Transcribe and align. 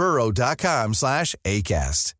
burrow.com 0.00 0.94
slash 0.94 1.34
ACAST. 1.44 2.14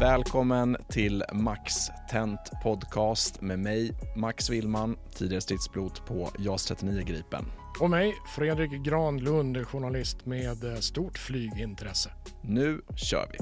Välkommen 0.00 0.76
till 0.88 1.24
Max 1.32 1.90
Tent 2.10 2.40
Podcast 2.62 3.40
med 3.40 3.58
mig, 3.58 3.92
Max 4.16 4.50
Willman, 4.50 4.96
tidigare 5.14 5.40
stridspilot 5.40 6.06
på 6.06 6.30
JAS 6.38 6.64
39 6.64 7.02
Gripen. 7.02 7.44
Och 7.80 7.90
mig, 7.90 8.18
Fredrik 8.26 8.70
Granlund, 8.70 9.66
journalist 9.66 10.26
med 10.26 10.64
eh, 10.64 10.74
stort 10.78 11.18
flygintresse. 11.18 12.10
Nu 12.42 12.82
kör 12.96 13.28
vi! 13.32 13.38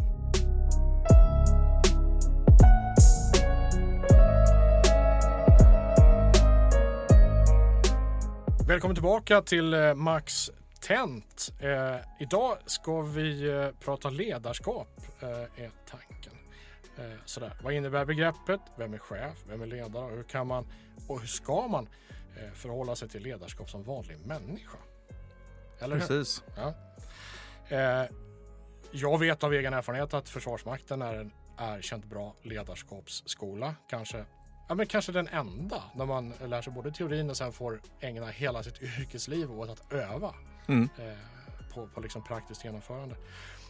Välkommen 8.68 8.94
tillbaka 8.94 9.42
till 9.42 9.74
eh, 9.74 9.94
Max 9.94 10.50
Tent. 10.80 11.52
Eh, 11.60 11.96
idag 12.20 12.56
ska 12.66 13.00
vi 13.02 13.48
eh, 13.48 13.68
prata 13.84 14.10
ledarskap, 14.10 15.00
eh, 15.20 15.28
är 15.64 15.70
tanken. 15.90 16.32
Sådär. 17.24 17.52
Vad 17.62 17.72
innebär 17.72 18.04
begreppet? 18.04 18.60
Vem 18.78 18.94
är 18.94 18.98
chef? 18.98 19.36
Vem 19.48 19.62
är 19.62 19.66
ledare? 19.66 20.14
Hur 20.14 20.22
kan 20.22 20.46
man 20.46 20.66
och 21.08 21.20
hur 21.20 21.26
ska 21.26 21.68
man 21.68 21.88
förhålla 22.54 22.96
sig 22.96 23.08
till 23.08 23.22
ledarskap 23.22 23.70
som 23.70 23.82
vanlig 23.82 24.18
människa? 24.26 24.78
Eller 25.80 25.98
Precis. 25.98 26.42
hur? 26.56 26.62
Ja. 26.62 26.74
Eh, 27.76 28.10
jag 28.92 29.18
vet 29.18 29.44
av 29.44 29.52
egen 29.54 29.74
erfarenhet 29.74 30.14
att 30.14 30.28
Försvarsmakten 30.28 31.02
är 31.02 31.14
en 31.14 31.32
erkänt 31.58 32.04
bra 32.04 32.34
ledarskapsskola. 32.42 33.74
Kanske, 33.88 34.24
ja, 34.68 34.74
men 34.74 34.86
kanske 34.86 35.12
den 35.12 35.28
enda 35.28 35.82
där 35.94 36.04
man 36.06 36.32
lär 36.44 36.62
sig 36.62 36.72
både 36.72 36.92
teorin 36.92 37.30
och 37.30 37.36
sen 37.36 37.52
får 37.52 37.80
ägna 38.00 38.26
hela 38.26 38.62
sitt 38.62 38.82
yrkesliv 39.00 39.52
åt 39.52 39.70
att 39.70 39.92
öva 39.92 40.34
Mm. 40.68 40.88
eh, 40.98 41.18
på, 41.74 41.88
på 41.88 42.00
liksom 42.00 42.24
praktiskt 42.24 42.64
genomförande. 42.64 43.16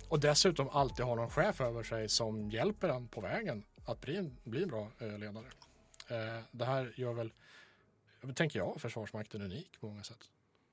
Och 0.08 0.20
dessutom 0.20 0.68
alltid 0.68 1.04
ha 1.04 1.14
någon 1.14 1.30
chef 1.30 1.60
över 1.60 1.82
sig 1.82 2.08
som 2.08 2.50
hjälper 2.50 2.88
en 2.88 3.08
på 3.08 3.20
vägen 3.20 3.64
att 3.86 4.00
bli 4.00 4.16
en, 4.16 4.36
bli 4.44 4.62
en 4.62 4.68
bra 4.68 4.88
eh, 4.98 5.18
ledare. 5.18 5.44
Eh, 6.08 6.42
det 6.50 6.64
här 6.64 6.92
gör 6.96 7.12
väl, 7.12 7.32
tänker 8.32 8.58
jag, 8.58 8.80
Försvarsmakten 8.80 9.42
unik 9.42 9.80
på 9.80 9.86
många 9.86 10.02
sätt. 10.02 10.18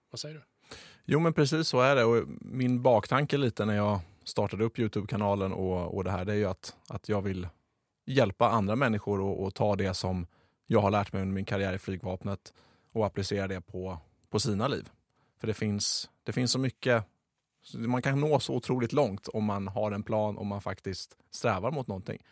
Vad 0.09 0.19
säger 0.19 0.35
du? 0.35 0.41
Jo 1.05 1.19
men 1.19 1.33
precis 1.33 1.67
så 1.67 1.81
är 1.81 1.95
det 1.95 2.03
och 2.03 2.27
min 2.41 2.81
baktanke 2.81 3.37
lite 3.37 3.65
när 3.65 3.75
jag 3.75 3.99
startade 4.23 4.63
upp 4.63 4.79
Youtube-kanalen 4.79 5.53
och, 5.53 5.95
och 5.95 6.03
det 6.03 6.11
här 6.11 6.25
det 6.25 6.33
är 6.33 6.37
ju 6.37 6.45
att, 6.45 6.75
att 6.87 7.09
jag 7.09 7.21
vill 7.21 7.47
hjälpa 8.05 8.49
andra 8.49 8.75
människor 8.75 9.21
och, 9.21 9.43
och 9.43 9.55
ta 9.55 9.75
det 9.75 9.93
som 9.93 10.27
jag 10.67 10.81
har 10.81 10.91
lärt 10.91 11.13
mig 11.13 11.21
under 11.21 11.33
min 11.33 11.45
karriär 11.45 11.73
i 11.73 11.77
flygvapnet 11.77 12.53
och 12.91 13.05
applicera 13.05 13.47
det 13.47 13.61
på, 13.61 13.97
på 14.29 14.39
sina 14.39 14.67
liv. 14.67 14.89
För 15.39 15.47
det 15.47 15.53
finns, 15.53 16.09
det 16.23 16.31
finns 16.31 16.51
så 16.51 16.59
mycket, 16.59 17.03
man 17.73 18.01
kan 18.01 18.19
nå 18.19 18.39
så 18.39 18.55
otroligt 18.55 18.93
långt 18.93 19.27
om 19.27 19.43
man 19.43 19.67
har 19.67 19.91
en 19.91 20.03
plan 20.03 20.37
och 20.37 20.45
man 20.45 20.61
faktiskt 20.61 21.17
strävar 21.31 21.71
mot 21.71 21.87
någonting. 21.87 22.23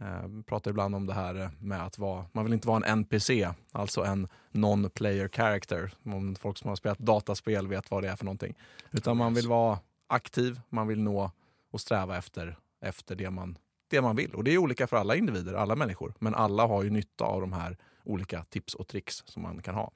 Eh, 0.00 0.26
Vi 0.28 0.42
pratar 0.42 0.70
ibland 0.70 0.94
om 0.94 1.06
det 1.06 1.14
här 1.14 1.50
med 1.60 1.82
att 1.82 1.98
vara, 1.98 2.24
man 2.32 2.44
vill 2.44 2.54
inte 2.54 2.68
vara 2.68 2.76
en 2.86 2.98
NPC, 2.98 3.48
alltså 3.72 4.04
en 4.04 4.28
non-player 4.52 5.28
character. 5.28 5.92
Om 6.04 6.34
folk 6.34 6.58
som 6.58 6.68
har 6.68 6.76
spelat 6.76 6.98
dataspel 6.98 7.66
vet 7.68 7.90
vad 7.90 8.02
det 8.02 8.08
är 8.08 8.16
för 8.16 8.24
någonting. 8.24 8.54
Utan 8.90 9.16
man 9.16 9.34
vill 9.34 9.48
vara 9.48 9.78
aktiv, 10.06 10.60
man 10.68 10.86
vill 10.86 11.02
nå 11.02 11.30
och 11.70 11.80
sträva 11.80 12.16
efter, 12.18 12.58
efter 12.80 13.16
det, 13.16 13.30
man, 13.30 13.58
det 13.88 14.00
man 14.00 14.16
vill. 14.16 14.34
Och 14.34 14.44
det 14.44 14.50
är 14.54 14.58
olika 14.58 14.86
för 14.86 14.96
alla 14.96 15.16
individer, 15.16 15.54
alla 15.54 15.76
människor. 15.76 16.14
Men 16.18 16.34
alla 16.34 16.66
har 16.66 16.82
ju 16.82 16.90
nytta 16.90 17.24
av 17.24 17.40
de 17.40 17.52
här 17.52 17.76
olika 18.04 18.44
tips 18.44 18.74
och 18.74 18.88
tricks 18.88 19.22
som 19.26 19.42
man 19.42 19.62
kan 19.62 19.74
ha. 19.74 19.90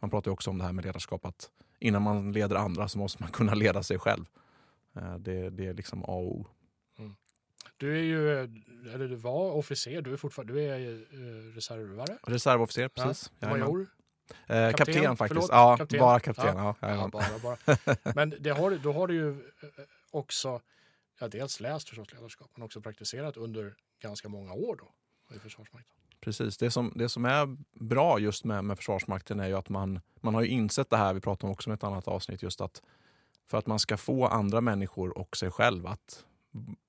Man 0.00 0.10
pratar 0.10 0.30
ju 0.30 0.32
också 0.32 0.50
om 0.50 0.58
det 0.58 0.64
här 0.64 0.72
med 0.72 0.84
ledarskap, 0.84 1.24
att 1.26 1.50
innan 1.78 2.02
man 2.02 2.32
leder 2.32 2.56
andra 2.56 2.88
så 2.88 2.98
måste 2.98 3.22
man 3.22 3.32
kunna 3.32 3.54
leda 3.54 3.82
sig 3.82 3.98
själv. 3.98 4.24
Eh, 4.96 5.14
det, 5.14 5.50
det 5.50 5.66
är 5.66 5.74
liksom 5.74 6.02
A 6.02 6.06
och 6.06 6.36
O. 6.36 6.46
Du 7.76 7.98
är 7.98 8.02
ju, 8.02 8.30
eller 8.94 9.08
du 9.08 9.16
var 9.16 9.52
officer, 9.52 10.02
du 10.02 10.12
är 10.12 10.16
fortfarande, 10.16 10.52
du 10.52 10.60
är 10.60 10.92
eh, 10.92 11.54
reservare? 11.54 12.18
Reservofficer, 12.22 12.88
precis. 12.88 13.32
Ja, 13.38 13.48
major? 13.48 13.86
Eh, 14.46 14.70
kapten, 14.70 14.94
Kapten, 14.94 15.16
faktiskt. 15.16 15.28
förlåt, 15.28 15.50
ja, 15.50 15.76
kapten. 15.76 16.00
bara 16.00 16.20
kapten. 16.20 16.56
Ja. 16.56 16.74
Ja. 16.80 16.88
Ja, 16.88 17.08
bara, 17.08 17.38
bara. 17.42 17.76
Men 18.14 18.34
det 18.40 18.50
har, 18.50 18.70
då 18.70 18.92
har 18.92 19.06
du 19.06 19.14
ju 19.14 19.30
eh, 19.30 19.68
också, 20.10 20.60
ja, 21.20 21.28
dels 21.28 21.60
läst 21.60 21.88
förstås 21.88 22.12
ledarskap, 22.12 22.50
men 22.54 22.64
också 22.64 22.80
praktiserat 22.80 23.36
under 23.36 23.74
ganska 24.02 24.28
många 24.28 24.52
år 24.52 24.76
då 24.76 25.36
i 25.36 25.38
Försvarsmakten. 25.38 25.94
Precis. 26.20 26.58
Det 26.58 26.70
som, 26.70 26.92
det 26.96 27.08
som 27.08 27.24
är 27.24 27.56
bra 27.72 28.18
just 28.18 28.44
med, 28.44 28.64
med 28.64 28.76
Försvarsmakten 28.76 29.40
är 29.40 29.46
ju 29.48 29.54
att 29.54 29.68
man, 29.68 30.00
man 30.20 30.34
har 30.34 30.42
ju 30.42 30.48
insett 30.48 30.90
det 30.90 30.96
här, 30.96 31.14
vi 31.14 31.20
pratade 31.20 31.46
om 31.46 31.52
också 31.52 31.70
i 31.70 31.72
ett 31.72 31.84
annat 31.84 32.08
avsnitt, 32.08 32.42
just 32.42 32.60
att 32.60 32.82
för 33.46 33.58
att 33.58 33.66
man 33.66 33.78
ska 33.78 33.96
få 33.96 34.26
andra 34.26 34.60
människor 34.60 35.18
och 35.18 35.36
sig 35.36 35.50
själv 35.50 35.86
att 35.86 36.24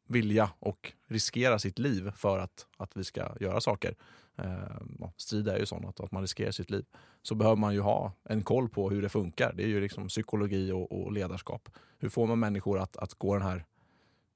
vilja 0.07 0.49
och 0.59 0.93
riskera 1.07 1.59
sitt 1.59 1.79
liv 1.79 2.11
för 2.15 2.39
att, 2.39 2.67
att 2.77 2.97
vi 2.97 3.03
ska 3.03 3.29
göra 3.39 3.61
saker. 3.61 3.95
Eh, 4.37 5.09
strid 5.17 5.47
är 5.47 5.57
ju 5.57 5.65
sånt, 5.65 5.85
att, 5.85 5.99
att 5.99 6.11
man 6.11 6.21
riskerar 6.21 6.51
sitt 6.51 6.69
liv. 6.69 6.85
Så 7.21 7.35
behöver 7.35 7.55
man 7.55 7.73
ju 7.73 7.79
ha 7.79 8.11
en 8.23 8.43
koll 8.43 8.69
på 8.69 8.89
hur 8.89 9.01
det 9.01 9.09
funkar. 9.09 9.53
Det 9.53 9.63
är 9.63 9.67
ju 9.67 9.81
liksom 9.81 10.07
psykologi 10.07 10.71
och, 10.71 10.91
och 10.91 11.11
ledarskap. 11.11 11.69
Hur 11.97 12.09
får 12.09 12.27
man 12.27 12.39
människor 12.39 12.79
att, 12.79 12.97
att 12.97 13.13
gå 13.13 13.33
den 13.33 13.43
här 13.43 13.65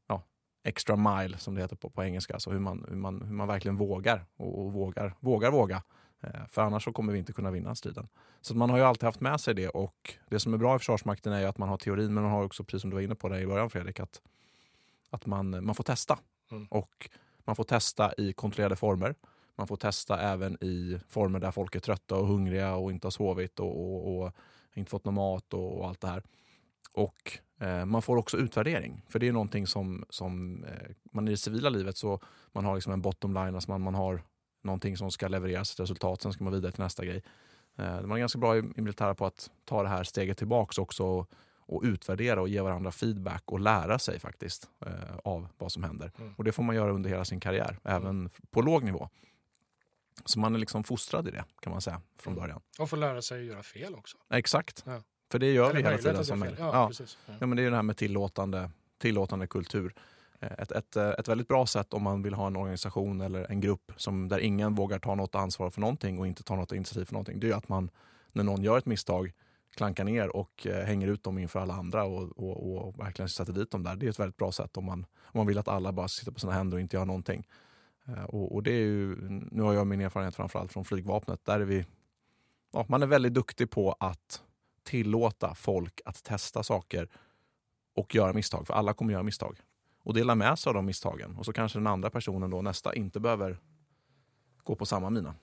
ja, 0.07 0.23
extra 0.63 0.95
mile 0.95 1.37
som 1.37 1.55
det 1.55 1.61
heter 1.61 1.75
på, 1.75 1.89
på 1.89 2.03
engelska. 2.03 2.33
Alltså 2.33 2.49
hur 2.49 2.59
man, 2.59 2.85
hur, 2.89 2.95
man, 2.95 3.21
hur 3.21 3.33
man 3.33 3.47
verkligen 3.47 3.77
vågar 3.77 4.25
och, 4.37 4.65
och 4.65 4.73
vågar, 4.73 5.15
vågar 5.19 5.51
våga. 5.51 5.83
Eh, 6.21 6.47
för 6.49 6.61
annars 6.61 6.83
så 6.83 6.91
kommer 6.91 7.13
vi 7.13 7.19
inte 7.19 7.33
kunna 7.33 7.51
vinna 7.51 7.75
striden. 7.75 8.07
Så 8.41 8.55
man 8.55 8.69
har 8.69 8.77
ju 8.77 8.83
alltid 8.83 9.03
haft 9.03 9.21
med 9.21 9.41
sig 9.41 9.53
det 9.53 9.69
och 9.69 10.13
det 10.29 10.39
som 10.39 10.53
är 10.53 10.57
bra 10.57 10.75
i 10.75 10.79
Försvarsmakten 10.79 11.33
är 11.33 11.39
ju 11.39 11.45
att 11.45 11.57
man 11.57 11.69
har 11.69 11.77
teorin 11.77 12.13
men 12.13 12.23
man 12.23 12.31
har 12.31 12.43
också, 12.43 12.63
precis 12.63 12.81
som 12.81 12.89
du 12.89 12.95
var 12.95 13.01
inne 13.01 13.15
på 13.15 13.29
där 13.29 13.39
i 13.39 13.47
början 13.47 13.69
Fredrik, 13.69 13.99
att 13.99 14.21
att 15.09 15.25
man, 15.25 15.65
man 15.65 15.75
får 15.75 15.83
testa. 15.83 16.19
Mm. 16.51 16.67
Och 16.69 17.09
man 17.45 17.55
får 17.55 17.63
testa 17.63 18.13
i 18.17 18.33
kontrollerade 18.33 18.75
former. 18.75 19.15
Man 19.55 19.67
får 19.67 19.75
testa 19.75 20.21
även 20.21 20.63
i 20.63 20.99
former 21.07 21.39
där 21.39 21.51
folk 21.51 21.75
är 21.75 21.79
trötta 21.79 22.15
och 22.15 22.27
hungriga 22.27 22.75
och 22.75 22.91
inte 22.91 23.05
har 23.07 23.11
sovit 23.11 23.59
och, 23.59 23.79
och, 23.79 24.25
och 24.25 24.31
inte 24.73 24.91
fått 24.91 25.05
någon 25.05 25.13
mat 25.13 25.53
och, 25.53 25.79
och 25.79 25.87
allt 25.87 26.01
det 26.01 26.07
här. 26.07 26.23
Och 26.93 27.39
eh, 27.59 27.85
man 27.85 28.01
får 28.01 28.17
också 28.17 28.37
utvärdering. 28.37 29.05
För 29.09 29.19
det 29.19 29.27
är 29.27 29.31
någonting 29.31 29.67
som, 29.67 30.05
som 30.09 30.63
eh, 30.63 30.95
man 31.11 31.27
i 31.27 31.31
det 31.31 31.37
civila 31.37 31.69
livet 31.69 31.97
så 31.97 32.19
man 32.51 32.65
har 32.65 32.75
liksom 32.75 32.93
en 32.93 33.01
bottom 33.01 33.33
line, 33.33 33.55
alltså 33.55 33.71
man, 33.71 33.81
man 33.81 33.95
har 33.95 34.23
någonting 34.61 34.97
som 34.97 35.11
ska 35.11 35.27
levereras, 35.27 35.73
ett 35.73 35.79
resultat, 35.79 36.21
sen 36.21 36.33
ska 36.33 36.43
man 36.43 36.53
vidare 36.53 36.71
till 36.71 36.83
nästa 36.83 37.05
grej. 37.05 37.23
Eh, 37.77 38.01
man 38.01 38.11
är 38.11 38.19
ganska 38.19 38.39
bra 38.39 38.57
i, 38.57 38.59
i 38.59 38.81
militära 38.81 39.15
på 39.15 39.25
att 39.25 39.49
ta 39.65 39.83
det 39.83 39.89
här 39.89 40.03
steget 40.03 40.37
tillbaks 40.37 40.77
också 40.77 41.03
och, 41.03 41.31
och 41.69 41.81
utvärdera 41.83 42.41
och 42.41 42.49
ge 42.49 42.61
varandra 42.61 42.91
feedback 42.91 43.43
och 43.45 43.59
lära 43.59 43.99
sig 43.99 44.19
faktiskt 44.19 44.69
eh, 44.85 44.91
av 45.23 45.47
vad 45.57 45.71
som 45.71 45.83
händer. 45.83 46.11
Mm. 46.19 46.33
Och 46.37 46.43
det 46.43 46.51
får 46.51 46.63
man 46.63 46.75
göra 46.75 46.91
under 46.91 47.09
hela 47.09 47.25
sin 47.25 47.39
karriär, 47.39 47.79
även 47.83 48.29
på 48.51 48.61
låg 48.61 48.83
nivå. 48.83 49.09
Så 50.25 50.39
man 50.39 50.55
är 50.55 50.59
liksom 50.59 50.83
fostrad 50.83 51.27
i 51.27 51.31
det 51.31 51.45
kan 51.61 51.71
man 51.71 51.81
säga 51.81 52.01
från 52.17 52.33
Mm. 52.33 52.41
början. 52.43 52.61
Och 52.79 52.89
få 52.89 52.95
lära 52.95 53.21
sig 53.21 53.39
att 53.39 53.45
göra 53.53 53.63
fel 53.63 53.95
också. 53.95 54.17
Exakt. 54.29 54.83
Ja. 54.87 55.01
För 55.31 55.39
det 55.39 55.51
gör 55.53 55.69
Eller 55.69 55.75
vi 55.79 55.83
hela 55.83 55.97
tiden 55.97 56.25
som 56.25 56.41
fel. 56.41 56.55
Ja, 56.59 56.65
Ja. 56.73 56.87
precis. 56.87 57.17
Ja. 57.27 57.33
Ja, 57.39 57.45
men 57.47 57.55
det 57.55 57.61
är 57.61 57.63
ju 57.63 57.69
det 57.69 57.75
här 57.75 57.83
med 57.83 57.97
tillåtande, 57.97 58.71
tillåtande 58.97 59.47
kultur. 59.47 59.93
Eh, 60.39 60.51
Ett, 60.57 60.71
ett, 60.71 60.95
eh, 60.95 61.09
ett 61.09 61.27
väldigt 61.27 61.47
bra 61.47 61.65
sätt 61.65 61.93
om 61.93 62.03
man 62.03 62.21
vill 62.21 62.33
ha 62.33 62.47
en 62.47 62.55
organisation 62.55 63.21
eller 63.21 63.51
en 63.51 63.61
grupp 63.61 63.91
som, 63.97 64.27
där 64.29 64.39
ingen 64.39 64.75
vågar 64.75 64.99
ta 64.99 65.15
något 65.15 65.35
ansvar 65.35 65.69
för 65.69 65.81
någonting 65.81 66.19
och 66.19 66.27
inte 66.27 66.43
ta 66.43 66.55
något 66.55 66.71
initiativ 66.71 67.05
för 67.05 67.13
någonting. 67.13 67.39
Det 67.39 67.45
är 67.47 67.49
ju 67.49 67.55
att 67.57 67.69
man, 67.69 67.89
när 68.33 68.43
någon 68.43 68.61
gör 68.63 68.77
ett 68.77 68.85
misstag, 68.85 69.31
klankar 69.75 70.03
ner 70.03 70.35
och 70.35 70.67
eh, 70.67 70.85
hänger 70.85 71.07
ut 71.07 71.23
dem 71.23 71.37
inför 71.37 71.59
alla 71.59 71.73
andra 71.73 72.03
och, 72.03 72.39
och, 72.39 72.87
och 72.87 72.99
verkligen 72.99 73.29
sätter 73.29 73.53
dit 73.53 73.71
dem 73.71 73.83
där. 73.83 73.95
Det 73.95 74.05
är 74.05 74.09
ett 74.09 74.19
väldigt 74.19 74.37
bra 74.37 74.51
sätt 74.51 74.77
om 74.77 74.85
man, 74.85 75.05
om 75.21 75.37
man 75.37 75.47
vill 75.47 75.57
att 75.57 75.67
alla 75.67 75.91
bara 75.91 76.07
sitter 76.07 76.31
på 76.31 76.39
sina 76.39 76.53
händer 76.53 76.77
och 76.77 76.81
inte 76.81 76.97
gör 76.97 77.05
någonting. 77.05 77.47
Eh, 78.07 78.23
och, 78.23 78.55
och 78.55 78.63
det 78.63 78.71
är 78.71 78.85
ju, 78.85 79.15
nu 79.51 79.63
har 79.63 79.73
jag 79.73 79.87
min 79.87 80.01
erfarenhet 80.01 80.35
framförallt 80.35 80.73
från 80.73 80.85
flygvapnet. 80.85 81.45
Där 81.45 81.59
är 81.59 81.65
vi, 81.65 81.85
ja, 82.73 82.85
man 82.89 83.03
är 83.03 83.07
väldigt 83.07 83.33
duktig 83.33 83.71
på 83.71 83.95
att 83.99 84.43
tillåta 84.83 85.55
folk 85.55 86.01
att 86.05 86.23
testa 86.23 86.63
saker 86.63 87.09
och 87.95 88.15
göra 88.15 88.33
misstag. 88.33 88.67
För 88.67 88.73
alla 88.73 88.93
kommer 88.93 89.13
göra 89.13 89.23
misstag. 89.23 89.57
Och 90.03 90.13
dela 90.13 90.35
med 90.35 90.59
sig 90.59 90.69
av 90.69 90.73
de 90.73 90.85
misstagen. 90.85 91.37
Och 91.37 91.45
så 91.45 91.53
kanske 91.53 91.79
den 91.79 91.87
andra 91.87 92.09
personen 92.09 92.49
då 92.49 92.61
nästa 92.61 92.95
inte 92.95 93.19
behöver 93.19 93.59
gå 94.63 94.75
på 94.75 94.85
samma 94.85 95.09
mina. 95.09 95.35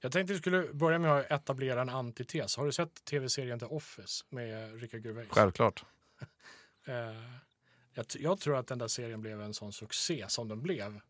Jag 0.00 0.12
tänkte 0.12 0.32
vi 0.32 0.38
skulle 0.38 0.68
börja 0.72 0.98
med 0.98 1.12
att 1.12 1.30
etablera 1.30 1.82
en 1.82 1.88
antites. 1.88 2.56
Har 2.56 2.66
du 2.66 2.72
sett 2.72 3.04
tv-serien 3.04 3.58
The 3.58 3.66
Office 3.66 4.24
med 4.28 4.80
Rickard 4.80 5.06
Gervais? 5.06 5.28
Självklart. 5.30 5.84
Eh, 6.84 6.94
jag, 7.94 8.06
jag 8.18 8.40
tror 8.40 8.56
att 8.58 8.66
den 8.66 8.78
där 8.78 8.88
serien 8.88 9.20
blev 9.20 9.40
en 9.42 9.54
sån 9.54 9.72
succé 9.72 10.24
som 10.28 10.48
den 10.48 10.62
blev. 10.62 11.00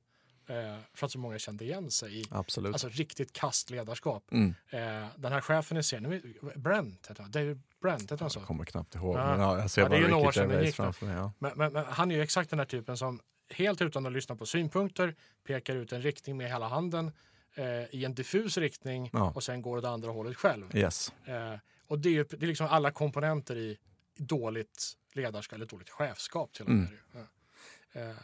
Eh, 0.47 0.79
för 0.95 1.07
att 1.07 1.13
så 1.13 1.19
många 1.19 1.39
kände 1.39 1.65
igen 1.65 1.91
sig 1.91 2.21
i 2.21 2.25
Absolut. 2.31 2.73
alltså, 2.73 2.89
riktigt 2.89 3.33
kast 3.33 3.71
ledarskap. 3.71 4.25
mm. 4.33 4.55
Eh, 4.71 5.07
den 5.17 5.33
här 5.33 5.41
chefen 5.41 5.77
i 5.77 5.83
serien, 5.83 6.11
vet- 6.11 6.57
Brent 6.57 7.07
heter 7.11 7.23
han, 7.23 7.31
David 7.33 7.63
Brent 7.83 8.03
heter 8.03 8.19
han 8.19 8.31
så? 8.31 8.39
Jag 8.41 8.47
kommer 8.47 8.65
knappt 8.65 8.95
ihåg. 8.95 9.17
Ja. 9.17 9.31
Men 9.31 9.41
ja, 9.41 9.59
jag 9.59 9.71
ser 9.71 9.83
Ja, 9.83 9.89
det 9.89 9.97
är 9.97 10.09
bara 10.11 10.21
Ricky 10.21 10.33
sedan 10.33 10.49
Gervais 10.51 10.67
gick 10.67 10.77
då. 10.77 10.83
framför 10.83 11.07
mig. 11.07 11.15
Ja. 11.17 11.33
Men, 11.39 11.53
men, 11.57 11.73
men 11.73 11.85
han 11.85 12.11
är 12.11 12.15
ju 12.15 12.23
exakt 12.23 12.51
den 12.51 12.59
här 12.59 12.67
typen 12.67 12.97
som 12.97 13.21
helt 13.51 13.83
utan 13.83 14.07
att 14.07 14.13
lyssna 14.13 14.37
på 14.37 14.47
synpunkter 14.47 15.15
pekar 15.47 15.75
ut 15.75 15.93
en 15.93 16.03
riktning 16.03 16.37
med 16.37 16.49
hela 16.49 16.69
handen 16.69 17.13
eh, 17.55 17.95
i 17.95 18.05
en 18.05 18.15
diffus 18.15 18.59
riktning 18.59 19.11
Ja. 19.13 19.33
och 19.35 19.43
sen 19.45 19.63
går 19.63 19.77
åt 19.79 19.85
andra 19.85 20.11
hållet 20.11 20.37
själv. 20.37 20.77
Yes. 20.77 21.13
Eh, 21.25 21.55
och 21.87 21.99
det 21.99 22.19
är 22.19 22.27
det 22.31 22.47
är 22.47 22.49
liksom 22.49 22.67
alla 22.67 22.91
komponenter 22.91 23.57
i 23.57 23.79
dåligt 24.17 24.97
ledarskap 25.13 25.57
eller 25.57 25.67
dåligt 25.67 25.91
chefskap 25.91 26.53
till 26.53 26.65
och 26.65 26.71
med. 26.71 26.89
Mm. 27.15 28.11
Eh, 28.11 28.17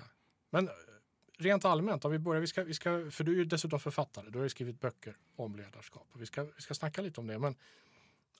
men 0.50 0.70
rent 1.38 1.64
allmänt, 1.64 2.04
om 2.04 2.12
vi 2.12 2.18
börjar, 2.18 2.40
vi 2.40 2.46
ska, 2.46 2.64
vi 2.64 2.74
ska, 2.74 3.10
för 3.10 3.24
du 3.24 3.32
är 3.32 3.36
ju 3.36 3.44
dessutom 3.44 3.80
författare, 3.80 4.30
du 4.30 4.38
har 4.38 4.42
ju 4.42 4.48
skrivit 4.48 4.80
böcker 4.80 5.16
om 5.36 5.56
ledarskap 5.56 6.06
och 6.12 6.22
vi 6.22 6.26
ska, 6.26 6.42
vi 6.42 6.62
ska 6.62 6.74
snacka 6.74 7.02
lite 7.02 7.20
om 7.20 7.26
det. 7.26 7.38
Men 7.38 7.54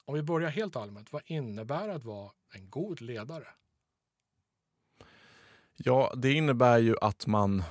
om 0.05 0.15
vi 0.15 0.23
börjar 0.23 0.51
helt 0.51 0.77
allmänt, 0.77 1.13
vad 1.13 1.23
innebär 1.27 1.89
att 1.89 2.05
vara 2.05 2.31
en 2.55 2.71
god 2.71 3.01
ledare? 3.01 3.47
Ja, 5.77 6.13
det 6.17 6.33
innebär 6.33 6.79
ju 6.79 6.97
att 7.01 7.27
man... 7.27 7.63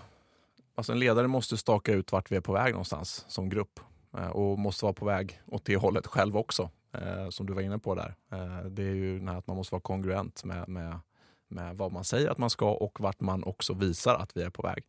Alltså 0.77 0.91
en 0.91 1.00
ledare 1.00 1.27
måste 1.27 1.57
staka 1.57 1.94
ut 1.94 2.12
vart 2.12 2.31
vi 2.31 2.35
är 2.35 2.41
på 2.41 2.53
väg 2.53 2.71
någonstans 2.71 3.25
som 3.27 3.50
grupp. 3.50 3.79
Eh, 4.18 4.27
och 4.27 4.59
måste 4.59 4.85
vara 4.85 4.94
på 4.94 5.06
väg 5.06 5.41
åt 5.45 5.65
det 5.65 5.75
hållet 5.75 6.07
själv 6.07 6.38
också, 6.38 6.69
eh, 6.94 7.29
som 7.29 7.45
du 7.45 7.53
var 7.53 7.62
inne 7.62 7.79
på 7.79 7.95
där. 7.95 8.15
Eh, 8.31 8.65
det 8.65 8.83
är 8.83 8.95
ju 8.95 9.25
här 9.25 9.38
att 9.38 9.47
man 9.47 9.57
måste 9.57 9.74
vara 9.74 9.81
kongruent 9.81 10.44
med, 10.44 10.69
med, 10.69 11.00
med 11.47 11.77
vad 11.77 11.91
man 11.91 12.03
säger 12.03 12.29
att 12.29 12.38
man 12.38 12.50
ska 12.50 12.71
och 12.71 13.00
vart 13.00 13.19
man 13.19 13.44
också 13.44 13.74
visar 13.74 14.15
att 14.15 14.38
vi 14.38 14.44
är 14.44 14.50
på 14.50 14.62
väg. 14.62 14.83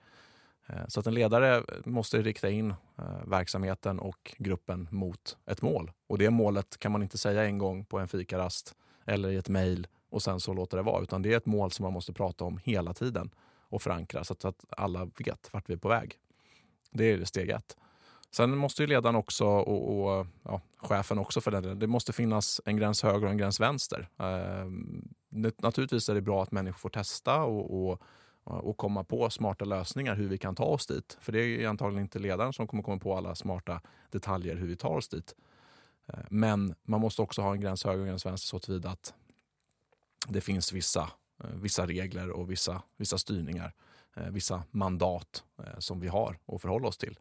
Så 0.89 1.01
att 1.01 1.07
en 1.07 1.15
ledare 1.15 1.63
måste 1.85 2.23
rikta 2.23 2.51
in 2.51 2.75
verksamheten 3.25 3.99
och 3.99 4.35
gruppen 4.39 4.89
mot 4.91 5.37
ett 5.47 5.63
mål. 5.63 5.91
Och 6.07 6.19
det 6.19 6.31
målet 6.31 6.79
kan 6.79 6.93
man 6.93 7.03
inte 7.03 7.19
säga 7.19 7.45
en 7.45 7.59
gång 7.59 7.85
på 7.85 7.99
en 7.99 8.09
fikarast 8.09 8.75
eller 9.07 9.31
i 9.31 9.37
ett 9.37 9.49
mejl 9.49 9.87
och 10.11 10.23
sen 10.23 10.41
så 10.41 10.53
låter 10.53 10.77
det 10.77 10.83
vara. 10.83 11.03
Utan 11.03 11.23
det 11.23 11.33
är 11.33 11.37
ett 11.37 11.47
mål 11.47 11.71
som 11.71 11.83
man 11.83 11.93
måste 11.93 12.13
prata 12.13 12.45
om 12.45 12.61
hela 12.65 12.95
tiden 12.95 13.31
och 13.69 13.83
förankra 13.83 14.25
så 14.25 14.33
att, 14.33 14.43
så 14.43 14.49
att 14.49 14.65
alla 14.71 15.05
vet 15.05 15.53
vart 15.53 15.71
vi 15.71 15.75
är 15.75 15.79
på 15.79 15.89
väg. 15.89 16.19
Det 16.91 17.05
är 17.05 17.25
steg 17.25 17.51
ett. 17.51 17.77
Sen 18.31 18.57
måste 18.57 18.83
ju 18.83 18.87
ledaren 18.87 19.17
också, 19.17 19.47
och, 19.47 20.19
och 20.19 20.27
ja, 20.43 20.61
chefen 20.77 21.19
också 21.19 21.41
för 21.41 21.51
den 21.51 21.63
delen, 21.63 21.79
det 21.79 21.87
måste 21.87 22.13
finnas 22.13 22.61
en 22.65 22.77
gräns 22.77 23.03
höger 23.03 23.25
och 23.25 23.31
en 23.31 23.39
gräns 23.39 23.61
vänster. 23.61 24.09
Eh, 24.19 24.67
naturligtvis 25.59 26.09
är 26.09 26.15
det 26.15 26.21
bra 26.21 26.43
att 26.43 26.53
människor 26.53 26.79
får 26.79 26.91
testa 26.91 27.43
och, 27.43 27.91
och, 27.91 28.03
och 28.45 28.77
komma 28.77 29.05
på 29.05 29.31
smarta 29.31 29.65
lösningar 29.65 30.15
hur 30.15 30.29
vi 30.29 30.39
kan 30.39 30.55
ta 30.55 30.65
oss 30.65 30.87
dit. 30.87 31.19
För 31.21 31.33
det 31.33 31.41
är 31.41 31.45
ju 31.45 31.67
antagligen 31.67 32.03
inte 32.03 32.19
ledaren 32.19 32.53
som 32.53 32.67
kommer 32.67 32.83
komma 32.83 32.99
på 32.99 33.17
alla 33.17 33.35
smarta 33.35 33.81
detaljer 34.11 34.57
hur 34.57 34.67
vi 34.67 34.77
tar 34.77 34.97
oss 34.97 35.09
dit. 35.09 35.35
Eh, 36.07 36.19
Men 36.31 36.75
man 36.83 37.01
måste 37.01 37.23
också 37.23 37.43
ha 37.43 37.53
en 37.53 37.61
gräns 37.61 37.85
höger 37.85 37.99
och 37.99 38.05
en 38.05 38.09
gräns 38.09 38.27
vänster 38.27 38.47
så 38.47 38.59
tillvida 38.59 38.91
att 38.91 39.15
det 40.29 40.41
finns 40.41 40.73
vissa, 40.73 41.11
Eh, 41.45 41.51
vissa 41.51 41.87
regler 41.87 42.31
och 42.31 42.51
vissa, 42.51 42.83
vissa 42.97 43.19
styrningar, 43.19 43.75
eh, 44.17 44.29
vissa 44.29 44.63
mandat 44.71 45.45
eh, 45.59 45.79
som 45.79 46.01
vi 46.01 46.09
har 46.09 46.39
att 46.47 46.63
förhålla 46.63 46.89
oss 46.89 46.99
till. 46.99 47.19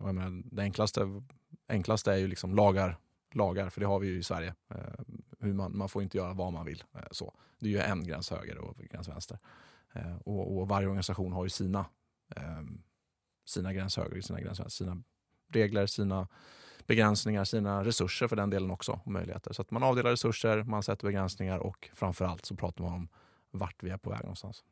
Och 0.00 0.08
jag 0.08 0.14
menar, 0.14 0.42
det 0.44 0.62
enklaste, 0.62 1.22
enklaste 1.68 2.12
är 2.12 2.16
ju 2.16 2.26
liksom 2.26 2.54
lagar, 2.54 2.96
lagar, 3.32 3.70
för 3.70 3.80
det 3.80 3.86
har 3.86 3.98
vi 3.98 4.06
ju 4.06 4.18
i 4.18 4.22
Sverige. 4.22 4.54
Hur 5.40 5.52
man, 5.52 5.78
man 5.78 5.88
får 5.88 6.02
inte 6.02 6.18
göra 6.18 6.34
vad 6.34 6.52
man 6.52 6.66
vill. 6.66 6.84
Så. 7.10 7.34
Det 7.58 7.66
är 7.66 7.70
ju 7.70 7.78
en 7.78 8.06
gräns 8.06 8.30
höger 8.30 8.58
och 8.58 8.80
en 8.80 8.86
gräns 8.86 9.08
vänster. 9.08 9.38
Och, 10.24 10.56
och 10.56 10.68
varje 10.68 10.86
organisation 10.86 11.32
har 11.32 11.44
ju 11.44 11.50
sina, 11.50 11.86
ehm, 12.36 12.82
sina 13.44 13.72
gräns 13.72 13.96
höger 13.96 14.18
och 14.18 14.24
sina 14.24 14.40
gräns 14.40 14.60
vänster. 14.60 14.84
Sina 14.84 15.02
regler, 15.52 15.86
sina 15.86 16.28
begränsningar, 16.86 17.44
sina 17.44 17.84
resurser 17.84 18.28
för 18.28 18.36
den 18.36 18.50
delen 18.50 18.70
också. 18.70 19.00
Och 19.04 19.12
möjligheter. 19.12 19.52
Så 19.52 19.62
att 19.62 19.70
man 19.70 19.82
avdelar 19.82 20.10
resurser, 20.10 20.62
man 20.62 20.82
sätter 20.82 21.06
begränsningar 21.06 21.58
och 21.58 21.90
framförallt 21.94 22.46
så 22.46 22.56
pratar 22.56 22.84
man 22.84 22.92
om 22.92 23.08
vart 23.58 23.82
vi 23.82 23.90
är 23.90 23.96
på 23.96 24.10
väg 24.10 24.20
någonstans. 24.20 24.64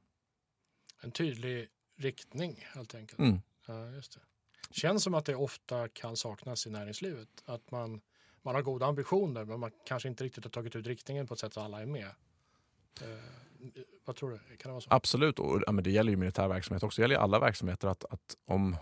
En 1.00 1.10
tydlig 1.10 1.68
riktning 1.96 2.64
helt 2.74 2.94
enkelt. 2.94 3.18
Mm. 3.18 3.40
Ja, 3.66 3.90
just 3.90 4.14
det. 4.14 4.20
Känns 4.70 5.02
som 5.02 5.14
att 5.14 5.24
det 5.24 5.34
ofta 5.34 5.88
kan 5.88 6.16
saknas 6.16 6.66
i 6.66 6.70
näringslivet. 6.70 7.28
Att 7.44 7.70
man, 7.70 8.00
man 8.42 8.54
har 8.54 8.62
goda 8.62 8.86
ambitioner 8.86 9.44
men 9.44 9.60
man 9.60 9.70
kanske 9.86 10.08
inte 10.08 10.24
riktigt 10.24 10.44
har 10.44 10.50
tagit 10.50 10.76
ut 10.76 10.86
riktningen 10.86 11.26
på 11.26 11.34
ett 11.34 11.40
sätt 11.40 11.54
så 11.54 11.60
alla 11.60 11.82
är 11.82 11.86
med. 11.86 12.10
Eh, 13.02 13.08
vad 14.04 14.16
tror 14.16 14.30
du? 14.30 14.56
Kan 14.56 14.68
det 14.68 14.72
vara 14.72 14.80
så? 14.80 14.88
Absolut, 14.90 15.38
och 15.38 15.62
ja, 15.66 15.72
men 15.72 15.84
det 15.84 15.90
gäller 15.90 16.10
ju 16.10 16.16
militär 16.16 16.48
verksamhet 16.48 16.82
också. 16.82 17.00
Det 17.00 17.04
gäller 17.04 17.14
ju 17.14 17.20
alla 17.20 17.38
verksamheter 17.38 17.88
att, 17.88 18.04
att 18.04 18.36
om, 18.44 18.76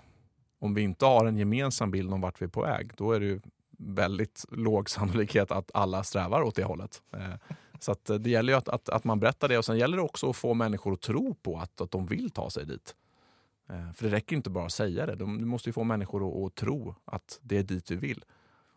om 0.59 0.75
vi 0.75 0.83
inte 0.83 1.05
har 1.05 1.27
en 1.27 1.37
gemensam 1.37 1.91
bild 1.91 2.13
om 2.13 2.21
vart 2.21 2.41
vi 2.43 2.45
är 2.45 2.51
på 2.51 2.63
väg, 2.63 2.93
då 2.97 3.13
är 3.13 3.21
det 3.21 3.27
ju 3.27 3.41
väldigt 3.83 4.45
låg 4.51 4.91
sannolikhet 4.91 5.51
att 5.51 5.71
alla 5.75 6.03
strävar 6.03 6.43
åt 6.43 6.55
det 6.55 6.65
hållet. 6.65 7.03
Eh, 7.13 7.35
så 7.79 7.93
att 7.93 8.11
eh, 8.11 8.17
det 8.17 8.31
gäller 8.31 8.53
ju 8.53 8.57
att, 8.57 8.69
att, 8.69 8.89
att 8.89 9.05
man 9.05 9.21
berättar 9.21 9.49
det 9.49 9.59
och 9.59 9.65
sen 9.65 9.79
gäller 9.79 9.97
det 9.97 10.03
också 10.03 10.31
att 10.31 10.37
få 10.37 10.55
människor 10.55 10.93
att 10.93 11.01
tro 11.01 11.35
på 11.35 11.59
att, 11.59 11.81
att 11.81 11.91
de 11.91 12.07
vill 12.07 12.31
ta 12.31 12.51
sig 12.51 12.67
dit. 12.67 12.95
Eh, 13.69 13.93
för 13.93 14.05
det 14.05 14.13
räcker 14.13 14.37
inte 14.37 14.51
bara 14.51 14.67
att 14.67 14.73
säga 14.73 15.07
det. 15.07 15.15
De, 15.15 15.39
du 15.39 15.45
måste 15.45 15.69
ju 15.69 15.73
få 15.73 15.85
människor 15.85 16.29
att, 16.29 16.47
att 16.47 16.55
tro 16.55 16.95
att 17.05 17.39
det 17.43 17.59
är 17.59 17.63
dit 17.63 17.91
vi 17.91 17.97
vill. 17.97 18.25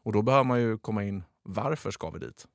Och 0.04 0.14
då 0.14 0.22
behöver 0.22 0.44
man 0.44 0.62
ju 0.62 0.78
komma 0.78 1.04
in, 1.04 1.24
varför 1.44 1.92
ska 1.92 2.10
vi 2.10 2.20
dit? 2.20 2.48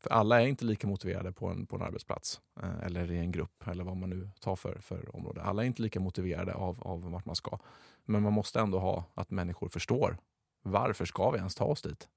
För 0.00 0.10
alla 0.10 0.42
är 0.42 0.46
inte 0.46 0.64
lika 0.64 0.86
motiverade 0.86 1.32
på 1.32 1.46
en, 1.46 1.66
på 1.66 1.76
en 1.76 1.82
arbetsplats 1.82 2.40
eh, 2.62 2.80
eller 2.82 3.12
i 3.12 3.18
en 3.18 3.32
grupp 3.32 3.68
eller 3.68 3.84
vad 3.84 3.96
man 3.96 4.10
nu 4.10 4.30
tar 4.40 4.56
för, 4.56 4.80
för 4.80 5.16
område. 5.16 5.42
Alla 5.42 5.62
är 5.62 5.66
inte 5.66 5.82
lika 5.82 6.00
motiverade 6.00 6.54
av, 6.54 6.82
av 6.82 7.10
vart 7.10 7.24
man 7.24 7.36
ska. 7.36 7.58
Men 8.04 8.22
man 8.22 8.32
måste 8.32 8.60
ändå 8.60 8.78
ha 8.78 9.04
att 9.14 9.30
människor 9.30 9.68
förstår 9.68 10.18
varför 10.62 11.04
ska 11.04 11.30
vi 11.30 11.38
ens 11.38 11.54
ta 11.54 11.64
oss 11.64 11.82
dit? 11.82 12.08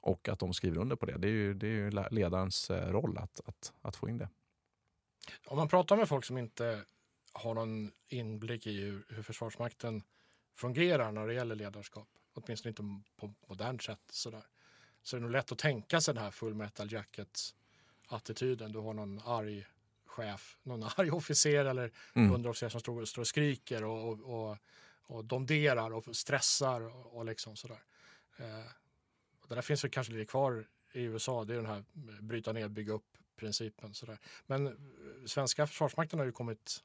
Och 0.00 0.28
att 0.28 0.38
de 0.38 0.54
skriver 0.54 0.78
under 0.78 0.96
på 0.96 1.06
det. 1.06 1.18
Det 1.18 1.28
är 1.28 1.32
ju, 1.32 1.54
det 1.54 1.66
är 1.66 1.70
ju 1.70 1.90
ledarens 2.10 2.70
eh, 2.70 2.90
roll 2.90 3.18
att, 3.18 3.40
att, 3.44 3.72
att 3.82 3.96
få 3.96 4.08
in 4.08 4.18
det. 4.18 4.28
Om 5.46 5.56
man 5.56 5.68
pratar 5.68 5.96
med 5.96 6.08
folk 6.08 6.24
som 6.24 6.38
inte 6.38 6.84
har 7.32 7.54
någon 7.54 7.92
inblick 8.08 8.66
i 8.66 8.80
hur, 8.80 9.06
hur 9.08 9.22
Försvarsmakten 9.22 10.02
fungerar 10.54 11.12
när 11.12 11.26
det 11.26 11.34
gäller 11.34 11.54
ledarskap, 11.54 12.08
åtminstone 12.34 12.70
inte 12.70 12.82
på 13.16 13.34
modernt 13.48 13.82
sätt, 13.82 14.00
sådär, 14.10 14.42
så 15.06 15.16
är 15.16 15.20
det 15.20 15.22
nog 15.22 15.32
lätt 15.32 15.52
att 15.52 15.58
tänka 15.58 16.00
sig 16.00 16.14
den 16.14 16.22
här 16.22 16.30
full 16.30 16.54
metal 16.54 16.92
jacket 16.92 17.54
attityden. 18.08 18.72
Du 18.72 18.78
har 18.78 18.92
någon 18.94 19.20
arg 19.24 19.66
chef, 20.06 20.58
någon 20.62 20.82
arg 20.96 21.10
officer 21.10 21.64
eller 21.64 21.92
Mm. 22.14 22.34
underofficer 22.34 22.68
som 22.68 22.80
står, 22.80 23.04
står 23.04 23.22
och 23.22 23.28
skriker 23.28 23.84
och, 23.84 24.08
och, 24.08 24.20
och, 24.50 24.56
och 25.02 25.24
domderar 25.24 25.90
och 25.92 26.16
stressar 26.16 26.80
och, 26.80 27.16
och 27.16 27.24
liksom 27.24 27.56
sådär. 27.56 27.78
Eh, 28.36 28.66
och 29.40 29.48
det 29.48 29.54
där 29.54 29.62
finns 29.62 29.84
väl 29.84 29.90
kanske 29.90 30.12
lite 30.12 30.30
kvar 30.30 30.66
i 30.92 31.02
USA, 31.02 31.44
det 31.44 31.52
är 31.54 31.56
den 31.56 31.66
här 31.66 31.84
bryta 32.20 32.52
ner, 32.52 32.68
bygga 32.68 32.92
upp 32.92 33.18
principen. 33.36 33.94
Sådär. 33.94 34.18
Men 34.46 34.66
eh, 34.66 34.72
svenska 35.26 35.66
försvarsmakten 35.66 36.18
har 36.18 36.26
ju 36.26 36.32
kommit 36.32 36.84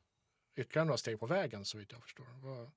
ytterligare 0.55 0.85
några 0.85 0.97
steg 0.97 1.19
på 1.19 1.25
vägen 1.25 1.65
så 1.65 1.77
vitt 1.77 1.91
jag 1.91 2.01
förstår. 2.03 2.25
Vad- 2.41 2.71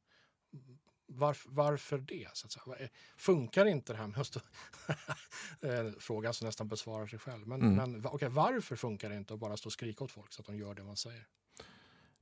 Varför, 1.14 1.50
varför 1.50 1.98
det? 1.98 2.28
Så 2.32 2.46
att 2.46 2.52
säga? 2.52 2.88
Funkar 3.16 3.66
inte 3.66 3.92
det 3.92 3.96
här 3.98 4.06
med 4.06 4.20
att 4.20 4.26
stå... 4.26 4.40
En 5.60 5.96
Fråga 6.00 6.32
som 6.32 6.46
nästan 6.46 6.68
besvarar 6.68 7.06
sig 7.06 7.18
själv. 7.18 7.46
Men, 7.48 7.62
Mm. 7.62 7.92
men 7.92 8.06
okej, 8.06 8.28
varför 8.28 8.76
funkar 8.76 9.10
det 9.10 9.16
inte 9.16 9.34
att 9.34 9.40
bara 9.40 9.56
stå 9.56 9.66
och 9.66 9.72
skrika 9.72 10.04
åt 10.04 10.12
folk 10.12 10.32
så 10.32 10.40
att 10.40 10.46
de 10.46 10.56
gör 10.56 10.74
det 10.74 10.82
man 10.84 10.96
säger? 10.96 11.26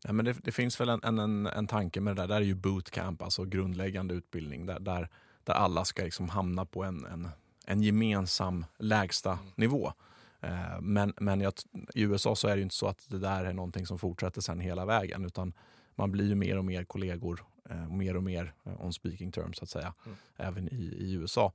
Ja, 0.05 0.13
men 0.13 0.25
det, 0.25 0.33
det 0.45 0.53
finns 0.53 0.81
väl 0.81 0.89
en, 0.89 1.19
en, 1.19 1.47
en, 1.47 1.67
tanke 1.67 2.01
med 2.01 2.17
det 2.17 2.23
där. 2.23 2.29
Det 2.29 2.35
är 2.35 2.41
ju 2.41 2.55
bootcamp, 2.55 3.23
alltså 3.23 3.45
grundläggande 3.45 4.15
utbildning 4.15 4.67
där, 4.67 4.81
där, 4.81 5.09
där 5.45 5.55
alla 5.55 5.85
ska 5.85 6.03
liksom 6.03 6.29
hamna 6.29 6.65
på 6.65 6.85
en, 6.85 7.05
en, 7.05 7.29
en 7.67 7.83
gemensam 7.83 8.67
lägsta 8.79 9.39
nivå. 9.57 9.93
Eh, 10.41 10.81
men 10.81 11.13
men 11.21 11.41
jag, 11.41 11.53
i 11.95 12.03
USA 12.03 12.37
så 12.37 12.49
är 12.49 12.53
det 12.53 12.57
ju 12.57 12.63
inte 12.63 12.75
så 12.75 12.87
att 12.87 13.07
det 13.09 13.19
där 13.19 13.45
är 13.45 13.53
någonting 13.53 13.87
som 13.87 13.99
fortsätter 13.99 14.41
sen 14.41 14.61
hela 14.61 14.85
vägen 14.85 15.25
utan 15.25 15.53
man 15.95 16.13
blir 16.13 16.29
ju 16.29 16.35
mer 16.35 16.59
och 16.59 16.65
mer 16.65 16.85
kollegor 16.85 17.45
eh, 17.71 17.85
och 17.87 17.93
mer 17.93 18.17
och 18.17 18.23
mer 18.23 18.55
eh, 18.65 18.85
on 18.85 18.93
speaking 18.93 19.33
terms 19.33 19.57
så 19.57 19.65
att 19.65 19.71
säga, 19.71 19.95
Mm. 20.07 20.19
även 20.37 20.69
i, 20.69 20.83
i 20.99 21.13
USA. 21.13 21.53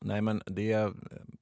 Nej 0.00 0.22
men 0.22 0.42
det, 0.46 0.92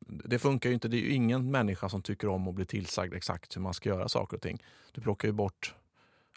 det 0.01 0.39
funkar 0.39 0.69
ju 0.71 0.75
inte. 0.75 0.89
Det 0.89 0.97
är 0.97 1.01
ju 1.01 1.13
ingen 1.13 1.51
människa 1.51 1.89
som 1.89 2.03
tycker 2.03 2.29
om 2.29 2.49
att 2.49 2.55
bli 2.55 2.67
tillsagd 2.67 3.15
exakt 3.15 3.57
hur 3.57 3.61
man 3.61 3.75
ska 3.75 3.89
göra 3.89 4.09
saker 4.09 4.37
och 4.37 4.43
ting. 4.43 4.63
Du 4.93 5.01
plockar 5.01 5.29
ju 5.29 5.33
bort 5.33 5.75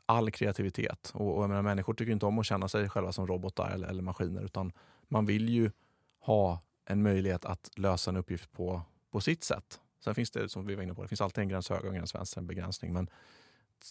all 0.06 0.32
kreativitet. 0.32 1.12
Och, 1.14 1.38
och 1.38 1.44
jag 1.44 1.50
menar, 1.50 1.62
människor 1.62 1.94
tycker 1.94 2.12
inte 2.12 2.26
om 2.26 2.40
att 2.40 2.46
känna 2.46 2.68
sig 2.68 2.90
själva 2.90 3.12
som 3.12 3.28
robotar 3.28 3.70
eller, 3.72 3.88
eller 3.88 4.04
maskiner 4.04 4.42
utan 4.42 4.72
man 5.08 5.26
vill 5.26 5.50
ju 5.50 5.72
ha 6.20 6.62
en 6.86 7.04
möjlighet 7.04 7.46
att 7.46 7.72
lösa 7.76 8.12
en 8.12 8.18
uppgift 8.18 8.52
på, 8.52 8.82
på 9.12 9.22
sitt 9.22 9.44
sätt. 9.44 9.80
Sen 10.04 10.16
finns 10.16 10.32
det, 10.32 10.50
som 10.50 10.66
vi 10.66 10.76
var 10.76 10.84
inne 10.84 10.94
på, 10.94 11.02
det 11.02 11.08
finns 11.08 11.22
alltid 11.22 11.42
en 11.42 11.48
gräns 11.50 11.70
höger 11.70 11.84
och 11.84 11.90
en 11.90 11.96
gräns 11.98 12.16
vänster, 12.16 12.42
en 12.42 12.48
begränsning. 12.48 12.94
Men 12.94 13.10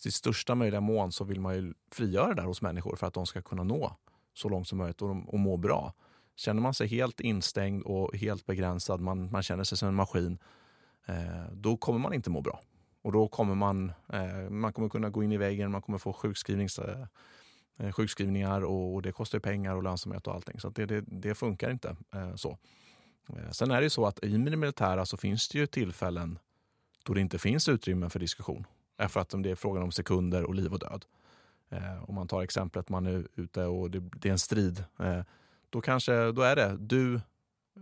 till 0.02 0.12
största 0.12 0.54
möjliga 0.54 0.80
mån 0.80 1.12
så 1.12 1.24
vill 1.24 1.40
man 1.40 1.54
ju 1.54 1.74
frigöra 1.92 2.28
det 2.28 2.34
där 2.34 2.42
hos 2.42 2.62
människor 2.62 2.96
för 2.96 3.06
att 3.06 3.14
de 3.14 3.26
ska 3.26 3.42
kunna 3.42 3.62
nå 3.62 3.96
så 4.34 4.48
långt 4.48 4.68
som 4.68 4.78
möjligt 4.78 5.02
och, 5.02 5.34
och 5.34 5.38
må 5.38 5.56
bra. 5.56 5.94
Känner 6.36 6.62
man 6.62 6.74
sig 6.74 6.88
helt 6.88 7.20
instängd 7.20 7.82
och 7.82 8.16
helt 8.16 8.46
begränsad, 8.46 9.00
man, 9.00 9.30
man 9.30 9.42
känner 9.42 9.64
sig 9.64 9.78
som 9.78 9.88
en 9.88 9.94
maskin, 9.94 10.38
eh, 11.06 11.52
då 11.52 11.76
kommer 11.76 11.98
man 11.98 12.14
inte 12.14 12.30
må 12.30 12.40
bra. 12.40 12.60
Och 13.02 13.12
då 13.12 13.28
kommer 13.28 13.54
man, 13.54 13.92
eh, 14.12 14.50
man 14.50 14.72
kommer 14.72 14.88
kunna 14.88 15.10
gå 15.10 15.22
in 15.22 15.32
i 15.32 15.36
väggen, 15.36 15.70
man 15.70 15.82
kommer 15.82 15.98
få 15.98 16.12
sjukskrivnings, 16.12 16.78
eh, 16.78 17.06
eh 17.78 17.92
sjukskrivningar 17.92 18.64
och, 18.64 18.94
och 18.94 19.02
det 19.02 19.12
kostar 19.12 19.38
pengar 19.38 19.76
och 19.76 19.82
lönsamhet 19.82 20.26
och 20.26 20.34
allting. 20.34 20.60
Så 20.60 20.68
att 20.68 20.74
det, 20.74 20.86
det, 20.86 21.04
det 21.06 21.34
funkar 21.34 21.70
inte 21.70 21.96
eh, 22.14 22.34
så. 22.34 22.58
Eh, 23.28 23.50
sen 23.50 23.70
är 23.70 23.76
det 23.76 23.84
ju 23.84 23.90
så 23.90 24.06
att 24.06 24.24
i 24.24 24.28
det 24.28 24.56
militära 24.56 25.06
så 25.06 25.16
finns 25.16 25.48
det 25.48 25.58
ju 25.58 25.66
tillfällen 25.66 26.38
då 27.02 27.14
det 27.14 27.20
inte 27.20 27.38
finns 27.38 27.68
utrymme 27.68 28.10
för 28.10 28.18
diskussion. 28.18 28.66
Därför 28.98 29.20
att 29.20 29.34
det 29.42 29.50
är 29.50 29.54
frågan 29.54 29.82
om 29.82 29.92
sekunder 29.92 30.44
och 30.44 30.54
liv 30.54 30.72
och 30.72 30.78
död. 30.78 31.04
Eh, 31.70 32.04
om 32.10 32.14
man 32.14 32.28
tar 32.28 32.42
exemplet 32.42 32.88
man 32.88 33.06
är 33.06 33.26
ute 33.34 33.64
och 33.64 33.90
det, 33.90 34.00
det 34.00 34.28
är 34.28 34.32
en 34.32 34.38
strid. 34.38 34.84
Eh, 34.98 35.20
då 35.70 35.80
kanske 35.80 36.32
då 36.32 36.42
är 36.42 36.56
det 36.56 36.76
du 36.80 37.20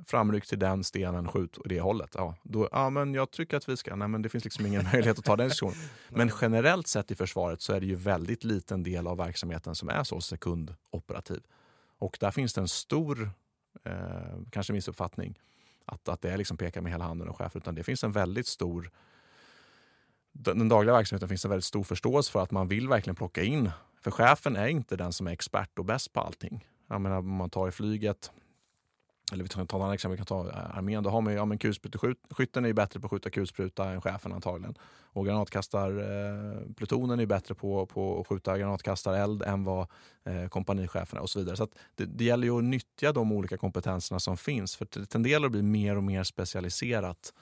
framryck 0.06 0.46
till 0.46 0.58
den 0.58 0.84
stenen, 0.84 1.28
skjut 1.28 1.58
åt 1.58 1.68
det 1.68 1.80
hållet. 1.80 2.10
Ja, 2.14 2.36
då, 2.42 2.68
ja, 2.72 2.90
men 2.90 3.14
jag 3.14 3.30
tycker 3.30 3.56
att 3.56 3.68
vi 3.68 3.76
ska. 3.76 3.96
Nej, 3.96 4.08
men 4.08 4.22
det 4.22 4.28
finns 4.28 4.44
liksom 4.44 4.66
ingen 4.66 4.84
möjlighet 4.92 5.18
att 5.18 5.24
ta 5.24 5.36
den 5.36 5.48
diskussionen. 5.48 5.88
Men 6.08 6.30
generellt 6.40 6.86
sett 6.86 7.10
i 7.10 7.14
försvaret 7.14 7.60
så 7.60 7.72
är 7.72 7.80
det 7.80 7.86
ju 7.86 7.94
väldigt 7.94 8.44
liten 8.44 8.82
del 8.82 9.06
av 9.06 9.16
verksamheten 9.16 9.74
som 9.74 9.88
är 9.88 10.04
så 10.04 10.20
sekundoperativ. 10.20 11.40
Och 11.98 12.16
där 12.20 12.30
finns 12.30 12.54
det 12.54 12.60
en 12.60 12.68
stor, 12.68 13.30
eh, 13.84 13.92
kanske 14.50 14.72
missuppfattning, 14.72 15.38
att, 15.84 16.08
att 16.08 16.20
det 16.20 16.30
är 16.30 16.36
liksom 16.36 16.56
peka 16.56 16.82
med 16.82 16.92
hela 16.92 17.04
handen 17.04 17.28
och 17.28 17.36
chef, 17.36 17.56
utan 17.56 17.74
det 17.74 17.82
finns 17.82 18.04
en 18.04 18.12
väldigt 18.12 18.46
stor 18.46 18.90
den 20.38 20.58
den 20.58 20.68
dagliga 20.68 20.94
verksamheten 20.94 21.28
finns 21.28 21.44
en 21.44 21.50
väldigt 21.50 21.64
stor 21.64 21.82
förståelse 21.82 22.32
för 22.32 22.42
att 22.42 22.50
man 22.50 22.68
vill 22.68 22.88
verkligen 22.88 23.16
plocka 23.16 23.42
in. 23.42 23.70
För 24.02 24.10
chefen 24.10 24.56
är 24.56 24.66
inte 24.66 24.96
den 24.96 25.12
som 25.12 25.26
är 25.26 25.30
expert 25.30 25.78
och 25.78 25.84
bäst 25.84 26.12
på 26.12 26.20
allting. 26.20 26.66
Jag 26.88 27.00
menar, 27.00 27.18
om 27.18 27.36
man 27.36 27.50
tar 27.50 27.68
i 27.68 27.70
flyget, 27.70 28.30
eller 29.32 29.42
vi 29.44 29.48
kan 29.48 29.66
ta 29.66 29.76
ett 29.76 29.82
annat 29.82 29.94
exempel, 29.94 30.12
vi 30.12 30.16
kan 30.16 30.26
ta 30.26 30.50
eh, 30.50 30.76
armén. 30.78 31.02
Då 31.02 31.10
har 31.10 31.20
man 31.20 31.32
ju, 31.32 31.38
ja, 31.38 31.44
men 31.44 31.58
kulspruteskytten 31.58 32.64
är 32.64 32.68
ju 32.68 32.74
bättre 32.74 33.00
på 33.00 33.06
att 33.06 33.10
skjuta 33.10 33.30
kulspruta 33.30 33.90
än 33.90 34.00
chefen 34.00 34.32
antagligen. 34.32 34.74
Och 35.12 35.26
granatkastarplutonen 35.26 37.18
eh, 37.18 37.22
är 37.22 37.26
bättre 37.26 37.54
på, 37.54 37.86
på 37.86 38.20
att 38.20 38.26
skjuta 38.26 38.58
granatkastareld 38.58 39.42
än 39.42 39.64
vad 39.64 39.86
eh, 40.24 40.36
är 40.36 41.18
och 41.18 41.30
så 41.30 41.38
vidare. 41.38 41.56
Så 41.56 41.64
att 41.64 41.74
det, 41.94 42.04
det 42.04 42.24
gäller 42.24 42.46
ju 42.46 42.58
att 42.58 42.64
nyttja 42.64 43.12
de 43.12 43.32
olika 43.32 43.56
kompetenserna 43.56 44.20
som 44.20 44.36
finns. 44.36 44.76
För 44.76 44.86
det 44.90 45.06
tenderar 45.06 45.44
att 45.44 45.52
bli 45.52 45.62
mer 45.62 45.96
och 45.96 46.04
mer 46.04 46.24
specialiserat 46.24 47.32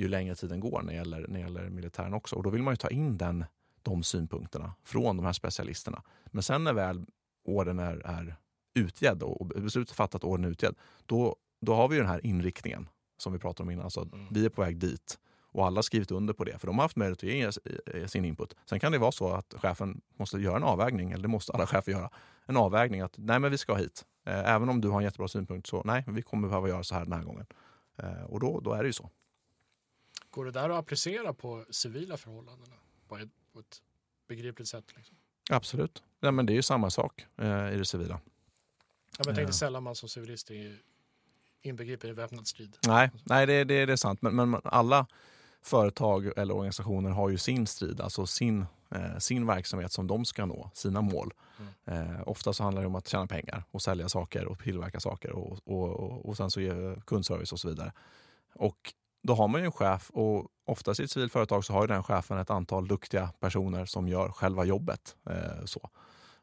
ju 0.00 0.08
längre 0.08 0.34
tiden 0.34 0.60
går 0.60 0.82
när 0.82 0.92
det 0.92 0.98
gäller, 0.98 1.20
när 1.28 1.34
det 1.34 1.40
gäller 1.40 1.68
militären 1.70 2.14
också. 2.14 2.36
Och 2.36 2.42
då 2.42 2.50
vill 2.50 2.62
man 2.62 2.72
ju 2.72 2.76
ta 2.76 2.88
in 2.88 3.18
den, 3.18 3.44
de 3.82 4.02
synpunkterna 4.02 4.74
från 4.84 5.16
de 5.16 5.26
här 5.26 5.32
specialisterna. 5.32 6.02
Men 6.26 6.42
sen 6.42 6.64
när 6.64 6.72
väl 6.72 7.06
orden 7.44 7.78
är, 7.78 8.06
är 8.06 8.36
utgedd 8.74 9.22
och 9.22 9.46
beslutet 9.46 9.94
fattat 9.96 10.24
och 10.24 10.30
orden 10.30 10.44
är 10.44 10.48
utgedd, 10.50 10.74
då, 11.06 11.36
då 11.60 11.74
har 11.74 11.88
vi 11.88 11.96
den 11.96 12.06
här 12.06 12.26
inriktningen 12.26 12.88
som 13.18 13.32
vi 13.32 13.38
pratade 13.38 13.62
om 13.66 13.70
innan. 13.70 13.84
Alltså, 13.84 14.00
Mm. 14.12 14.26
Vi 14.30 14.44
är 14.44 14.48
på 14.50 14.60
väg 14.62 14.76
dit 14.78 15.18
och 15.52 15.66
alla 15.66 15.78
har 15.78 15.82
skrivit 15.82 16.10
under 16.10 16.34
på 16.34 16.44
det, 16.44 16.58
för 16.58 16.66
de 16.66 16.78
har 16.78 16.84
haft 16.84 16.96
möjlighet 16.96 17.18
att 17.18 17.62
ge 17.94 18.00
ge 18.00 18.08
sin 18.08 18.24
input. 18.24 18.54
Sen 18.66 18.80
kan 18.80 18.92
det 18.92 18.98
vara 18.98 19.12
så 19.12 19.28
att 19.28 19.54
chefen 19.58 20.00
måste 20.18 20.38
göra 20.38 20.56
en 20.56 20.62
avvägning, 20.64 21.10
eller 21.12 21.22
det 21.22 21.28
måste 21.28 21.52
alla 21.52 21.66
chefer 21.72 21.92
göra, 21.92 22.10
en 22.46 22.56
avvägning 22.56 23.00
att 23.00 23.14
nej 23.16 23.38
men 23.38 23.50
vi 23.50 23.58
ska 23.58 23.74
hit. 23.74 24.04
Eh, 24.26 24.50
Även 24.54 24.68
om 24.68 24.80
du 24.80 24.88
har 24.88 24.98
en 24.98 25.04
jättebra 25.04 25.28
synpunkt 25.28 25.66
så 25.68 25.82
nej, 25.84 26.04
vi 26.08 26.22
kommer 26.22 26.48
behöva 26.48 26.68
göra 26.68 26.84
så 26.84 26.94
här 26.94 27.04
den 27.04 27.12
här 27.12 27.22
gången. 27.22 27.46
Eh, 27.98 28.22
Och 28.22 28.40
då, 28.40 28.60
då 28.60 28.72
är 28.72 28.82
det 28.82 28.86
ju 28.86 28.92
så. 28.92 29.10
Går 30.30 30.44
det 30.44 30.50
där 30.50 30.70
att 30.70 30.78
applicera 30.78 31.32
på 31.34 31.64
civila 31.70 32.16
förhållanden? 32.16 32.68
På 33.08 33.16
ett, 33.18 33.28
på 33.52 33.60
ett 33.60 33.82
begripligt 34.28 34.68
sätt? 34.68 34.84
Liksom? 34.96 35.16
Absolut. 35.50 36.02
Ja, 36.20 36.30
men 36.30 36.46
det 36.46 36.52
är 36.52 36.54
ju 36.54 36.62
samma 36.62 36.90
sak 36.90 37.26
eh, 37.36 37.72
i 37.74 37.76
det 37.76 37.84
civila. 37.84 38.14
Ja, 38.14 38.20
men 39.18 39.26
jag 39.26 39.34
tänkte 39.36 39.42
Ja. 39.42 39.52
sällan 39.52 39.82
man 39.82 39.94
som 39.94 40.08
civilist 40.08 40.50
är 40.50 40.78
inbegripen 41.62 42.10
i 42.10 42.12
väpnad 42.12 42.46
strid. 42.46 42.76
Nej, 42.86 43.10
nej 43.24 43.46
det, 43.46 43.64
det, 43.64 43.86
det 43.86 43.92
är 43.92 43.96
sant. 43.96 44.22
Men, 44.22 44.36
men 44.50 44.60
alla 44.64 45.06
företag 45.62 46.26
eller 46.38 46.54
organisationer 46.54 47.10
har 47.10 47.28
ju 47.28 47.38
sin 47.38 47.66
strid, 47.66 48.00
alltså 48.00 48.26
sin, 48.26 48.66
eh, 48.90 49.18
sin 49.18 49.46
verksamhet 49.46 49.92
som 49.92 50.06
de 50.06 50.24
ska 50.24 50.46
nå, 50.46 50.70
sina 50.74 51.00
mål. 51.00 51.34
Eh, 51.84 52.20
ofta 52.28 52.52
så 52.52 52.62
handlar 52.62 52.82
det 52.82 52.86
om 52.88 52.94
att 52.94 53.08
tjäna 53.08 53.26
pengar 53.26 53.64
och 53.70 53.82
sälja 53.82 54.08
saker 54.08 54.46
och 54.46 54.58
tillverka 54.58 55.00
saker 55.00 55.30
och, 55.32 55.58
och, 55.64 55.88
och, 55.90 56.26
och 56.28 56.36
sen 56.36 56.50
så 56.50 56.60
ge 56.60 56.72
kundservice 57.06 57.52
och 57.52 57.60
så 57.60 57.68
vidare. 57.68 57.92
Och 58.54 58.94
då 59.22 59.34
har 59.34 59.48
man 59.48 59.60
ju 59.60 59.64
en 59.64 59.72
chef 59.72 60.10
och 60.10 60.48
oftast 60.64 61.00
i 61.00 61.04
ett 61.04 61.10
civilt 61.10 61.32
företag 61.32 61.64
så 61.64 61.72
har 61.72 61.82
ju 61.82 61.86
den 61.86 62.02
chefen 62.02 62.38
ett 62.38 62.50
antal 62.50 62.88
duktiga 62.88 63.30
personer 63.40 63.84
som 63.84 64.08
gör 64.08 64.28
själva 64.28 64.64
jobbet. 64.64 65.16
Eh, 65.30 65.64
så. 65.64 65.90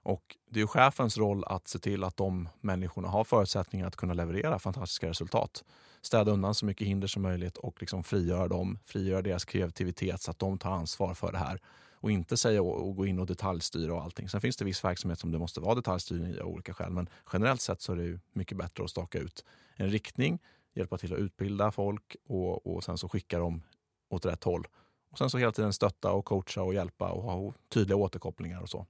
Och 0.04 0.38
det 0.50 0.60
är 0.60 0.62
ju 0.62 0.68
chefens 0.68 1.18
roll 1.18 1.44
att 1.44 1.68
se 1.68 1.80
till 1.80 2.04
att 2.04 2.18
de 2.18 2.50
människorna 2.62 3.08
har 3.08 3.24
förutsättningar 3.24 3.88
att 3.88 3.96
kunna 3.96 4.14
leverera 4.14 4.60
fantastiska 4.60 5.10
resultat. 5.10 5.64
Städa 6.02 6.32
undan 6.32 6.56
så 6.56 6.66
mycket 6.66 6.88
hinder 6.88 7.08
som 7.08 7.22
möjligt 7.22 7.58
och 7.58 7.82
liksom 7.82 8.04
frigöra 8.04 8.48
dem, 8.48 8.80
frigöra 8.86 9.22
deras 9.22 9.46
kreativitet 9.46 10.22
så 10.22 10.32
att 10.32 10.40
de 10.40 10.58
tar 10.58 10.72
ansvar 10.72 11.14
för 11.14 11.32
det 11.32 11.38
här. 11.38 11.60
Och 12.00 12.12
inte 12.12 12.38
säga 12.38 12.62
och, 12.62 12.88
och 12.88 12.96
gå 12.96 13.06
in 13.06 13.20
och 13.20 13.26
detaljstyra 13.26 13.94
och 13.94 14.02
allting. 14.02 14.30
Sen 14.30 14.42
finns 14.42 14.58
det 14.58 14.66
viss 14.66 14.84
verksamhet 14.84 15.20
som 15.20 15.32
det 15.32 15.40
måste 15.40 15.60
vara 15.60 15.76
detaljstyrning 15.76 16.32
i 16.32 16.40
av 16.40 16.48
olika 16.48 16.74
skäl. 16.74 16.92
Men 16.92 17.10
generellt 17.34 17.62
sett 17.62 17.82
så 17.82 17.92
är 17.92 17.96
det 17.96 18.04
ju 18.04 18.20
mycket 18.34 18.58
bättre 18.58 18.84
att 18.84 18.90
staka 18.90 19.20
ut 19.20 19.46
en 19.76 19.90
riktning, 19.90 20.40
hjälpa 20.78 20.98
till 20.98 21.14
att 21.14 21.20
utbilda 21.20 21.72
folk 21.72 22.16
och, 22.26 22.76
och 22.76 22.84
sen 22.84 22.98
så 22.98 23.10
skicka 23.10 23.40
dem 23.40 23.62
åt 24.10 24.26
rätt 24.26 24.44
håll. 24.44 24.68
Och 25.10 25.18
sen 25.18 25.30
så 25.30 25.38
hela 25.38 25.52
tiden 25.52 25.74
stötta 25.74 26.12
och 26.12 26.26
coacha 26.26 26.62
och 26.62 26.74
hjälpa 26.74 27.12
och 27.12 27.24
ha 27.24 27.54
tydliga 27.70 27.96
återkopplingar 27.98 28.62
och 28.62 28.70
så. 28.70 28.86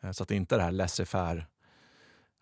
Eh, 0.00 0.12
Så 0.12 0.22
att 0.22 0.28
det 0.28 0.36
inte 0.36 0.54
är 0.54 0.58
det 0.58 0.64
här 0.64 0.72
laissez-faire, 0.72 1.46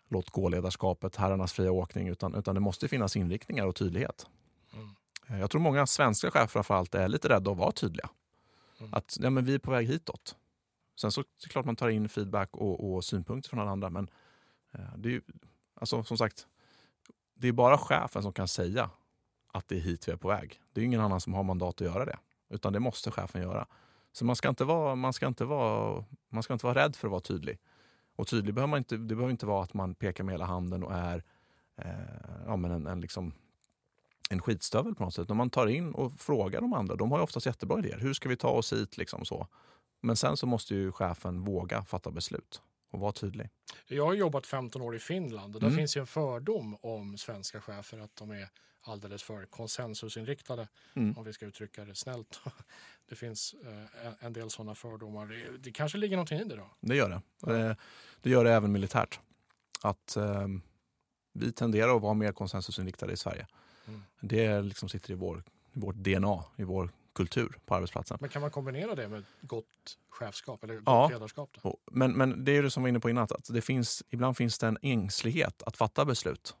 låt 0.09 0.29
gå-ledarskapet, 0.29 1.15
herrarnas 1.15 1.53
fria 1.53 1.71
åkning, 1.71 2.07
utan, 2.07 2.35
utan 2.35 2.55
det 2.55 2.61
måste 2.61 2.87
finnas 2.87 3.15
inriktningar 3.15 3.65
och 3.65 3.75
tydlighet. 3.75 4.27
Mm. 4.73 4.95
Eh, 5.29 5.39
Jag 5.39 5.51
tror 5.51 5.61
många 5.61 5.87
svenska 5.87 6.31
chefer 6.31 6.47
framförallt 6.47 6.95
är 6.95 7.07
lite 7.07 7.29
rädda 7.29 7.51
att 7.51 7.57
vara 7.57 7.71
tydliga. 7.71 8.09
Mm. 8.79 8.93
Att 8.93 9.17
ja, 9.21 9.29
men 9.29 9.45
vi 9.45 9.53
är 9.55 9.59
på 9.59 9.71
väg 9.71 9.87
hitåt. 9.87 10.35
Sen 10.95 11.11
så 11.11 11.21
är 11.21 11.25
det 11.43 11.49
klart 11.49 11.65
man 11.65 11.75
tar 11.75 11.89
in 11.89 12.09
feedback 12.09 12.57
och, 12.57 12.93
och 12.93 13.03
synpunkter 13.05 13.49
från 13.49 13.59
alla 13.59 13.71
andra, 13.71 13.89
men 13.89 14.09
eh, 14.73 14.97
det 14.97 15.09
är 15.09 15.13
ju, 15.13 15.21
alltså, 15.73 16.03
som 16.03 16.17
sagt, 16.17 16.47
det 17.35 17.47
är 17.47 17.51
bara 17.51 17.77
chefen 17.77 18.23
som 18.23 18.33
kan 18.33 18.47
säga 18.47 18.89
att 19.53 19.67
det 19.67 19.75
är 19.75 19.79
hit 19.79 20.07
vi 20.07 20.11
är 20.11 20.17
på 20.17 20.27
väg. 20.27 20.59
Det 20.73 20.81
är 20.81 20.85
ingen 20.85 21.01
annan 21.01 21.21
som 21.21 21.33
har 21.33 21.43
mandat 21.43 21.81
att 21.81 21.87
göra 21.87 22.05
det, 22.05 22.17
utan 22.49 22.73
det 22.73 22.79
måste 22.79 23.11
chefen 23.11 23.41
göra. 23.41 23.67
Så 24.11 24.25
man 24.25 24.35
ska 24.35 24.49
inte 24.49 24.63
vara, 24.63 24.95
man 24.95 25.13
ska 25.13 25.27
inte 25.27 25.45
vara, 25.45 26.05
man 26.29 26.43
ska 26.43 26.53
inte 26.53 26.65
vara 26.65 26.83
rädd 26.83 26.95
för 26.95 27.07
att 27.07 27.11
vara 27.11 27.21
tydlig. 27.21 27.59
Och 28.15 28.27
tydlig 28.27 28.53
behöver 28.55 28.69
man 28.69 28.77
inte, 28.77 28.97
det 28.97 29.15
behöver 29.15 29.31
inte 29.31 29.45
vara 29.45 29.63
att 29.63 29.73
man 29.73 29.95
pekar 29.95 30.23
med 30.23 30.33
hela 30.33 30.45
handen 30.45 30.83
och 30.83 30.93
är 30.93 31.23
eh, 31.77 31.91
ja, 32.45 32.55
men 32.55 32.71
en, 32.71 32.87
en, 32.87 33.01
liksom, 33.01 33.33
en 34.29 34.41
skitstövel 34.41 34.95
på 34.95 35.03
något 35.03 35.13
sätt. 35.13 35.29
När 35.29 35.35
man 35.35 35.49
tar 35.49 35.67
in 35.67 35.93
och 35.93 36.19
frågar 36.19 36.61
de 36.61 36.73
andra, 36.73 36.95
de 36.95 37.11
har 37.11 37.17
ju 37.17 37.23
oftast 37.23 37.45
jättebra 37.45 37.79
idéer. 37.79 37.99
Hur 37.99 38.13
ska 38.13 38.29
vi 38.29 38.37
ta 38.37 38.49
oss 38.49 38.73
hit? 38.73 38.97
Liksom 38.97 39.25
så. 39.25 39.47
Men 40.01 40.15
sen 40.15 40.37
så 40.37 40.47
måste 40.47 40.75
ju 40.75 40.91
chefen 40.91 41.43
våga 41.43 41.83
fatta 41.83 42.11
beslut 42.11 42.61
och 42.95 43.01
vara 43.01 43.11
tydlig. 43.11 43.49
Jag 43.87 44.05
har 44.05 44.13
jobbat 44.13 44.47
15 44.47 44.81
år 44.81 44.95
i 44.95 44.99
Finland 44.99 45.55
och 45.55 45.61
där 45.61 45.67
Mm. 45.67 45.77
finns 45.77 45.97
ju 45.97 46.01
en 46.01 46.07
fördom 46.07 46.77
om 46.81 47.17
svenska 47.17 47.61
chefer 47.61 47.97
att 47.99 48.15
de 48.15 48.31
är 48.31 48.47
alldeles 48.81 49.23
för 49.23 49.45
konsensusinriktade 49.45 50.67
Mm. 50.95 51.17
om 51.17 51.23
vi 51.23 51.33
ska 51.33 51.45
uttrycka 51.45 51.85
det 51.85 51.95
snällt. 51.95 52.39
Det 53.09 53.15
finns 53.15 53.55
eh, 53.63 54.25
en- 54.25 54.33
del 54.33 54.49
sådana 54.49 54.75
fördomar. 54.75 55.57
Det, 55.59 55.71
kanske 55.71 55.97
ligger 55.97 56.15
någonting 56.17 56.39
i 56.39 56.43
det 56.43 56.55
då? 56.55 56.69
Det 56.79 56.95
gör 56.95 57.09
det. 57.09 57.21
Det, 57.53 57.77
det 58.21 58.29
gör 58.29 58.43
det 58.43 58.51
även 58.53 58.71
militärt. 58.71 59.19
Att 59.81 60.15
eh, 60.17 60.47
vi 61.33 61.51
tenderar 61.51 61.95
att 61.95 62.01
vara 62.01 62.13
mer 62.13 62.31
konsensusinriktade 62.31 63.13
i 63.13 63.17
Sverige. 63.17 63.47
Mm. 63.87 64.01
Det 64.19 64.61
liksom 64.61 64.89
sitter 64.89 65.11
i, 65.11 65.15
vår, 65.15 65.43
i 65.73 65.79
vårt 65.79 65.95
DNA, 65.95 66.43
i 66.55 66.63
vår 66.63 66.89
kultur 67.15 67.57
på 67.65 67.75
arbetsplatsen. 67.75 68.17
Men 68.21 68.29
kan 68.29 68.41
man 68.41 68.51
kombinera 68.51 68.95
det 68.95 69.07
med 69.07 69.23
gott 69.41 69.65
chefskap 70.09 70.63
eller 70.63 70.75
gott 70.75 70.83
Ja. 70.85 71.07
ledarskap? 71.11 71.49
Då? 71.63 71.77
Men, 71.91 72.11
men 72.13 72.45
det 72.45 72.51
är 72.57 72.63
det 72.63 72.71
som 72.71 72.83
vi 72.83 72.85
var 72.85 72.89
inne 72.89 72.99
på 72.99 73.09
innan, 73.09 73.23
att 73.23 73.49
det 73.53 73.61
finns, 73.61 74.03
ibland 74.09 74.37
finns 74.37 74.57
det 74.59 74.67
en 74.67 74.77
ängslighet 74.81 75.63
att 75.63 75.77
fatta 75.77 76.05
beslut. 76.05 76.55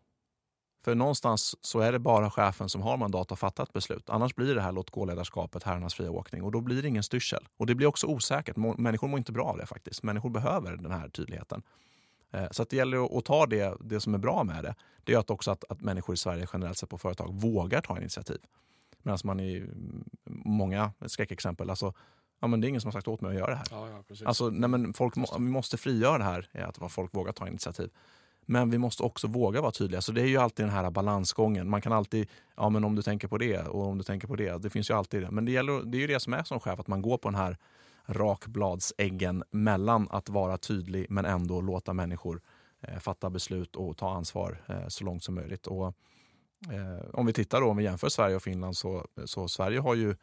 För 0.83 0.95
någonstans 0.95 1.55
så 1.61 1.79
är 1.79 1.91
det 1.91 1.99
bara 1.99 2.31
chefen 2.31 2.69
som 2.69 2.81
har 2.81 2.97
mandat 2.97 3.31
att 3.31 3.39
fatta 3.39 3.63
ett 3.63 3.73
beslut. 3.73 4.09
Annars 4.09 4.35
blir 4.35 4.55
det 4.55 4.61
här 4.61 4.71
låt 4.71 4.89
gå-ledarskapet 4.89 5.63
herrarnas 5.63 5.93
fria 5.93 6.11
åkning 6.11 6.43
och 6.43 6.51
då 6.51 6.61
blir 6.61 6.81
det 6.81 6.87
ingen 6.87 7.03
styrsel. 7.03 7.47
Och 7.57 7.65
det 7.65 7.75
blir 7.75 7.87
också 7.87 8.07
osäkert. 8.07 8.55
Människor 8.77 9.07
mår 9.07 9.17
inte 9.17 9.31
bra 9.31 9.43
av 9.45 9.57
det 9.57 9.65
faktiskt. 9.65 10.03
Människor 10.03 10.29
behöver 10.29 10.77
den 10.77 10.91
här 10.91 11.09
tydligheten. 11.09 11.61
Eh, 12.31 12.47
Så 12.51 12.61
att 12.63 12.69
det 12.69 12.75
gäller 12.75 13.05
att- 13.05 13.11
att 13.13 13.25
ta 13.25 13.45
det, 13.45 13.77
det 13.79 13.99
som 13.99 14.13
är 14.13 14.17
bra 14.17 14.43
med 14.43 14.63
det. 14.63 14.75
Det 15.03 15.13
är 15.13 15.17
att 15.17 15.29
också 15.29 15.51
att, 15.51 15.63
att 15.69 15.81
människor 15.81 16.13
i 16.13 16.17
Sverige 16.17 16.47
generellt 16.53 16.77
sett 16.77 16.89
på 16.89 16.97
företag 16.97 17.33
vågar 17.41 17.81
ta 17.81 17.97
initiativ. 17.97 18.39
Medan 19.05 19.19
man 19.23 19.39
i 19.39 19.63
många 20.25 20.91
skräckexempel, 21.05 21.69
alltså, 21.69 21.93
ja, 22.39 22.47
men 22.47 22.61
det 22.61 22.67
är 22.67 22.69
ingen 22.69 22.81
som 22.81 22.87
har 22.87 22.91
sagt 22.91 23.07
åt 23.07 23.21
mig 23.21 23.29
att 23.29 23.37
göra 23.37 23.51
det 23.51 23.55
här. 23.55 23.67
Ja, 23.71 23.89
ja, 23.89 24.03
precis. 24.07 24.27
Alltså, 24.27 24.49
nej 24.49 24.69
men 24.69 24.93
folk 24.93 25.15
må, 25.15 25.27
vi 25.39 25.49
måste 25.49 25.77
frigöra 25.77 26.17
det 26.17 26.23
här, 26.23 26.49
är 26.51 26.63
att 26.63 26.91
folk 26.91 27.15
vågar 27.15 27.31
ta 27.31 27.47
initiativ. 27.47 27.89
Men 28.45 28.69
vi 28.69 28.77
måste 28.77 29.03
också 29.03 29.27
våga 29.27 29.61
vara 29.61 29.71
tydliga. 29.71 30.01
Så 30.01 30.11
det 30.11 30.21
är 30.21 30.27
ju 30.27 30.37
alltid 30.37 30.65
den 30.65 30.73
här 30.73 30.91
balansgången. 30.91 31.69
Man 31.69 31.81
kan 31.81 31.93
alltid, 31.93 32.29
ja 32.57 32.69
men 32.69 32.83
om 32.83 32.95
du 32.95 33.01
tänker 33.01 33.27
på 33.27 33.37
det 33.37 33.61
och 33.61 33.87
om 33.87 33.97
du 33.97 34.03
tänker 34.03 34.27
på 34.27 34.35
det. 34.35 34.61
Det 34.61 34.69
finns 34.69 34.89
ju 34.89 34.93
alltid 34.93 35.21
det. 35.21 35.31
Men 35.31 35.45
det, 35.45 35.51
gäller, 35.51 35.83
det 35.83 35.97
är 35.97 35.99
ju 35.99 36.07
det 36.07 36.19
som 36.19 36.33
är 36.33 36.43
som 36.43 36.59
chef, 36.59 36.79
att 36.79 36.87
man 36.87 37.01
går 37.01 37.17
på 37.17 37.29
den 37.29 37.39
här 37.39 37.57
rakbladsäggen 38.05 39.43
mellan 39.51 40.07
att 40.11 40.29
vara 40.29 40.57
tydlig 40.57 41.05
men 41.09 41.25
ändå 41.25 41.61
låta 41.61 41.93
människor 41.93 42.41
eh, 42.81 42.99
fatta 42.99 43.29
beslut 43.29 43.75
och 43.75 43.97
ta 43.97 44.15
ansvar 44.15 44.61
eh, 44.67 44.87
så 44.87 45.03
långt 45.03 45.23
som 45.23 45.35
möjligt. 45.35 45.67
Och, 45.67 45.93
om 47.13 47.25
vi 47.25 47.33
tittar 47.33 47.61
då, 47.61 47.69
om 47.69 47.77
vi 47.77 47.83
jämför 47.83 48.09
Sverige 48.09 48.35
och 48.35 48.43
Finland 48.43 48.77
så, 48.77 49.07
så 49.25 49.47
Sverige 49.47 49.79
har 49.79 49.95
ju 49.95 50.15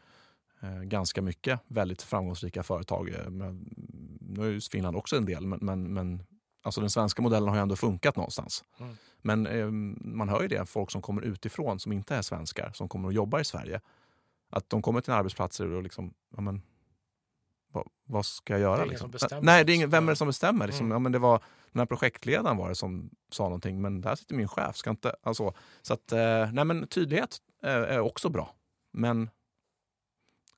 eh, 0.61 0.81
ganska 0.83 1.23
mycket 1.23 1.61
väldigt 1.67 2.03
framgångsrika 2.03 2.63
företag. 2.63 3.09
Eh, 3.09 3.31
Men, 3.31 3.75
nu 4.21 4.47
är 4.47 4.51
ju 4.51 4.61
Finland 4.61 4.97
också 4.97 5.17
en 5.17 5.25
del, 5.25 5.47
men, 5.47 5.59
men, 5.63 5.95
men 5.95 6.23
alltså 6.63 6.81
den 6.81 6.91
svenska 6.91 7.23
modellen 7.23 7.49
har 7.49 7.57
ju 7.57 7.63
ändå 7.63 7.77
funkat 7.77 8.17
någonstans. 8.17 8.65
Mm. 8.81 8.97
Men 9.23 9.47
eh, 9.47 9.71
man 10.17 10.29
hör 10.29 10.43
ju 10.43 10.49
det, 10.49 10.67
folk 10.67 10.91
som 10.91 11.03
kommer 11.03 11.23
utifrån 11.23 11.79
som 11.79 11.93
inte 11.93 12.15
är 12.15 12.23
svenskar, 12.23 12.71
som 12.75 12.89
kommer 12.89 13.09
och 13.09 13.13
jobbar 13.13 13.41
i 13.41 13.45
Sverige. 13.45 13.81
Att 14.51 14.71
de 14.71 14.83
kommer 14.83 15.01
till 15.01 15.13
arbetsplatser 15.13 15.67
och 15.67 15.83
liksom, 15.83 16.15
ja 16.37 16.41
men, 16.41 16.63
vad, 17.73 17.89
vad 18.05 18.27
ska 18.27 18.53
jag 18.53 18.61
göra? 18.61 18.77
Det 18.77 18.83
är 18.83 18.87
liksom? 18.87 19.13
som. 19.17 19.45
Nej, 19.45 19.65
det 19.65 19.73
är 19.73 19.75
ingen, 19.75 19.91
vem 19.91 20.09
är 20.09 20.13
det 20.13 20.17
som 20.17 20.27
bestämmer? 20.27 20.67
Liksom, 20.67 20.87
Mm. 20.87 20.95
ja, 20.95 20.99
men 20.99 21.13
det 21.13 21.19
var, 21.19 21.43
den 21.73 21.81
här 21.81 21.87
projektledaren 21.87 22.57
var 22.57 22.69
det 22.69 22.75
som 22.75 23.11
sa 23.31 23.43
någonting, 23.45 23.81
men 23.81 24.01
där 24.01 24.15
sitter 24.15 24.35
min 24.35 24.49
chef. 24.49 24.77
Ska 24.77 24.91
inte, 24.91 25.15
alltså, 25.23 25.55
så 25.83 25.95
att, 25.95 26.13
eh, 26.13 26.53
nej 26.53 26.65
men 26.65 26.87
tydlighet 26.87 27.39
är, 27.63 27.81
är 27.81 28.01
också 28.01 28.29
bra. 28.29 28.55
Men 28.93 29.31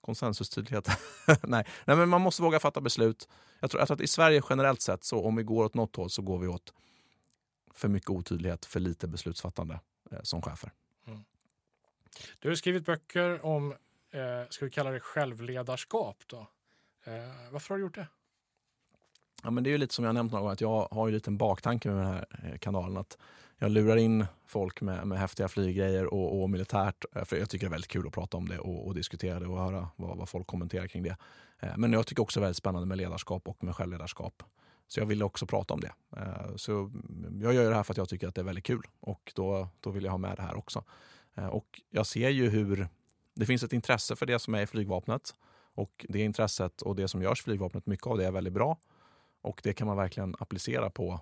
konsensustydlighet. 0.00 0.88
nej. 1.42 1.66
nej, 1.84 1.96
men 1.96 2.08
man 2.08 2.20
måste 2.20 2.42
våga 2.42 2.60
fatta 2.60 2.80
beslut. 2.80 3.28
Jag 3.60 3.70
tror, 3.70 3.80
jag 3.80 3.88
tror 3.88 3.94
att 3.94 4.00
i 4.00 4.06
Sverige 4.06 4.42
generellt 4.50 4.80
sett, 4.80 5.04
så 5.04 5.24
om 5.24 5.36
vi 5.36 5.42
går 5.42 5.64
åt 5.64 5.74
något 5.74 5.96
håll 5.96 6.10
så 6.10 6.22
går 6.22 6.38
vi 6.38 6.48
åt 6.48 6.74
för 7.74 7.88
mycket 7.88 8.10
otydlighet, 8.10 8.64
för 8.64 8.80
lite 8.80 9.08
beslutsfattande 9.08 9.80
eh, 10.10 10.18
som 10.22 10.42
chefer. 10.42 10.72
Du 12.38 12.48
har 12.48 12.54
skrivit 12.54 12.84
böcker 12.84 13.46
om, 13.46 13.72
eh, 14.10 14.48
ska 14.50 14.64
vi 14.64 14.70
kalla 14.70 14.90
det 14.90 15.00
självledarskap 15.00 16.22
då? 16.26 16.46
Eh, 17.04 17.12
varför 17.52 17.74
har 17.74 17.78
du 17.78 17.82
gjort 17.84 17.94
det? 17.94 18.08
Ja, 19.42 19.50
men 19.50 19.64
det 19.64 19.70
är 19.70 19.72
ju 19.72 19.78
lite 19.78 19.94
som 19.94 20.04
jag 20.04 20.14
nämnt 20.14 20.32
några 20.32 20.42
gånger, 20.42 20.52
att 20.52 20.60
jag 20.60 20.88
har 20.90 21.06
ju 21.06 21.10
en 21.10 21.14
liten 21.14 21.36
baktanke 21.36 21.88
med 21.88 21.96
den 21.96 22.06
här 22.06 22.26
eh, 22.44 22.58
kanalen. 22.58 22.96
Att 22.96 23.18
jag 23.58 23.70
lurar 23.70 23.96
in 23.96 24.26
folk 24.46 24.80
med, 24.80 25.06
med 25.06 25.18
häftiga 25.18 25.48
flyggrejer 25.48 26.14
och, 26.14 26.42
och 26.42 26.50
militärt. 26.50 27.04
Eh, 27.14 27.24
för 27.24 27.36
jag 27.36 27.50
tycker 27.50 27.66
det 27.66 27.68
är 27.68 27.70
väldigt 27.70 27.90
kul 27.90 28.06
att 28.06 28.12
prata 28.12 28.36
om 28.36 28.48
det 28.48 28.58
och, 28.58 28.86
och 28.86 28.94
diskutera 28.94 29.40
det 29.40 29.46
och 29.46 29.58
höra 29.58 29.88
vad, 29.96 30.18
vad 30.18 30.28
folk 30.28 30.46
kommenterar 30.46 30.86
kring 30.86 31.02
det. 31.02 31.16
Eh, 31.60 31.76
Men 31.76 31.92
jag 31.92 32.06
tycker 32.06 32.22
också 32.22 32.40
det 32.40 32.42
är 32.42 32.46
väldigt 32.46 32.56
spännande 32.56 32.86
med 32.86 32.98
ledarskap 32.98 33.48
och 33.48 33.64
med 33.64 33.76
självledarskap. 33.76 34.42
Så 34.88 35.00
jag 35.00 35.06
ville 35.06 35.24
också 35.24 35.46
prata 35.46 35.74
om 35.74 35.80
det. 35.80 35.92
Eh, 36.16 36.56
så 36.56 36.92
jag 37.42 37.54
gör 37.54 37.70
det 37.70 37.76
här 37.76 37.82
för 37.82 37.92
att 37.92 37.98
jag 37.98 38.08
tycker 38.08 38.28
att 38.28 38.34
det 38.34 38.40
är 38.40 38.44
väldigt 38.44 38.64
kul 38.64 38.82
och 39.00 39.32
då, 39.34 39.68
då 39.80 39.90
vill 39.90 40.04
jag 40.04 40.10
ha 40.10 40.18
med 40.18 40.36
det 40.36 40.42
här 40.42 40.56
också. 40.56 40.84
Och 41.50 41.80
jag 41.90 42.06
ser 42.06 42.28
ju 42.28 42.48
hur 42.48 42.88
det 43.34 43.46
finns 43.46 43.62
ett 43.62 43.72
intresse 43.72 44.16
för 44.16 44.26
det 44.26 44.38
som 44.38 44.54
är 44.54 44.62
i 44.62 44.66
flygvapnet. 44.66 45.34
Och 45.74 46.06
det 46.08 46.18
intresset 46.18 46.82
och 46.82 46.96
det 46.96 47.08
som 47.08 47.22
görs 47.22 47.40
i 47.40 47.42
flygvapnet, 47.42 47.86
mycket 47.86 48.06
av 48.06 48.18
det 48.18 48.26
är 48.26 48.30
väldigt 48.30 48.52
bra. 48.52 48.78
Och 49.42 49.60
det 49.64 49.72
kan 49.72 49.86
man 49.86 49.96
verkligen 49.96 50.36
applicera 50.38 50.90
på 50.90 51.20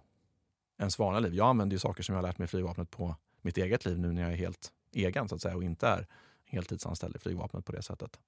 ens 0.79 0.99
vanliga 0.99 1.21
liv. 1.21 1.35
Jag 1.35 1.49
använder 1.49 1.75
ju 1.75 1.79
saker 1.79 2.03
som 2.03 2.15
jag 2.15 2.23
har 2.23 2.29
lärt 2.29 2.39
mig 2.39 2.45
i 2.45 2.49
flygvapnet 2.49 2.91
på 2.91 3.17
mitt 3.41 3.59
eget 3.59 3.85
liv 3.85 3.99
nu 3.99 4.13
när 4.13 4.23
jag 4.23 4.33
är 4.33 4.37
helt 4.37 4.73
egen 4.93 5.29
så 5.29 5.35
att 5.35 5.43
säga 5.43 5.57
och 5.57 5.65
inte 5.65 5.89
är 5.89 6.07
heltidsanställd 6.45 7.17
i 7.17 7.19
flygvapnet 7.19 7.65
på 7.65 7.73
det 7.73 7.83
sättet. 7.83 8.21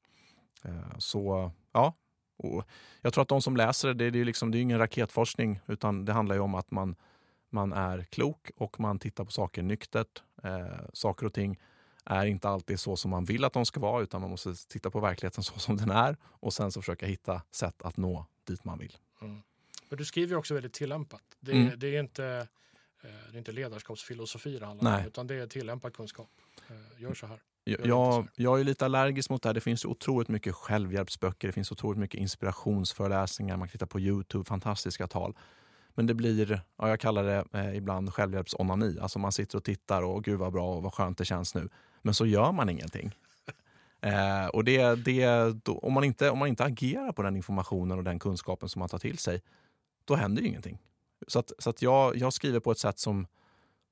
Eh, 0.65 0.99
så 0.99 1.51
ja, 1.73 1.95
och 2.37 2.65
jag 3.01 3.13
tror 3.13 3.23
att 3.23 3.29
de 3.29 3.43
som 3.43 3.57
läser 3.57 3.89
det, 3.95 4.11
det 4.11 4.17
är 4.17 4.21
ju 4.21 4.25
liksom, 4.25 4.51
det 4.51 4.59
är 4.59 4.61
ingen 4.63 4.79
raketforskning 4.79 5.61
utan 5.67 6.05
det 6.05 6.13
handlar 6.13 6.35
ju 6.35 6.41
om 6.41 6.55
att 6.55 6.71
man, 6.71 6.97
man 7.51 7.73
är 7.73 8.05
klok 8.05 8.51
och 8.57 8.81
man 8.81 8.99
tittar 8.99 9.25
på 9.25 9.31
saker 9.31 9.63
nyktert. 9.63 10.23
Eh, 10.43 10.67
saker 10.93 11.27
och 11.27 11.33
ting 11.33 11.59
är 12.05 12.27
inte 12.27 12.49
alltid 12.49 12.81
så 12.81 12.97
som 12.97 13.11
man 13.11 13.25
vill 13.25 13.45
att 13.45 13.53
de 13.53 13.67
ska 13.67 13.81
vara 13.81 14.03
utan 14.03 14.21
man 14.21 14.31
måste 14.31 14.55
titta 14.69 14.91
på 14.91 15.01
verkligheten 15.01 15.45
så 15.45 15.59
som 15.59 15.77
den 15.77 15.91
är 15.91 16.17
och 16.23 16.53
sen 16.53 16.73
så 16.73 16.81
försöka 16.83 17.07
hitta 17.07 17.43
sätt 17.51 17.83
att 17.83 17.97
nå 17.97 18.27
dit 18.45 18.65
man 18.65 18.79
vill. 18.79 18.97
Men 19.89 19.99
du 19.99 20.05
skriver 20.05 20.33
ju 20.33 20.37
också 20.39 20.55
väldigt 20.55 20.73
tillämpat. 20.73 21.23
Det, 21.41 21.53
Mm. 21.53 21.79
det, 21.79 21.97
är, 21.97 22.01
inte, 22.01 22.25
eh, 23.03 23.09
det 23.31 23.37
är 23.37 23.39
inte 23.39 23.53
ledarskapsfilosofi 23.53 24.59
det 24.59 24.67
handlar 24.67 24.91
om, 24.93 24.97
Nej. 24.99 25.07
utan 25.09 25.27
det 25.27 25.35
är 25.35 25.47
tillämpad 25.47 25.95
kunskap. 25.95 26.29
Eh, 26.69 27.03
Gör 27.03 27.15
så 27.15 27.27
här. 27.27 27.39
Jag, 27.65 27.87
jag, 27.87 28.29
jag 28.37 28.61
är 28.61 28.65
lite 28.65 28.85
allergisk 28.85 29.31
mot 29.31 29.43
det 29.43 29.49
här. 29.49 29.55
Det 29.55 29.61
finns 29.61 29.85
otroligt 29.85 30.29
mycket 30.29 30.55
självhjälpsböcker, 30.55 31.49
det 31.49 31.53
finns 31.53 31.73
otroligt 31.73 31.99
mycket 31.99 32.21
inspirationsföreläsningar, 32.21 33.57
man 33.57 33.69
kan 33.69 33.73
titta 33.73 33.87
på 33.87 34.01
Youtube, 34.01 34.45
fantastiska 34.45 35.07
tal. 35.07 35.37
Men 35.95 36.07
det 36.07 36.15
blir, 36.15 36.61
ja, 36.79 36.89
jag 36.89 37.01
kallar 37.01 37.25
det 37.25 37.45
eh, 37.53 37.77
ibland 37.77 38.15
självhjälpsonani. 38.15 38.99
Alltså 39.01 39.19
man 39.19 39.33
sitter 39.33 39.59
och 39.59 39.65
tittar 39.65 40.03
och 40.03 40.25
gud 40.25 40.39
vad 40.39 40.53
bra 40.53 40.75
och 40.77 40.83
vad 40.83 40.95
skönt 40.95 41.19
det 41.19 41.25
känns 41.25 41.55
nu. 41.55 41.69
Men 42.05 42.15
så 42.15 42.27
gör 42.27 42.53
man 42.53 42.69
ingenting. 42.69 43.15
Eh, 44.01 44.47
och 44.47 44.65
det, 44.65 44.95
det, 44.95 45.53
då, 45.65 45.79
om, 45.79 45.93
man 45.93 46.05
inte, 46.05 46.31
om 46.31 46.39
man 46.39 46.49
inte 46.49 46.65
agerar 46.65 47.13
på 47.13 47.23
den 47.23 47.37
informationen 47.37 47.99
och 47.99 48.05
den 48.05 48.19
kunskapen 48.19 48.69
som 48.69 48.81
man 48.81 48.89
tar 48.89 48.99
till 48.99 49.19
sig, 49.19 49.43
då 50.05 50.15
händer 50.15 50.43
ju 50.43 50.49
ingenting. 50.49 50.79
Så, 51.27 51.39
att, 51.39 51.53
så 51.59 51.71
att 51.71 51.83
jag, 51.83 52.17
jag 52.17 52.33
skriver 52.33 52.61
på 52.61 52.71
ett 52.71 52.79
sätt 52.79 52.99
som, 52.99 53.27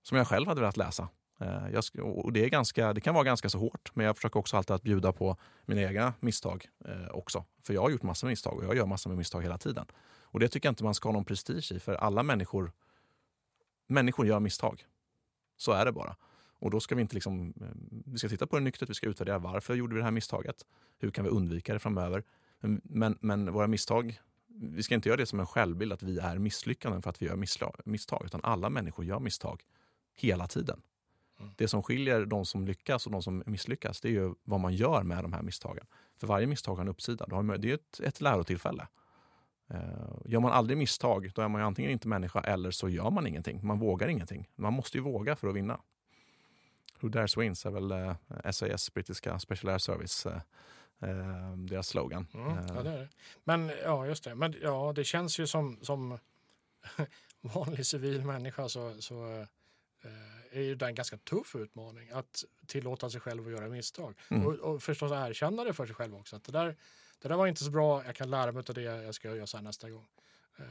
som 0.03 0.19
jag 0.19 0.27
själv 0.27 0.49
hade 0.49 0.61
velat 0.61 0.77
läsa. 0.77 1.09
Eh, 1.41 1.69
jag, 1.73 1.85
och 2.05 2.33
det, 2.33 2.45
är 2.45 2.49
ganska, 2.49 2.93
det 2.93 3.01
kan 3.01 3.15
vara 3.15 3.25
ganska 3.25 3.49
så 3.49 3.59
hårt, 3.59 3.91
men 3.95 4.07
jag 4.07 4.17
försöker 4.17 4.41
också 4.41 4.57
alltid 4.57 4.75
att 4.75 4.83
bjuda 4.83 5.13
på 5.13 5.37
mina 5.67 5.81
egna 5.81 6.15
misstag 6.21 6.69
eh, 6.85 7.09
också. 7.11 7.45
För 7.63 7.75
jag 7.75 7.83
har 7.83 7.91
gjort 7.91 8.03
massor 8.03 8.27
med 8.27 8.33
misstag 8.33 8.59
och 8.59 8.65
jag 8.65 8.77
gör 8.77 8.87
massor 8.87 9.11
med 9.11 9.19
misstag 9.19 9.43
hela 9.43 9.59
tiden. 9.59 9.87
Och 10.23 10.41
det 10.41 10.49
tycker 10.49 10.67
jag 10.67 10.73
inte 10.73 10.85
man 10.85 10.95
ska 10.95 11.09
ha 11.09 11.13
någon 11.13 11.25
prestige 11.25 11.73
i, 11.73 11.81
för 11.81 11.95
alla 11.95 12.23
människor, 12.23 12.73
människor 13.89 14.27
gör 14.27 14.41
misstag. 14.41 14.85
Så 15.57 15.73
är 15.73 15.85
det 15.85 15.93
bara. 15.93 16.17
Och 16.63 16.71
då 16.71 16.81
ska 16.81 16.95
vi 16.95 17.03
inte 17.03 17.15
liksom, 17.15 17.55
eh, 17.61 17.67
vi 18.07 18.19
ska 18.19 18.29
titta 18.29 18.47
på 18.47 18.59
det 18.59 18.65
nyktert, 18.65 18.91
vi 18.91 18.95
ska 18.95 19.07
utvärdera 19.07 19.39
varför 19.39 19.75
gjorde 19.75 19.95
vi 19.95 19.99
det 19.99 20.05
här 20.05 20.11
misstaget? 20.11 20.57
Hur 20.99 21.11
kan 21.11 21.25
vi 21.25 21.31
undvika 21.31 21.73
det 21.73 21.79
framöver? 21.79 22.25
Men, 22.83 23.19
men, 23.21 23.53
våra 23.53 23.67
misstag, 23.67 24.21
vi 24.49 24.83
ska 24.83 24.95
inte 24.95 25.09
göra 25.09 25.17
det 25.17 25.27
som 25.27 25.41
en 25.41 25.47
självbild 25.47 25.93
att 25.93 26.03
vi 26.03 26.19
är 26.19 26.39
misslyckanden 26.39 27.03
för 27.03 27.11
att 27.11 27.23
vi 27.23 27.27
gör 27.27 27.37
misstag, 27.85 28.23
utan 28.25 28.41
alla 28.45 28.71
människor 28.71 29.05
gör 29.05 29.21
misstag 29.21 29.63
hela 30.15 30.47
tiden. 30.47 30.83
Det 31.57 31.69
som 31.69 31.83
skiljer 31.83 32.27
de 32.27 32.45
som 32.45 32.67
lyckas 32.67 33.07
och 33.07 33.13
de 33.13 33.23
som 33.23 33.43
misslyckas, 33.47 34.01
det 34.01 34.09
är 34.09 34.13
ju 34.13 34.35
vad 34.45 34.61
man 34.61 34.75
gör 34.75 35.03
med 35.03 35.25
de 35.25 35.33
här 35.33 35.43
misstagen. 35.43 35.87
För 36.21 36.27
varje 36.27 36.47
misstag 36.47 36.75
har 36.75 36.83
en 36.83 36.89
uppsida. 36.89 37.27
Det 37.59 37.71
är 37.71 37.75
ett, 37.75 38.01
ett 38.01 38.21
lärotillfälle. 38.21 38.89
Eh, 39.71 39.79
Gör 40.25 40.41
man 40.41 40.53
aldrig 40.53 40.79
misstag, 40.79 41.31
då 41.35 41.43
är 41.43 41.49
man 41.49 41.63
antingen 41.63 41.91
inte 41.91 42.09
människa 42.09 42.41
eller 42.41 42.71
så 42.71 42.89
gör 42.89 43.11
man 43.11 43.27
ingenting. 43.27 43.67
Man 43.67 43.79
vågar 43.79 44.09
ingenting. 44.09 44.49
Man 44.55 44.73
måste 44.73 44.99
ju 44.99 45.03
våga 45.05 45.37
för 45.37 45.49
att 45.49 45.55
vinna. 45.57 45.81
Who 47.03 47.09
dares 47.09 47.37
wins 47.37 47.67
är 47.67 47.71
väl 47.71 47.91
eh, 47.91 48.51
SAS, 48.51 48.95
brittiska 48.95 49.39
Special 49.39 49.73
Air 49.73 49.79
Service, 49.79 50.27
eh, 50.27 50.41
eh, 51.01 51.57
deras 51.57 51.89
slogan. 51.89 52.27
Mm, 52.35 52.59
Eh, 52.59 52.65
ja, 52.69 52.83
det 52.83 52.91
är 52.91 52.99
det. 52.99 53.09
Men 53.45 53.73
ja, 53.85 54.07
just 54.07 54.25
det. 54.25 54.35
Men 54.35 54.55
ja, 54.63 54.93
det 54.97 55.05
känns 55.05 55.39
ju 55.39 55.47
som, 55.47 55.79
som 55.83 56.19
vanlig 57.41 57.87
civil 57.87 58.25
människa 58.25 58.69
så, 58.69 59.03
så 59.03 59.41
eh, 60.03 60.59
är 60.59 60.63
ju 60.63 60.75
det 60.75 60.87
en 60.87 60.95
ganska 60.95 61.17
tuff 61.17 61.57
utmaning 61.57 62.11
att 62.11 62.45
tillåta 62.67 63.11
sig 63.11 63.21
själv 63.21 63.47
att 63.47 63.53
göra 63.53 63.69
misstag. 63.69 64.15
Mm. 64.29 64.47
Och, 64.47 64.55
och 64.55 64.83
förstås 64.83 65.13
erkänna 65.13 65.65
det 65.65 65.75
för 65.75 65.87
sig 65.87 65.95
själv 65.95 66.17
också. 66.17 66.37
Att 66.37 66.45
det, 66.45 66.53
där, 66.53 66.77
det 67.23 67.29
där 67.29 67.37
var 67.37 67.47
inte 67.47 67.65
så 67.65 67.71
bra, 67.71 68.05
jag 68.05 68.17
kan 68.17 68.31
lära 68.31 68.53
mig 68.53 68.65
av 68.69 68.75
det, 68.75 68.83
jag 68.83 69.15
ska 69.15 69.35
göra 69.35 69.47
så 69.47 69.57
här 69.57 69.65
nästa 69.65 69.91
gång. 69.91 70.09
Eh, 70.57 70.65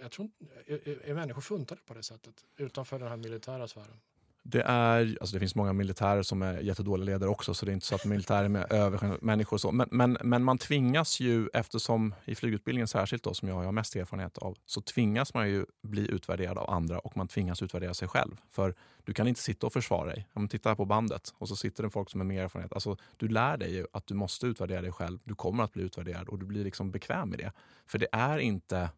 jag 0.00 0.10
tror 0.10 0.30
är, 0.66 1.08
är 1.10 1.14
människor 1.14 1.42
funtade 1.42 1.80
på 1.86 1.94
det 1.94 2.02
sättet 2.02 2.44
utanför 2.56 2.98
den 2.98 3.08
här 3.08 3.16
militära 3.16 3.68
sfären? 3.68 4.00
Det, 4.50 4.62
är, 4.62 5.16
alltså 5.20 5.34
det 5.34 5.40
finns 5.40 5.54
många 5.54 5.72
militärer 5.72 6.22
som 6.22 6.42
är 6.42 6.60
jättedåliga 6.60 7.04
ledare 7.04 7.30
också 7.30 7.54
så 7.54 7.66
det 7.66 7.72
är 7.72 7.74
inte 7.74 7.86
så 7.86 7.94
att 7.94 8.04
militärer 8.04 8.56
är 8.56 8.72
över 8.72 9.24
människor. 9.24 9.58
Så. 9.58 9.72
Men, 9.72 9.88
men, 9.90 10.18
men 10.20 10.44
man 10.44 10.58
tvingas 10.58 11.20
ju, 11.20 11.48
eftersom 11.52 12.14
i 12.24 12.34
flygutbildningen 12.34 12.88
särskilt 12.88 13.22
då, 13.22 13.34
som 13.34 13.48
jag 13.48 13.54
har 13.54 13.72
mest 13.72 13.96
erfarenhet 13.96 14.38
av, 14.38 14.56
så 14.66 14.80
tvingas 14.80 15.34
man 15.34 15.48
ju 15.48 15.66
bli 15.82 16.10
utvärderad 16.10 16.58
av 16.58 16.70
andra 16.70 16.98
och 16.98 17.16
man 17.16 17.28
tvingas 17.28 17.62
utvärdera 17.62 17.94
sig 17.94 18.08
själv. 18.08 18.36
För 18.50 18.74
du 19.04 19.14
kan 19.14 19.28
inte 19.28 19.40
sitta 19.40 19.66
och 19.66 19.72
försvara 19.72 20.10
dig. 20.10 20.28
Om 20.32 20.48
titta 20.48 20.76
på 20.76 20.84
bandet 20.84 21.34
och 21.38 21.48
så 21.48 21.56
sitter 21.56 21.82
det 21.82 21.90
folk 21.90 22.10
som 22.10 22.20
är 22.20 22.24
mer 22.24 22.44
erfarenhet. 22.44 22.72
Alltså, 22.72 22.96
du 23.16 23.28
lär 23.28 23.56
dig 23.56 23.74
ju 23.74 23.86
att 23.92 24.06
du 24.06 24.14
måste 24.14 24.46
utvärdera 24.46 24.82
dig 24.82 24.92
själv. 24.92 25.18
Du 25.24 25.34
kommer 25.34 25.64
att 25.64 25.72
bli 25.72 25.82
utvärderad 25.82 26.28
och 26.28 26.38
du 26.38 26.46
blir 26.46 26.64
liksom 26.64 26.90
bekväm 26.90 27.30
med 27.30 27.38
det. 27.38 27.52
För 27.86 27.98
det 27.98 28.08
är 28.12 28.38
inte 28.38 28.90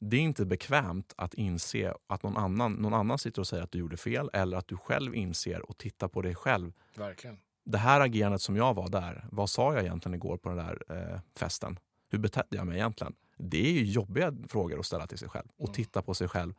det 0.00 0.16
är 0.16 0.20
inte 0.20 0.46
bekvämt 0.46 1.14
att 1.16 1.34
inse 1.34 1.94
att 2.06 2.22
någon 2.22 2.36
annan, 2.36 2.72
någon 2.72 2.94
annan 2.94 3.18
sitter 3.18 3.40
och 3.42 3.46
säger 3.46 3.62
att 3.64 3.72
du 3.72 3.78
gjorde 3.78 3.96
fel 3.96 4.30
eller 4.32 4.56
att 4.56 4.68
du 4.68 4.76
själv 4.76 5.14
inser 5.14 5.70
och 5.70 5.78
tittar 5.78 6.08
på 6.08 6.22
dig 6.22 6.34
själv. 6.34 6.72
Verkligen. 6.96 7.38
Det 7.64 7.78
här 7.78 8.00
agerandet 8.00 8.42
som 8.42 8.56
jag 8.56 8.74
var 8.74 8.88
där, 8.88 9.24
vad 9.32 9.50
sa 9.50 9.74
jag 9.74 9.82
egentligen 9.82 10.14
igår 10.14 10.36
på 10.36 10.48
den 10.48 10.58
där 10.58 10.82
eh, 11.14 11.20
festen? 11.36 11.78
Hur 12.10 12.18
betedde 12.18 12.56
jag 12.56 12.66
mig 12.66 12.76
egentligen? 12.76 13.14
Det 13.36 13.66
är 13.68 13.72
ju 13.72 13.84
jobbiga 13.84 14.34
frågor 14.48 14.78
att 14.78 14.86
ställa 14.86 15.06
till 15.06 15.18
sig 15.18 15.28
själv 15.28 15.48
och 15.56 15.68
Mm. 15.68 15.74
titta 15.74 16.02
på 16.02 16.14
sig 16.14 16.28
själv. 16.28 16.54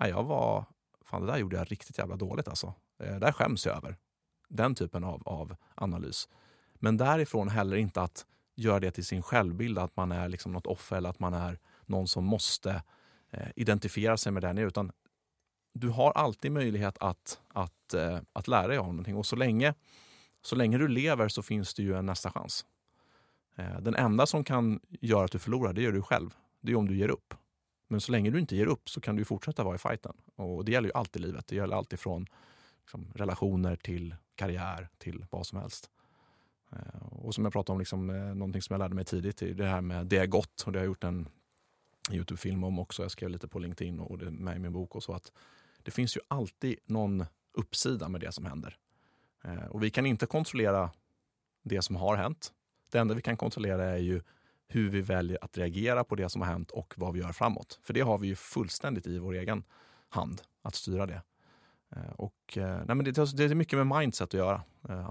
Nej, 0.00 0.10
jag 0.10 0.24
var, 0.24 0.64
fan 1.04 1.20
det 1.26 1.32
där 1.32 1.38
gjorde 1.38 1.56
jag 1.56 1.72
riktigt 1.72 1.98
jävla 1.98 2.16
dåligt 2.16 2.48
alltså. 2.48 2.74
Eh, 3.02 3.16
där 3.16 3.32
skäms 3.32 3.66
jag 3.66 3.76
över. 3.76 3.96
Den 4.48 4.74
typen 4.74 5.04
av, 5.04 5.22
av 5.28 5.56
analys. 5.74 6.28
Men 6.74 6.96
därifrån 6.96 7.48
heller 7.48 7.76
inte 7.76 8.02
att 8.02 8.26
göra 8.54 8.80
det 8.80 8.90
till 8.90 9.04
sin 9.04 9.22
självbild, 9.22 9.78
att 9.78 9.96
man 9.96 10.12
är 10.12 10.28
liksom 10.28 10.52
något 10.52 10.66
offer 10.66 10.96
eller 10.96 11.10
att 11.10 11.18
man 11.18 11.34
är 11.34 11.58
någon 11.88 12.08
som 12.08 12.24
måste 12.24 12.82
eh, 13.30 13.48
identifiera 13.56 14.16
sig 14.16 14.32
med 14.32 14.42
den 14.42 14.58
utan 14.58 14.92
du 15.72 15.88
har 15.88 16.12
alltid 16.12 16.52
möjlighet 16.52 16.98
att, 17.00 17.40
att, 17.48 17.94
eh, 17.94 18.18
att 18.32 18.48
lära 18.48 18.66
dig 18.66 18.78
av 18.78 18.86
någonting. 18.86 19.16
Och 19.16 19.26
så 19.26 19.36
länge, 19.36 19.74
så 20.42 20.56
länge 20.56 20.78
du 20.78 20.88
lever 20.88 21.28
så 21.28 21.42
finns 21.42 21.74
det 21.74 21.82
ju 21.82 21.98
en 21.98 22.06
nästa 22.06 22.30
chans. 22.30 22.66
Eh, 23.56 23.80
den 23.80 23.94
enda 23.94 24.26
som 24.26 24.44
kan 24.44 24.80
göra 25.00 25.24
att 25.24 25.32
du 25.32 25.38
förlorar, 25.38 25.72
det 25.72 25.82
gör 25.82 25.92
du 25.92 26.02
själv. 26.02 26.34
Det 26.60 26.72
är 26.72 26.76
om 26.76 26.88
du 26.88 26.96
ger 26.96 27.08
upp. 27.08 27.34
Men 27.88 28.00
så 28.00 28.12
länge 28.12 28.30
du 28.30 28.40
inte 28.40 28.56
ger 28.56 28.66
upp 28.66 28.88
så 28.88 29.00
kan 29.00 29.16
du 29.16 29.24
fortsätta 29.24 29.64
vara 29.64 29.74
i 29.74 29.78
fighten. 29.78 30.16
Och 30.36 30.64
det 30.64 30.72
gäller 30.72 30.88
ju 30.88 30.94
alltid 30.94 31.22
i 31.22 31.26
livet. 31.26 31.46
Det 31.46 31.56
gäller 31.56 31.76
alltid 31.76 31.98
från 31.98 32.26
liksom, 32.80 33.12
relationer 33.14 33.76
till 33.76 34.14
karriär 34.34 34.88
till 34.98 35.26
vad 35.30 35.46
som 35.46 35.58
helst. 35.58 35.90
Eh, 36.72 37.02
och 37.10 37.34
som 37.34 37.44
jag 37.44 37.52
pratade 37.52 37.72
om, 37.72 37.78
liksom, 37.78 38.10
eh, 38.10 38.34
någonting 38.34 38.62
som 38.62 38.74
jag 38.74 38.78
lärde 38.78 38.94
mig 38.94 39.04
tidigt, 39.04 39.42
är 39.42 39.54
det 39.54 39.66
här 39.66 39.80
med 39.80 40.06
det 40.06 40.16
är 40.16 40.26
gott. 40.26 40.62
Och 40.66 40.72
det 40.72 40.78
har 40.78 40.84
jag 40.84 40.90
gjort 40.90 41.04
en 41.04 41.28
Youtube-film 42.12 42.64
om 42.64 42.78
också. 42.78 43.02
Jag 43.02 43.10
skrev 43.10 43.30
lite 43.30 43.48
på 43.48 43.58
LinkedIn 43.58 44.00
och 44.00 44.18
det 44.18 44.26
är 44.26 44.30
med 44.30 44.56
i 44.56 44.58
min 44.58 44.72
bok. 44.72 44.94
och 44.94 45.02
så 45.02 45.12
att 45.12 45.32
Det 45.82 45.90
finns 45.90 46.16
ju 46.16 46.20
alltid 46.28 46.78
någon 46.86 47.24
uppsida 47.52 48.08
med 48.08 48.20
det 48.20 48.32
som 48.32 48.44
händer. 48.44 48.78
Eh, 49.44 49.64
och 49.64 49.82
vi 49.82 49.90
kan 49.90 50.06
inte 50.06 50.26
kontrollera 50.26 50.90
det 51.62 51.82
som 51.82 51.96
har 51.96 52.16
hänt. 52.16 52.52
Det 52.90 52.98
enda 52.98 53.14
vi 53.14 53.22
kan 53.22 53.36
kontrollera 53.36 53.84
är 53.84 53.98
ju 53.98 54.22
hur 54.68 54.90
vi 54.90 55.00
väljer 55.00 55.38
att 55.40 55.58
reagera 55.58 56.04
på 56.04 56.14
det 56.14 56.28
som 56.28 56.42
har 56.42 56.48
hänt 56.48 56.70
och 56.70 56.94
vad 56.96 57.12
vi 57.12 57.20
gör 57.20 57.32
framåt. 57.32 57.80
För 57.82 57.94
det 57.94 58.00
har 58.00 58.18
vi 58.18 58.28
ju 58.28 58.34
fullständigt 58.34 59.06
i 59.06 59.18
vår 59.18 59.34
egen 59.34 59.64
hand, 60.08 60.42
att 60.62 60.74
styra 60.74 61.06
det. 61.06 61.22
Eh, 61.96 62.10
och, 62.16 62.58
eh, 62.58 62.82
nej 62.86 62.96
men 62.96 63.04
det, 63.04 63.36
det 63.36 63.44
är 63.44 63.54
mycket 63.54 63.86
med 63.86 63.98
mindset 63.98 64.28
att 64.28 64.34
göra. 64.34 64.62
Eh, 64.88 65.10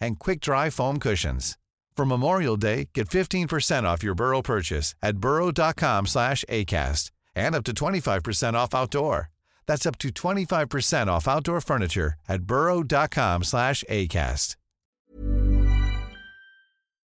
and 0.00 0.18
quick-dry 0.18 0.70
foam 0.70 0.98
cushions. 0.98 1.58
For 1.96 2.06
Memorial 2.06 2.56
Day, 2.56 2.88
get 2.94 3.08
15% 3.08 3.82
off 3.84 4.02
your 4.02 4.14
Burrow 4.14 4.42
purchase 4.42 4.94
at 5.02 5.18
burrow.com 5.18 6.06
slash 6.06 6.44
ACAST 6.48 7.10
and 7.34 7.54
up 7.54 7.64
to 7.64 7.72
25% 7.72 8.54
off 8.54 8.74
outdoor. 8.74 9.30
That's 9.66 9.86
up 9.86 9.98
to 9.98 10.08
25% 10.08 11.08
off 11.08 11.28
outdoor 11.28 11.60
furniture 11.60 12.14
at 12.28 12.42
burrow.com 12.42 13.44
slash 13.44 13.84
ACAST. 13.88 14.56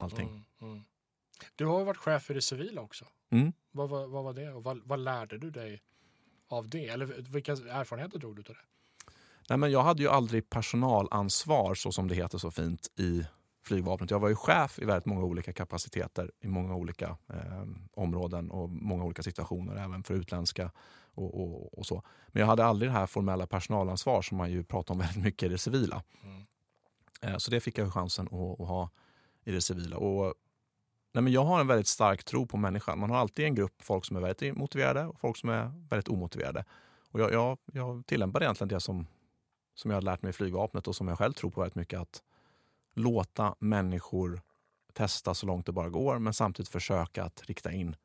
allting. 0.02 0.28
Mm, 0.28 0.72
mm. 0.72 0.84
Du 1.56 1.66
har 1.66 1.78
ju 1.78 1.84
varit 1.84 1.96
chef 1.96 2.22
för 2.22 2.34
det 2.34 2.42
civila 2.42 2.80
också. 2.80 3.04
Mm. 3.32 3.52
Vad, 3.70 3.88
vad, 3.88 4.10
vad 4.10 4.24
var 4.24 4.32
det 4.32 4.52
och 4.52 4.64
vad, 4.64 4.80
vad 4.84 5.00
lärde 5.00 5.38
du 5.38 5.50
dig 5.50 5.82
av 6.48 6.68
det? 6.68 6.88
Eller 6.88 7.06
vilka 7.06 7.52
erfarenheter 7.52 8.18
drog 8.18 8.36
du 8.36 8.40
av 8.40 8.44
det? 8.54 8.71
Nej, 9.48 9.58
men 9.58 9.70
jag 9.70 9.82
hade 9.82 10.02
ju 10.02 10.08
aldrig 10.08 10.50
personalansvar, 10.50 11.74
så 11.74 11.92
som 11.92 12.08
det 12.08 12.14
heter 12.14 12.38
så 12.38 12.50
fint, 12.50 12.88
i 12.98 13.26
flygvapnet. 13.64 14.10
Jag 14.10 14.18
var 14.20 14.28
ju 14.28 14.34
chef 14.34 14.78
i 14.78 14.84
väldigt 14.84 15.06
många 15.06 15.22
olika 15.22 15.52
kapaciteter 15.52 16.30
i 16.40 16.48
många 16.48 16.74
olika 16.74 17.16
eh, 17.28 17.64
områden 17.94 18.50
och 18.50 18.68
många 18.70 19.04
olika 19.04 19.22
situationer, 19.22 19.76
även 19.76 20.02
för 20.02 20.14
utländska 20.14 20.70
och, 21.14 21.40
och, 21.40 21.78
och, 21.78 21.86
så. 21.86 22.02
Men 22.28 22.40
jag 22.40 22.46
hade 22.46 22.64
aldrig 22.64 22.90
det 22.90 22.94
här 22.94 23.06
formella 23.06 23.46
personalansvar 23.46 24.22
som 24.22 24.36
man 24.36 24.50
ju 24.50 24.64
pratar 24.64 24.94
om 24.94 24.98
väldigt 25.00 25.24
mycket 25.24 25.46
i 25.46 25.48
det 25.48 25.58
civila. 25.58 26.02
Mm. 26.24 26.46
Eh, 27.22 27.36
så 27.36 27.50
det 27.50 27.60
fick 27.60 27.78
jag 27.78 27.92
chansen 27.92 28.26
att, 28.26 28.60
att 28.60 28.68
ha 28.68 28.90
i 29.44 29.52
det 29.52 29.60
civila. 29.60 29.96
Och, 29.96 30.34
nej, 31.12 31.22
men 31.22 31.32
jag 31.32 31.44
har 31.44 31.60
en 31.60 31.66
väldigt 31.66 31.86
stark 31.86 32.24
tro 32.24 32.46
på 32.46 32.56
människan. 32.56 32.98
Man 32.98 33.10
har 33.10 33.16
alltid 33.18 33.44
en 33.44 33.54
grupp 33.54 33.82
folk 33.82 34.04
som 34.04 34.16
är 34.16 34.20
väldigt 34.20 34.56
motiverade 34.56 35.06
och 35.06 35.20
folk 35.20 35.36
som 35.36 35.48
är 35.50 35.72
väldigt 35.88 36.08
omotiverade. 36.08 36.64
Och 37.10 37.20
jag, 37.20 37.32
jag, 37.32 37.58
jag 37.72 38.06
tillämpar 38.06 38.42
egentligen 38.42 38.68
det 38.68 38.80
som, 38.80 39.06
som 39.82 39.90
jag 39.90 39.96
har 39.96 40.02
lärt 40.02 40.22
mig 40.22 40.30
i 40.30 40.32
flygvapnet 40.32 40.88
och 40.88 40.96
som 40.96 41.08
jag 41.08 41.18
själv 41.18 41.32
tror 41.32 41.50
på 41.50 41.60
väldigt 41.60 41.74
mycket. 41.74 42.00
Att 42.00 42.22
låta 42.94 43.54
människor 43.58 44.40
testa 44.92 45.34
så 45.34 45.46
långt 45.46 45.66
det 45.66 45.72
bara 45.72 45.88
går 45.88 46.18
men 46.18 46.34
samtidigt 46.34 46.68
försöka 46.68 47.24
att 47.24 47.42
rikta 47.46 47.72
in 47.72 47.96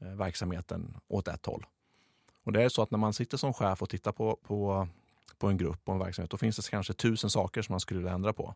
eh, 0.00 0.08
verksamheten 0.08 0.96
åt 1.08 1.28
ett 1.28 1.46
håll. 1.46 1.66
Och 2.44 2.52
det 2.52 2.62
är 2.62 2.68
så 2.68 2.82
att 2.82 2.90
när 2.90 2.98
man 2.98 3.12
sitter 3.12 3.36
som 3.36 3.52
chef 3.52 3.82
och 3.82 3.90
tittar 3.90 4.12
på, 4.12 4.38
på, 4.42 4.88
på 5.38 5.48
en 5.48 5.56
grupp 5.56 5.80
och 5.84 5.94
en 5.94 6.00
verksamhet 6.00 6.30
då 6.30 6.36
finns 6.36 6.56
det 6.56 6.70
kanske 6.70 6.92
tusen 6.92 7.30
saker 7.30 7.62
som 7.62 7.72
man 7.72 7.80
skulle 7.80 7.98
vilja 7.98 8.12
ändra 8.12 8.32
på. 8.32 8.54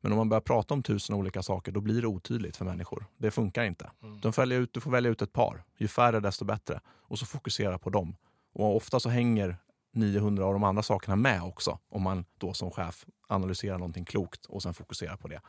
Men 0.00 0.12
om 0.12 0.18
man 0.18 0.28
börjar 0.28 0.40
prata 0.40 0.74
om 0.74 0.82
tusen 0.82 1.16
olika 1.16 1.42
saker 1.42 1.72
då 1.72 1.80
blir 1.80 2.02
det 2.02 2.08
otydligt 2.08 2.56
för 2.56 2.64
människor. 2.64 3.06
Det 3.16 3.30
funkar 3.30 3.64
inte. 3.64 3.90
Mm. 4.02 4.20
De 4.20 4.32
följer 4.32 4.60
ut, 4.60 4.72
du 4.72 4.80
får 4.80 4.90
välja 4.90 5.10
ut 5.10 5.22
ett 5.22 5.32
par. 5.32 5.64
Ju 5.76 5.88
färre 5.88 6.20
desto 6.20 6.44
bättre. 6.44 6.80
Och 6.86 7.18
så 7.18 7.26
fokusera 7.26 7.78
på 7.78 7.90
dem. 7.90 8.16
Och 8.52 8.76
ofta 8.76 9.00
så 9.00 9.08
hänger 9.08 9.56
900 9.98 10.44
av 10.44 10.52
de 10.52 10.64
andra 10.64 10.82
sakerna 10.82 11.16
med 11.16 11.42
också. 11.42 11.78
Om 11.88 12.02
man 12.02 12.24
då 12.38 12.54
som 12.54 12.70
chef 12.70 13.06
analyserar 13.26 13.78
någonting 13.78 14.04
klokt 14.04 14.46
och 14.46 14.62
sen 14.62 14.74
fokuserar 14.74 15.16
på 15.16 15.28
det. 15.28 15.40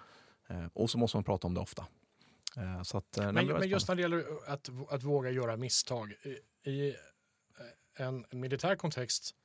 Eh, 0.50 0.66
och 0.74 0.90
så 0.90 0.98
måste 0.98 1.18
man 1.18 1.24
prata 1.24 1.48
om 1.48 1.54
det 1.54 1.60
ofta. 1.60 1.86
Eh, 2.58 2.80
att, 2.80 3.18
eh, 3.18 3.32
Men, 3.32 3.48
men 3.48 3.70
just 3.70 3.88
när 3.88 3.96
det 3.96 4.02
gäller 4.02 4.24
att, 4.48 4.70
att 4.90 5.04
våga 5.04 5.30
göra 5.30 5.58
misstag. 5.58 6.14
I, 6.64 6.70
I 6.70 6.96
en 7.96 8.26
militär 8.32 8.76
kontext 8.76 9.36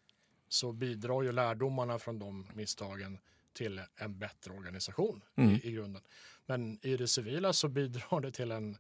så 0.49 0.73
bidrar 0.73 1.23
ju 1.23 1.33
lärdomarna 1.33 1.99
från 1.99 2.19
de 2.19 2.47
misstagen 2.55 3.19
till 3.53 3.81
en 3.97 4.19
bättre 4.19 4.53
organisation 4.53 5.23
Mm. 5.37 5.51
i, 5.55 5.61
i 5.69 5.73
grunden. 5.73 6.03
Men 6.47 6.87
i 6.87 6.97
det 6.97 7.09
civila 7.09 7.53
så 7.53 7.69
bidrar 7.69 8.21
det 8.21 8.33
till 8.33 8.51
en 8.51 8.77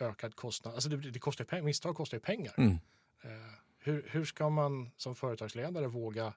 ökad 0.00 0.36
kostnad. 0.36 0.74
Alltså 0.74 0.88
det, 0.88 1.10
det 1.10 1.18
kostar 1.18 1.62
misstag 1.62 1.96
kostar 1.96 2.16
ju 2.16 2.20
pengar. 2.20 2.54
Mm. 2.56 2.72
Eh, 3.22 3.30
hur, 3.84 4.06
hur 4.10 4.24
ska 4.24 4.48
man 4.48 4.90
som 4.96 5.14
företagsledare 5.14 5.86
våga 5.86 6.32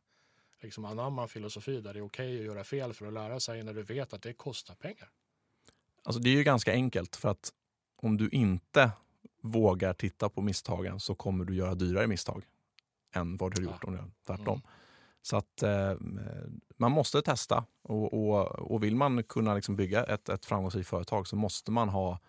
liksom 0.62 0.86
anamma 0.86 1.22
en 1.22 1.28
filosofi 1.28 1.82
där 1.82 1.94
det 1.94 2.00
är 2.00 2.06
okej 2.06 2.40
att 2.40 2.46
göra 2.46 2.64
fel 2.64 2.94
för 2.94 3.06
att 3.06 3.14
lära 3.14 3.40
sig 3.40 3.64
när 3.64 3.74
du 3.74 3.84
vet 3.84 4.14
att 4.14 4.22
det 4.22 4.34
kostar 4.34 4.76
pengar? 4.76 5.10
Alltså 6.04 6.22
det 6.22 6.30
är 6.30 6.36
ju 6.36 6.44
ganska 6.44 6.72
enkelt 6.74 7.16
för 7.16 7.30
att 7.30 7.54
om 7.98 8.18
du 8.18 8.30
inte 8.30 8.92
vågar 9.42 9.94
titta 9.94 10.30
på 10.30 10.42
misstagen 10.42 11.00
så 11.00 11.16
kommer 11.16 11.46
du 11.46 11.56
göra 11.56 11.76
dyrare 11.76 12.08
misstag 12.08 12.46
än 13.14 13.38
vad 13.38 13.56
du 13.56 13.62
har 13.62 13.72
gjort 13.72 13.84
Ja. 13.84 13.88
om 13.88 13.94
du 13.94 14.00
gör 14.00 14.12
tvärtom. 14.26 14.48
Mm. 14.54 14.68
Så 15.22 15.38
att 15.38 15.64
eh, 15.64 15.94
man 16.78 16.92
måste 16.92 17.22
testa 17.22 17.66
och, 17.82 18.14
och, 18.14 18.46
och 18.72 18.84
vill 18.84 18.96
man 18.96 19.24
kunna 19.24 19.56
liksom 19.56 19.76
bygga 19.76 20.04
ett, 20.04 20.30
ett 20.30 20.46
framgångsrikt 20.46 20.90
företag 20.90 21.28
så 21.28 21.36
måste 21.36 21.72
man 21.72 21.90
ha 21.90 22.20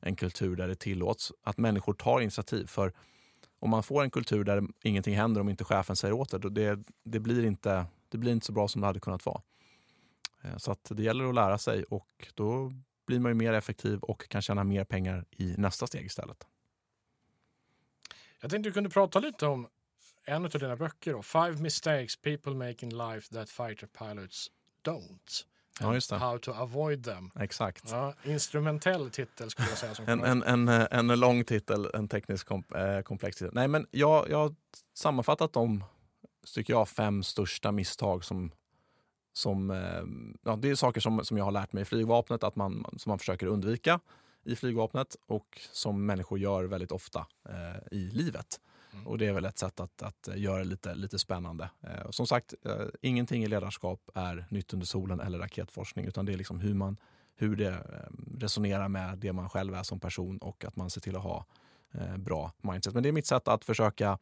en 0.00 0.16
kultur 0.16 0.56
där 0.56 0.68
det 0.68 0.74
tillåts 0.76 1.32
att 1.42 1.58
människor 1.58 1.94
tar 1.94 2.20
initiativ. 2.20 2.66
För 2.66 2.92
om 3.58 3.70
man 3.70 3.82
får 3.82 4.02
en 4.02 4.10
kultur 4.10 4.44
där 4.44 4.62
ingenting 4.82 5.16
händer 5.16 5.40
om 5.40 5.48
inte 5.48 5.64
chefen 5.64 5.96
säger 5.96 6.14
åt 6.14 6.30
det, 6.30 6.38
då 6.38 6.48
det, 6.48 6.78
det, 7.04 7.20
blir 7.20 7.44
inte, 7.44 7.86
det 8.08 8.18
blir 8.18 8.32
inte 8.32 8.46
så 8.46 8.52
bra 8.52 8.68
som 8.68 8.80
det 8.80 8.86
hade 8.86 9.00
kunnat 9.00 9.26
vara. 9.26 9.42
Eh, 10.42 10.56
så 10.56 10.72
att 10.72 10.92
det 10.94 11.02
gäller 11.02 11.24
att 11.24 11.34
lära 11.34 11.58
sig 11.58 11.84
och 11.84 12.28
då 12.34 12.72
blir 13.06 13.20
man 13.20 13.30
ju 13.30 13.34
mer 13.34 13.52
effektiv 13.52 13.98
och 13.98 14.28
kan 14.28 14.42
tjäna 14.42 14.64
mer 14.64 14.84
pengar 14.84 15.24
i 15.30 15.54
nästa 15.58 15.86
steg 15.86 16.06
istället. 16.06 16.46
Jag 18.40 18.50
tänkte 18.50 18.68
du 18.68 18.74
kunde 18.74 18.90
prata 18.90 19.18
lite 19.18 19.46
om 19.46 19.68
en 20.24 20.44
av 20.44 20.50
dina 20.50 20.76
böcker 20.76 21.12
då, 21.12 21.22
Five 21.22 21.62
mistakes 21.62 22.16
people 22.16 22.54
make 22.54 22.86
in 22.86 22.98
life 22.98 23.34
that 23.34 23.50
fighter 23.50 23.86
pilots 23.86 24.50
don't. 24.84 25.44
Ja, 25.80 25.94
just 25.94 26.10
det. 26.10 26.16
How 26.16 26.38
to 26.38 26.52
avoid 26.52 27.04
them. 27.04 27.30
Exakt. 27.40 27.90
Ja, 27.90 28.14
instrumentell 28.24 29.10
titel 29.10 29.50
skulle 29.50 29.68
jag 29.68 29.78
säga. 29.78 29.94
Som 29.94 30.08
en, 30.08 30.42
en, 30.42 30.68
en, 30.68 31.10
en 31.10 31.20
lång 31.20 31.44
titel, 31.44 31.90
en 31.94 32.08
teknisk 32.08 32.46
kom, 32.46 32.64
eh, 32.74 33.00
komplex 33.00 33.36
titel. 33.36 33.54
Nej, 33.54 33.68
men 33.68 33.86
jag, 33.90 34.30
jag 34.30 34.38
har 34.38 34.54
sammanfattat 34.94 35.52
de, 35.52 35.84
tycker 36.54 36.72
jag, 36.72 36.88
fem 36.88 37.22
största 37.22 37.72
misstag 37.72 38.24
som 38.24 38.50
som, 39.32 39.70
eh, 39.70 40.02
ja, 40.44 40.56
det 40.56 40.70
är 40.70 40.74
saker 40.74 41.00
som, 41.00 41.24
som 41.24 41.36
jag 41.36 41.44
har 41.44 41.52
lärt 41.52 41.72
mig 41.72 41.82
i 41.82 41.84
flygvapnet 41.84 42.44
att 42.44 42.56
man, 42.56 42.86
som 42.96 43.10
man 43.10 43.18
försöker 43.18 43.46
undvika 43.46 44.00
i 44.44 44.56
flygvapnet 44.56 45.16
och 45.26 45.60
som 45.72 46.06
människor 46.06 46.38
gör 46.38 46.64
väldigt 46.64 46.92
ofta 46.92 47.26
eh, 47.48 47.98
i 47.98 48.10
livet. 48.10 48.60
Mm. 48.96 49.06
Och 49.06 49.18
det 49.18 49.26
är 49.26 49.32
väl 49.32 49.44
ett 49.44 49.58
sätt 49.58 49.80
att, 49.80 50.02
att 50.02 50.28
eh, 50.28 50.38
göra 50.38 50.58
det 50.58 50.64
lite, 50.64 50.94
lite 50.94 51.18
spännande. 51.18 51.70
Eh, 51.80 52.10
som 52.10 52.26
sagt, 52.26 52.54
eh, 52.64 52.86
ingenting 53.02 53.44
i 53.44 53.46
ledarskap 53.46 54.10
är 54.14 54.46
nytt 54.50 54.72
under 54.72 54.86
solen 54.86 55.20
eller 55.20 55.38
raketforskning 55.38 56.04
utan 56.04 56.26
det 56.26 56.32
är 56.32 56.36
liksom 56.36 56.60
hur, 56.60 56.74
man, 56.74 56.96
hur 57.34 57.56
det 57.56 57.68
eh, 57.68 57.78
resonerar 58.38 58.88
med 58.88 59.18
det 59.18 59.32
man 59.32 59.48
själv 59.48 59.74
är 59.74 59.82
som 59.82 60.00
person 60.00 60.38
och 60.38 60.64
att 60.64 60.76
man 60.76 60.90
ser 60.90 61.00
till 61.00 61.16
att 61.16 61.22
ha 61.22 61.46
eh, 61.94 62.16
bra 62.16 62.52
mindset. 62.62 62.94
Men 62.94 63.02
det 63.02 63.08
är 63.08 63.12
mitt 63.12 63.26
sätt 63.26 63.48
att 63.48 63.64
försöka 63.64 64.18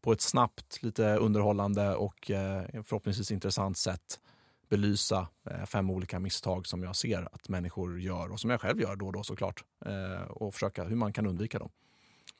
på 0.00 0.12
ett 0.12 0.20
snabbt, 0.20 0.82
lite 0.82 1.16
underhållande 1.16 1.94
och 1.94 2.30
eh, 2.30 2.62
förhoppningsvis 2.84 3.30
intressant 3.30 3.78
sätt 3.78 4.20
belysa 4.68 5.28
eh, 5.50 5.64
fem 5.64 5.90
olika 5.90 6.18
misstag 6.18 6.66
som 6.66 6.82
jag 6.82 6.96
ser 6.96 7.28
att 7.32 7.48
människor 7.48 8.00
gör 8.00 8.32
och 8.32 8.40
som 8.40 8.50
jag 8.50 8.60
själv 8.60 8.80
gör 8.80 8.96
då 8.96 9.06
och 9.06 9.12
då 9.12 9.22
såklart. 9.22 9.64
Och 10.28 10.54
försöka 10.54 10.84
hur 10.84 10.96
man 10.96 11.12
kan 11.12 11.26
undvika 11.26 11.58
dem. 11.58 11.70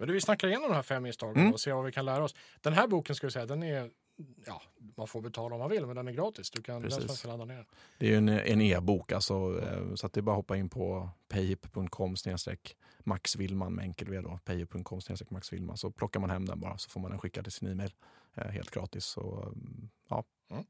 Men 0.03 0.07
du, 0.07 0.15
vi 0.15 0.21
snackar 0.21 0.49
igenom 0.49 0.69
de 0.69 0.75
här 0.75 0.83
fem 0.83 1.03
misstagen 1.03 1.37
mm. 1.37 1.53
och 1.53 1.61
ser 1.61 1.73
vad 1.73 1.85
vi 1.85 1.93
kan 1.93 2.05
lära 2.05 2.25
oss. 2.25 2.35
Den 2.61 2.73
här 2.73 2.87
boken 2.87 3.17
ska 3.17 3.27
vi 3.27 3.31
säga, 3.31 3.47
den 3.47 3.63
är 3.63 3.91
ja, 4.47 4.63
man 4.97 5.07
får 5.07 5.21
betala 5.21 5.55
om 5.55 5.61
man 5.61 5.71
vill, 5.71 5.87
men 5.87 5.97
den 5.97 6.09
är 6.09 6.13
gratis. 6.13 6.51
Du 6.51 6.63
kan 6.63 6.83
läsa 6.83 7.29
ladda 7.29 7.45
ner. 7.45 7.67
Det 7.99 8.13
är 8.13 8.19
en, 8.19 8.29
en 8.29 8.61
e-bok, 8.61 9.13
alltså, 9.13 9.35
mm. 9.35 9.97
så 9.97 10.07
att 10.07 10.13
det 10.13 10.21
är 10.21 10.23
bara 10.23 10.33
att 10.33 10.37
hoppa 10.37 10.57
in 10.57 10.69
på 10.69 11.11
payhip.com 11.29 12.17
maxvillman 12.99 13.73
med 13.73 13.83
enkel 13.83 14.09
v 14.09 14.21
då, 14.21 14.39
payhip.com 14.45 15.01
maxvillman 15.29 15.77
så 15.77 15.91
plockar 15.91 16.21
man 16.21 16.31
hem 16.31 16.47
den 16.47 16.61
bara 16.61 16.79
så 16.79 16.91
får 16.91 17.01
man 17.01 17.11
den 17.11 17.21
skickad 17.21 17.45
till 17.45 17.53
sin 17.53 17.69
e-mail 17.69 17.93
helt 18.35 18.71
gratis. 18.71 19.05
Så, 19.05 19.55
ja. 20.09 20.25
Mm. 20.51 20.65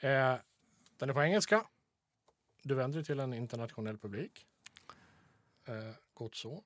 Eh, 0.00 0.40
den 0.96 1.10
är 1.10 1.14
på 1.14 1.22
engelska. 1.22 1.64
Du 2.62 2.74
vänder 2.74 2.98
dig 2.98 3.04
till 3.04 3.20
en 3.20 3.34
internationell 3.34 3.98
publik. 3.98 4.46
Eh, 5.64 5.94
gott 6.14 6.34
så. 6.34 6.64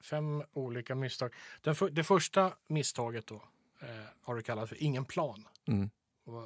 Fem 0.00 0.42
olika 0.52 0.94
misstag. 0.94 1.34
För, 1.74 1.90
det 1.90 2.04
första 2.04 2.52
misstaget 2.68 3.26
då 3.26 3.34
eh, 3.80 3.88
har 4.22 4.34
du 4.34 4.42
kallat 4.42 4.68
för 4.68 4.82
ingen 4.82 5.04
plan. 5.04 5.48
Mm. 5.66 5.90
Och, 6.24 6.44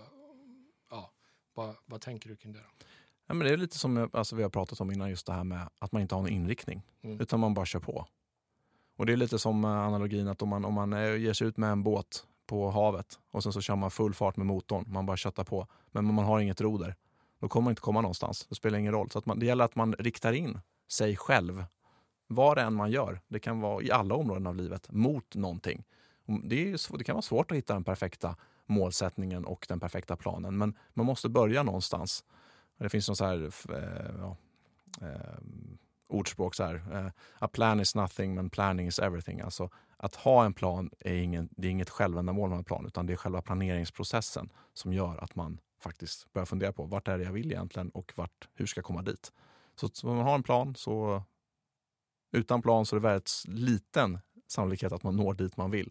ja, 0.91 1.11
vad, 1.55 1.77
vad 1.87 2.01
tänker 2.01 2.29
du 2.29 2.37
kring 2.37 2.53
det? 2.53 2.59
Då? 2.59 2.87
Ja, 3.27 3.35
men 3.35 3.47
det 3.47 3.53
är 3.53 3.57
lite 3.57 3.79
som 3.79 4.11
alltså, 4.13 4.37
vi 4.37 4.43
har 4.43 4.51
pratat 4.51 4.81
om 4.81 4.91
innan, 4.91 5.11
just 5.11 5.27
det 5.27 5.33
här 5.33 5.45
med 5.45 5.69
att 5.79 5.93
man 5.93 6.03
inte 6.03 6.15
har 6.15 6.23
någon 6.23 6.31
inriktning. 6.31 6.83
Mm. 7.03 7.21
Utan 7.21 7.41
man 7.41 7.55
bara 7.55 7.67
kör 7.67 7.81
på. 7.81 8.07
Och 8.97 9.07
det 9.07 9.13
är 9.13 9.17
lite 9.17 9.39
som 9.39 9.65
analogin 9.65 10.29
att 10.29 10.43
om 10.43 10.49
man, 10.49 10.65
om 10.65 10.75
man 10.75 10.93
eh, 10.93 11.17
ger 11.17 11.33
sig 11.33 11.47
ut 11.47 11.57
med 11.57 11.71
en 11.71 11.83
båt 11.83 12.27
på 12.47 12.71
havet 12.71 13.19
och 13.31 13.43
sen 13.43 13.53
så 13.53 13.61
kör 13.61 13.77
man 13.77 13.91
full 13.91 14.15
fart 14.15 14.37
med 14.37 14.47
motorn. 14.47 14.85
Man 14.87 15.07
bara 15.07 15.17
köttar 15.17 15.45
på. 15.45 15.67
Men 15.91 16.15
man 16.15 16.25
har 16.25 16.41
inget 16.41 16.61
roder, 16.61 16.95
då 17.41 17.49
kommer 17.49 17.65
man 17.65 17.71
inte 17.71 17.83
komma 17.83 18.01
någonstans. 18.01 18.47
Det 18.49 18.55
spelar 18.55 18.79
ingen 18.79 18.93
roll. 18.93 19.11
Så 19.11 19.19
att 19.19 19.27
man, 19.27 19.39
det 19.39 19.47
gäller 19.47 19.65
att 19.65 19.77
man 19.77 19.93
riktar 19.93 20.33
in 20.33 20.61
sig 20.89 21.17
själv, 21.17 21.65
vad 22.27 22.57
det 22.57 22.63
än 22.63 22.75
man 22.75 22.91
gör, 22.91 23.21
det 23.29 23.39
kan 23.39 23.61
vara 23.61 23.83
i 23.83 23.91
alla 23.91 24.15
områden 24.15 24.47
av 24.47 24.57
livet, 24.57 24.91
mot 24.91 25.35
någonting. 25.35 25.85
Mm, 26.29 26.49
det, 26.49 26.73
är, 26.73 26.99
det 26.99 27.05
kan 27.05 27.15
vara 27.15 27.23
svårt 27.23 27.51
att 27.51 27.57
hitta 27.57 27.75
den 27.75 27.85
perfekta 27.85 28.37
målsättningen 28.67 29.45
och 29.45 29.67
den 29.69 29.81
perfekta 29.81 30.17
planen, 30.17 30.59
men 30.59 30.75
man 30.95 31.07
måste 31.07 31.29
börja 31.29 31.63
någonstans. 31.63 32.25
Det 32.79 32.89
finns 32.89 33.09
någon 33.09 33.17
så 33.17 33.25
här, 33.25 33.51
eh, 33.71 34.15
ja, 34.19 34.37
eh, 35.01 35.39
ordspråk 36.09 36.55
så 36.55 36.65
här, 36.65 36.75
eh, 36.93 37.11
a 37.39 37.49
plan 37.49 37.81
is 37.81 37.95
nothing 37.95 38.35
men 38.35 38.51
planning 38.51 38.87
is 38.87 38.99
everything. 38.99 39.41
Alltså 39.41 39.71
att 39.97 40.15
ha 40.15 40.45
en 40.45 40.53
plan 40.53 40.91
är, 41.01 41.15
ingen, 41.15 41.49
det 41.53 41.69
är 41.69 41.71
inget 41.71 41.91
självändamål 41.91 42.51
med 42.51 42.59
en 42.59 42.65
plan 42.65 42.87
utan 42.87 43.07
det 43.07 43.13
är 43.13 43.17
själva 43.17 43.43
planeringsprocessen 43.43 44.53
som 44.73 44.93
gör 44.93 45.25
att 45.25 45.35
man 45.35 45.61
faktiskt 45.81 46.33
börjar 46.33 46.47
fundera 46.47 46.73
på 46.73 46.85
vart 46.85 47.09
är 47.09 47.19
det 47.19 47.25
jag 47.25 47.33
vill 47.33 47.53
egentligen 47.53 47.91
och 47.91 48.13
vart, 48.17 48.49
hur 48.55 48.67
ska 48.67 48.79
jag 48.79 48.85
komma 48.85 49.03
dit. 49.03 49.33
Så, 49.77 49.89
så 49.89 50.11
om 50.11 50.17
man 50.17 50.27
har 50.27 50.35
en 50.35 50.43
plan 50.43 50.75
så 50.77 51.23
utan 52.35 52.63
plan 52.63 52.87
så 52.87 52.97
är 52.97 53.01
det 53.01 53.09
väldigt 53.09 53.43
liten 53.47 54.19
sannolikhet 54.47 54.93
att 54.93 55.03
man 55.03 55.17
når 55.17 55.35
dit 55.35 55.57
man 55.57 55.71
vill. 55.71 55.91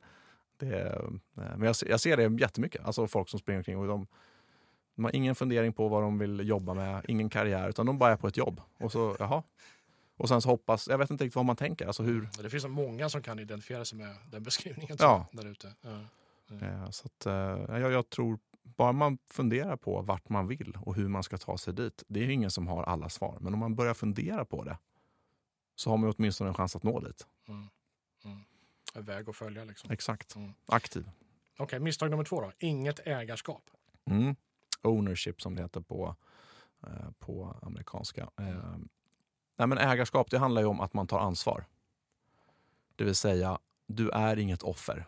Det, 0.57 0.81
eh, 0.81 1.09
men 1.33 1.61
jag, 1.61 1.75
jag, 1.85 1.99
ser 1.99 2.17
det 2.17 2.41
jättemycket, 2.41 2.85
alltså 2.85 3.07
folk 3.07 3.29
som 3.29 3.39
springer 3.39 3.59
omkring 3.59 3.77
och 3.77 3.87
de, 3.87 4.07
de 4.95 5.05
har 5.05 5.15
ingen 5.15 5.35
fundering 5.35 5.73
på 5.73 5.87
vad 5.87 6.03
de 6.03 6.19
vill 6.19 6.47
jobba 6.47 6.73
med, 6.73 7.05
ingen 7.07 7.29
karriär, 7.29 7.69
utan 7.69 7.85
de 7.85 7.97
bara 7.97 8.11
är 8.11 8.17
på 8.17 8.27
ett 8.27 8.37
jobb. 8.37 8.61
Och 8.77 8.91
så, 8.91 9.15
jaha, 9.19 9.43
och 10.17 10.29
sen 10.29 10.41
så 10.41 10.49
hoppas, 10.49 10.87
jag 10.87 10.97
vet 10.97 11.09
inte 11.09 11.23
riktigt 11.23 11.35
vad 11.35 11.45
man 11.45 11.55
tänker. 11.55 11.87
Alltså 11.87 12.03
hur... 12.03 12.29
Det 12.41 12.49
finns 12.49 12.63
så 12.63 12.69
många 12.69 13.09
som 13.09 13.21
kan 13.21 13.39
identifiera 13.39 13.85
sig 13.85 13.97
med 13.97 14.15
den 14.31 14.43
beskrivningen 14.43 14.97
ja. 14.99 15.27
där 15.31 15.45
ute. 15.45 15.73
Ja. 15.81 15.99
Ja. 16.61 16.91
Så 16.91 17.07
att, 17.07 17.27
uh, 17.27 17.81
jag, 17.81 17.91
jag, 17.91 18.09
tror, 18.09 18.39
bara 18.63 18.91
man 18.91 19.17
funderar 19.29 19.75
på 19.75 20.01
vart 20.01 20.29
man 20.29 20.47
vill 20.47 20.77
och 20.81 20.95
hur 20.95 21.07
man 21.07 21.23
ska 21.23 21.37
ta 21.37 21.57
sig 21.57 21.73
dit. 21.73 22.03
Det 22.07 22.19
är 22.19 22.29
ingen 22.29 22.51
som 22.51 22.67
har 22.67 22.83
alla 22.83 23.09
svar, 23.09 23.37
men 23.41 23.53
om 23.53 23.59
man 23.59 23.75
börjar 23.75 23.93
fundera 23.93 24.45
på 24.45 24.63
det 24.63 24.77
så 25.75 25.89
har 25.89 25.97
man 25.97 26.13
åtminstone 26.17 26.49
en 26.49 26.53
chans 26.53 26.75
att 26.75 26.83
nå 26.83 26.99
dit. 26.99 27.27
Mm. 27.47 27.69
Mm. 28.25 28.39
En 28.93 29.03
väg 29.03 29.29
att 29.29 29.35
följa 29.35 29.63
liksom. 29.63 29.91
Exakt. 29.91 30.35
Mm. 30.35 30.53
Aktiv. 30.65 31.09
Okej, 31.53 31.63
okay, 31.63 31.79
misstag 31.79 32.11
nummer 32.11 32.23
två 32.23 32.41
då. 32.41 32.51
Inget 32.59 33.07
ägarskap. 33.07 33.69
Mm. 34.05 34.35
Ownership 34.81 35.41
som 35.41 35.55
det 35.55 35.61
heter 35.61 35.81
på, 35.81 36.15
eh, 36.87 37.11
på 37.19 37.57
amerikanska. 37.61 38.29
Eh, 38.39 38.77
Nej, 39.55 39.67
men 39.67 39.77
ägarskap 39.77 40.29
det 40.29 40.37
handlar 40.37 40.61
ju 40.61 40.67
om 40.67 40.81
att 40.81 40.93
man 40.93 41.07
tar 41.07 41.19
ansvar. 41.19 41.65
Det 42.95 43.03
vill 43.03 43.15
säga, 43.15 43.59
du 43.87 44.09
är 44.09 44.39
inget 44.39 44.63
offer. 44.63 45.05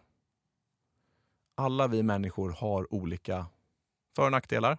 Alla 1.55 1.87
vi 1.87 2.03
människor 2.03 2.49
har 2.49 2.93
olika 2.93 3.45
för 4.15 4.25
och 4.25 4.31
nackdelar. 4.31 4.77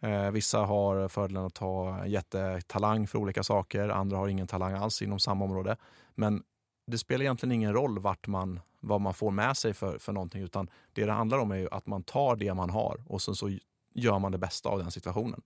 Eh, 0.00 0.30
vissa 0.30 0.58
har 0.58 1.08
fördelen 1.08 1.44
att 1.44 1.58
ha 1.58 2.06
jättetalang 2.06 3.06
för 3.06 3.18
olika 3.18 3.42
saker, 3.42 3.88
andra 3.88 4.16
har 4.16 4.28
ingen 4.28 4.46
talang 4.46 4.72
alls 4.72 5.02
inom 5.02 5.18
samma 5.18 5.44
område. 5.44 5.76
Men 6.14 6.42
det 6.86 6.98
spelar 6.98 7.22
egentligen 7.22 7.52
ingen 7.52 7.72
roll 7.72 7.98
vart 7.98 8.26
man, 8.26 8.60
vad 8.80 9.00
man 9.00 9.14
får 9.14 9.30
med 9.30 9.56
sig 9.56 9.74
för, 9.74 9.98
för 9.98 10.12
någonting, 10.12 10.42
utan 10.42 10.70
det 10.92 11.04
det 11.04 11.12
handlar 11.12 11.38
om 11.38 11.50
är 11.50 11.56
ju 11.56 11.68
att 11.70 11.86
man 11.86 12.02
tar 12.02 12.36
det 12.36 12.54
man 12.54 12.70
har 12.70 13.02
och 13.06 13.22
sen 13.22 13.34
så 13.34 13.58
gör 13.94 14.18
man 14.18 14.32
det 14.32 14.38
bästa 14.38 14.68
av 14.68 14.78
den 14.78 14.90
situationen. 14.90 15.42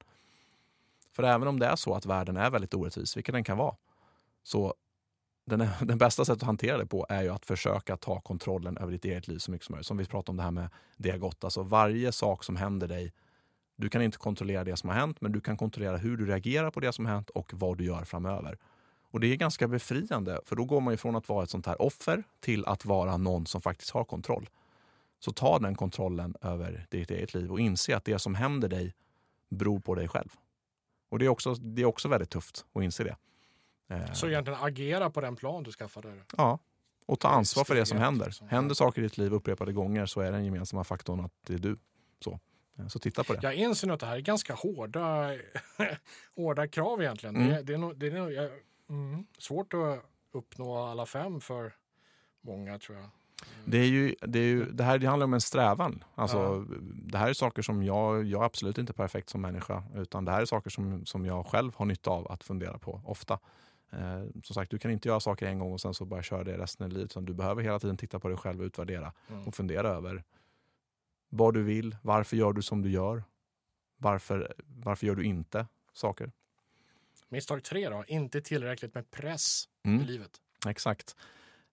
För 1.13 1.23
även 1.23 1.49
om 1.49 1.59
det 1.59 1.67
är 1.67 1.77
så 1.77 1.95
att 1.95 2.07
världen 2.07 2.37
är 2.37 2.51
väldigt 2.51 2.75
orättvis, 2.75 3.17
vilket 3.17 3.33
den 3.33 3.45
kan 3.45 3.59
vara, 3.59 3.75
så 4.43 4.75
den, 5.47 5.61
är, 5.61 5.71
den 5.85 5.99
bästa 5.99 6.25
sättet 6.25 6.43
att 6.43 6.47
hantera 6.47 6.79
det 6.79 6.87
på 6.87 7.07
är 7.09 7.23
ju 7.23 7.29
att 7.29 7.47
försöka 7.47 7.97
ta 7.97 8.21
kontrollen 8.21 8.77
över 8.77 8.93
ditt 8.93 9.05
eget 9.05 9.29
liv 9.29 9.39
så 9.39 9.51
mycket 9.51 9.67
som 9.67 9.73
möjligt. 9.73 9.87
Som 9.87 9.97
vi 9.97 10.05
pratade 10.05 10.31
om 10.31 10.37
det 10.37 10.43
här 10.43 10.51
med 10.51 10.69
det 10.97 11.19
gott. 11.19 11.45
Alltså 11.45 11.63
varje 11.63 12.13
sak 12.13 12.45
som 12.45 12.57
händer 12.57 12.89
dig, 12.89 13.13
du 13.77 13.89
kan 13.89 14.03
inte 14.03 14.19
kontrollera 14.19 14.65
det 14.65 14.77
som 14.77 14.89
har 14.89 14.97
hänt, 14.97 15.21
men 15.21 15.33
du 15.33 15.41
kan 15.41 15.57
kontrollera 15.57 15.97
hur 15.97 16.17
du 16.17 16.27
reagerar 16.27 16.71
på 16.71 16.81
det 16.81 16.93
som 16.93 17.07
har 17.07 17.13
hänt 17.13 17.31
och 17.31 17.51
vad 17.55 17.79
du 17.79 17.85
gör 17.85 18.05
framöver. 18.05 18.59
Och 19.11 19.21
det 19.21 19.27
är 19.27 19.37
ganska 19.37 19.69
befriande, 19.69 20.41
för 20.47 20.57
då 20.57 20.65
går 20.65 20.81
man 20.81 20.95
ifrån 20.95 21.17
att 21.17 21.29
vara 21.29 21.45
ett 21.45 21.51
sånt 21.51 21.67
här 21.67 21.83
offer 21.83 22.25
till 22.41 22.65
att 22.65 22.85
vara 22.85 23.17
någon 23.17 23.47
som 23.47 23.61
faktiskt 23.61 23.91
har 23.91 24.05
kontroll. 24.05 24.49
Så 25.19 25.33
ta 25.33 25.59
den 25.59 25.75
kontrollen 25.75 26.35
över 26.41 26.87
ditt 26.91 27.11
eget 27.11 27.35
liv 27.35 27.53
och 27.53 27.61
inse 27.61 27.97
att 27.97 28.05
det 28.05 28.19
som 28.19 28.35
händer 28.35 28.69
dig 28.69 28.95
beror 29.49 29.81
på 29.81 29.95
dig 29.95 30.09
själv. 30.09 30.29
Och 31.09 31.19
det 31.19 31.25
är 31.25 31.29
också, 31.29 31.55
det 31.55 31.83
är 31.83 31.87
också 31.87 32.09
väldigt 32.09 32.31
tufft 32.31 32.65
att 32.73 32.83
inse 32.83 33.05
det. 33.05 33.17
Eh, 33.89 34.13
så 34.13 34.29
egentligen 34.29 34.59
agera 34.63 35.11
på 35.11 35.21
den 35.21 35.37
plan 35.37 35.63
du 35.63 35.73
skaffade? 35.73 36.15
Ja, 36.37 36.59
och 37.07 37.21
ta 37.21 37.29
ansvar 37.29 37.65
för 37.65 37.75
det 37.75 37.87
som 37.87 37.99
händer. 37.99 38.27
Liksom. 38.27 38.49
Händer 38.49 38.75
saker 38.75 39.01
i 39.01 39.05
ditt 39.05 39.19
liv 39.19 39.33
upprepade 39.33 39.73
gånger 39.73 40.07
så 40.07 40.21
är 40.21 40.33
den 40.33 40.45
gemensamma 40.45 40.85
faktorn 40.85 41.21
att 41.21 41.33
det 41.47 41.55
är 41.55 41.59
du. 41.59 41.79
Så, 42.25 42.41
så 42.89 42.99
titta 42.99 43.25
på 43.25 43.33
det. 43.35 43.41
Jag 43.43 43.55
inser 43.55 43.87
nu 43.87 43.93
att 43.93 44.01
det 44.01 44.07
här 44.07 44.17
är 44.17 44.21
ganska 44.21 44.55
hårda, 44.55 45.31
hårda 46.37 46.69
krav 46.69 47.03
egentligen. 47.03 47.37
Mm. 47.37 47.49
Det, 47.49 47.63
det, 47.63 47.75
är 47.75 47.79
nog, 47.79 47.97
det 47.97 48.07
är 48.07 48.11
nog, 48.11 48.33
jag, 48.33 48.51
mm, 48.89 49.27
svårt 49.39 49.75
att 49.75 50.05
uppnå 50.33 50.77
alla 50.77 51.07
fem 51.07 51.41
för 51.41 51.73
många 52.41 52.79
tror 52.79 52.99
jag. 52.99 53.09
Det, 53.65 53.79
är 53.79 53.87
ju, 53.87 54.15
det, 54.21 54.39
är 54.39 54.45
ju, 54.45 54.65
det 54.65 54.85
här 54.85 54.99
det 54.99 55.07
handlar 55.07 55.25
om 55.25 55.35
en 55.35 55.41
strävan. 55.41 56.05
Alltså, 56.15 56.37
ja. 56.39 56.77
Det 56.93 57.19
här 57.19 57.29
är 57.29 57.33
saker 57.33 57.63
som 57.63 57.83
jag, 57.83 58.25
jag 58.25 58.43
är 58.43 58.47
absolut 58.47 58.79
inte 58.79 58.93
perfekt 58.93 59.29
som 59.31 59.41
människa. 59.41 59.83
Utan 59.95 60.25
det 60.25 60.33
här 60.33 60.41
är 60.41 60.45
saker 60.45 60.71
som, 60.71 61.07
som 61.07 61.27
jag 61.27 61.47
själv 61.47 61.73
har 61.77 61.87
nytta 61.87 62.11
av 62.11 62.33
att 62.33 62.45
fundera 62.45 62.79
på 62.79 63.01
ofta. 63.05 63.39
Eh, 63.93 64.25
som 64.45 64.55
sagt, 64.55 64.71
du 64.71 64.79
kan 64.79 64.91
inte 64.91 65.09
göra 65.09 65.21
saker 65.21 65.47
en 65.47 65.59
gång 65.59 65.73
och 65.73 65.81
sen 65.81 65.95
så 65.95 66.05
bara 66.05 66.23
köra 66.23 66.45
det 66.45 66.59
resten 66.59 66.85
av 66.85 66.93
livet. 66.93 67.05
Utan 67.05 67.25
du 67.25 67.35
behöver 67.35 67.63
hela 67.63 67.79
tiden 67.79 67.97
titta 67.97 68.19
på 68.19 68.29
dig 68.29 68.37
själv 68.37 68.61
och 68.61 68.65
utvärdera 68.67 69.13
Mm. 69.31 69.47
och 69.47 69.55
fundera 69.55 69.89
över 69.89 70.25
vad 71.35 71.55
du 71.55 71.63
vill, 71.63 71.97
varför 72.03 72.37
gör 72.37 72.53
du 72.53 72.63
som 72.63 72.83
du 72.83 72.91
gör, 72.91 73.25
varför, 73.97 74.55
varför 74.67 75.07
gör 75.07 75.15
du 75.15 75.25
inte 75.25 75.67
saker. 75.93 76.33
Misstag 77.29 77.65
tre 77.65 77.89
då, 77.89 78.05
inte 78.07 78.41
tillräckligt 78.41 78.95
med 78.95 79.11
press 79.11 79.69
i 79.85 79.89
Mm. 79.89 80.03
livet. 80.07 80.31
Exakt. 80.67 81.17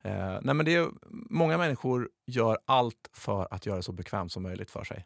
Eh, 0.01 0.39
nej 0.41 0.55
men 0.55 0.65
det 0.65 0.75
är, 0.75 0.89
många 1.29 1.57
människor 1.57 2.09
gör 2.25 2.57
allt 2.65 3.09
för 3.13 3.47
att 3.53 3.65
göra 3.65 3.75
det 3.77 3.83
så 3.83 3.91
bekvämt 3.91 4.31
som 4.31 4.43
möjligt 4.43 4.71
för 4.71 4.83
sig. 4.83 5.05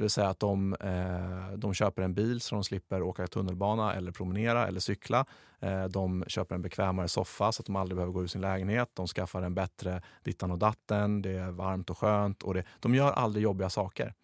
Det 0.00 0.04
vill 0.04 0.10
säga 0.10 0.28
att 0.28 0.40
de, 0.40 0.74
eh, 0.80 1.58
de 1.58 1.74
köper 1.74 2.02
en 2.02 2.14
bil 2.14 2.40
så 2.40 2.54
de 2.54 2.64
slipper 2.64 3.02
åka 3.02 3.26
tunnelbana 3.26 3.94
eller 3.94 4.12
promenera 4.12 4.66
eller 4.66 4.80
cykla. 4.80 5.26
Eh, 5.58 5.84
de 5.84 6.24
köper 6.28 6.54
en 6.54 6.62
bekvämare 6.62 7.08
soffa 7.08 7.52
så 7.52 7.62
att 7.62 7.66
de 7.66 7.76
aldrig 7.76 7.96
behöver 7.96 8.12
gå 8.12 8.22
ur 8.22 8.26
sin 8.26 8.40
lägenhet. 8.40 8.90
De 8.94 9.06
skaffar 9.06 9.42
en 9.42 9.54
bättre 9.54 10.02
dittan 10.24 10.50
och 10.50 10.58
datten. 10.58 11.22
Det 11.22 11.30
är 11.30 11.50
varmt 11.50 11.90
och 11.90 11.98
skönt. 11.98 12.42
Och 12.42 12.54
det, 12.54 12.64
de 12.80 12.94
gör 12.94 13.12
aldrig 13.12 13.42
jobbiga 13.42 13.70
saker. 13.70 14.14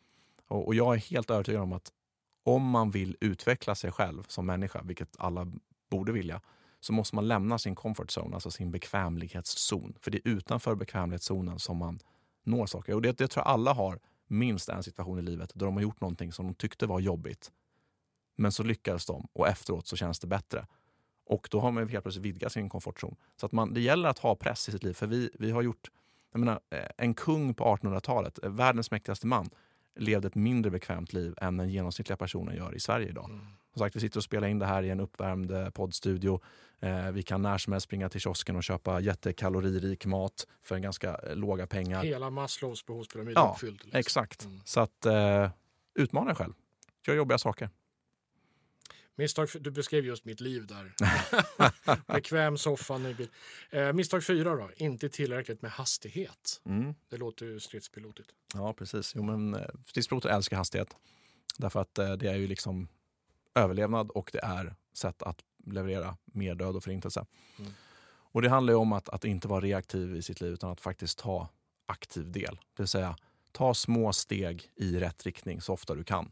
Och, 0.49 0.67
och 0.67 0.75
jag 0.75 0.95
är 0.95 0.99
helt 0.99 1.31
övertygad 1.31 1.63
om 1.63 1.73
att 1.73 1.93
om 2.45 2.71
man 2.71 2.91
vill 2.91 3.17
utveckla 3.21 3.75
sig 3.75 3.93
själv 3.93 4.25
som 4.29 4.47
människa, 4.47 4.83
vilket 4.85 5.17
alla 5.19 5.53
borde 5.91 6.13
vilja, 6.13 6.41
så 6.81 6.93
måste 6.93 7.15
man 7.15 7.29
lämna 7.29 7.59
sin 7.59 7.75
comfort 7.75 8.19
zone, 8.19 8.35
alltså 8.35 8.51
sin 8.51 8.71
bekvämlighetszon. 8.71 9.95
För 10.01 10.11
det 10.11 10.19
är 10.19 10.31
utanför 10.31 10.75
bekvämlighetszonen 10.75 11.59
som 11.59 11.77
man 11.77 11.99
når 12.45 12.67
saker. 12.67 12.95
Och 12.95 13.03
det, 13.03 13.19
det 13.19 13.29
tror 13.29 13.45
jag 13.47 13.53
alla 13.53 13.73
har 13.73 13.99
minst 14.27 14.69
en 14.69 14.83
situation 14.83 15.19
i 15.19 15.23
livet 15.23 15.53
där 15.55 15.67
de 15.67 15.75
har 15.75 15.83
gjort 15.83 16.01
någonting 16.01 16.33
som 16.33 16.47
de 16.47 16.55
tyckte 16.55 16.87
var 16.87 17.01
jobbigt. 17.01 17.53
Men 18.37 18.53
så 18.53 18.63
lyckades 18.63 19.07
de 19.07 19.29
och 19.33 19.49
efteråt 19.49 19.87
så 19.87 19.97
känns 19.97 20.21
det 20.21 20.27
bättre. 20.27 20.67
Och 21.27 21.49
då 21.51 21.61
har 21.61 21.71
man 21.73 21.89
helt 21.89 22.05
plötsligt 22.05 22.27
vidgat 22.27 22.53
sin 22.53 22.69
komfortzon. 22.69 23.17
Så 23.37 23.47
att 23.47 23.53
man, 23.53 23.75
det 23.75 23.81
gäller 23.81 24.09
att 24.09 24.19
ha 24.19 24.37
press 24.37 24.69
i 24.69 24.73
sitt 24.73 24.83
liv. 24.83 24.93
För 24.93 25.07
vi, 25.07 25.31
vi 25.39 25.51
har 25.51 25.63
gjort, 25.63 25.91
jag 26.33 26.39
menar, 26.39 26.61
eh, 26.71 26.87
en 26.97 27.15
kung 27.15 27.55
på 27.55 27.65
1800-talet, 27.65 28.45
eh, 28.45 28.51
världens 28.51 28.91
mäktigaste 28.91 29.27
man, 29.27 29.51
levde 29.97 30.29
ett 30.29 30.35
mindre 30.35 30.71
bekvämt 30.71 31.13
liv 31.13 31.35
än 31.37 31.57
den 31.57 31.71
genomsnittliga 31.71 32.17
personen 32.17 32.57
gör 32.57 32.75
i 32.75 32.81
Sverige 32.81 33.09
idag. 33.09 33.31
Mm. 33.31 33.47
Som 33.77 33.81
sagt, 33.81 33.97
vi 33.97 34.01
sitter 34.01 34.19
och 34.19 34.25
spelar 34.25 34.49
in 34.49 34.59
det 34.59 34.67
här 34.67 34.83
i 34.83 34.91
en 34.91 35.01
uppvärmd 35.01 35.51
eh, 35.51 35.71
poddstudio. 35.71 36.41
Eh, 36.81 37.11
vi 37.11 37.23
kan 37.23 37.43
när 37.43 37.59
som 37.59 37.73
helst 37.73 37.85
springa 37.85 38.09
till 38.09 38.21
kiosken 38.21 38.57
och 38.57 38.65
köpa 38.65 39.01
jättekaloririk 39.01 40.07
mat 40.07 40.47
för 40.63 40.75
en 40.75 40.83
ganska 40.83 41.15
eh, 41.15 41.37
låga 41.37 41.67
pengar. 41.67 42.05
Hela 42.05 42.31
Maslows 42.31 42.87
behovspyramid 42.87 43.37
Ja, 43.37 43.53
uppfylld. 43.55 43.81
liksom. 43.85 43.99
Exakt. 43.99 44.45
Mm. 44.45 44.61
Så 44.65 44.81
att 44.81 45.07
eh, 45.07 45.51
utmana 45.95 46.27
dig 46.27 46.35
själv. 46.35 46.53
Gör 47.07 47.15
jobbiga 47.15 47.39
saker. 47.39 47.71
Misstag, 49.15 49.49
du 49.61 49.71
beskrev 49.71 50.05
just 50.05 50.25
mitt 50.25 50.41
liv 50.41 50.67
där. 50.67 50.95
Bekväm 52.15 52.59
soffa, 52.59 52.99
ny 52.99 53.15
bil. 53.15 53.29
Eh, 53.71 53.93
misstag 53.93 54.25
fyra 54.25 54.57
då, 54.57 54.71
inte 54.77 55.09
tillräckligt 55.09 55.63
med 55.63 55.71
hastighet. 55.71 56.61
Mm. 56.65 56.95
Det 57.11 57.17
låter 57.17 57.47
ju 57.47 57.61
stridspilotigt. 57.61 58.29
Ja, 58.55 58.73
precis. 58.73 59.13
Jo, 59.17 59.23
men 59.23 59.57
stridspiloter 59.87 60.29
älskar 60.29 60.57
hastighet. 60.57 60.97
Därför 61.59 61.81
att 61.81 61.99
eh, 61.99 62.13
det 62.13 62.29
är 62.29 62.37
ju 62.37 62.47
liksom 62.47 62.89
överlevnad 63.57 64.11
och 64.11 64.31
det 64.33 64.45
är 64.45 64.75
sätt 64.93 65.23
att 65.23 65.45
leverera 65.67 66.17
mer 66.25 66.55
död 66.55 66.77
och 66.77 66.85
förintelse. 66.85 67.27
Mm. 67.59 67.73
Och 68.33 68.43
det 68.43 68.49
handlar 68.49 68.73
ju 68.73 68.79
om 68.79 68.93
att, 68.93 69.09
att 69.09 69.25
inte 69.25 69.49
vara 69.49 69.61
reaktiv 69.61 70.17
i 70.17 70.23
sitt 70.23 70.41
liv 70.41 70.53
utan 70.53 70.71
att 70.71 70.81
faktiskt 70.81 71.19
ta 71.19 71.49
aktiv 71.87 72.33
del. 72.33 72.59
Det 72.77 72.83
vill 72.83 72.89
säga 72.89 73.17
ta 73.53 73.75
små 73.75 74.13
steg 74.13 74.71
i 74.77 74.99
rätt 74.99 75.27
riktning 75.27 75.61
så 75.61 75.73
ofta 75.73 75.95
du 75.95 76.05
kan. 76.05 76.31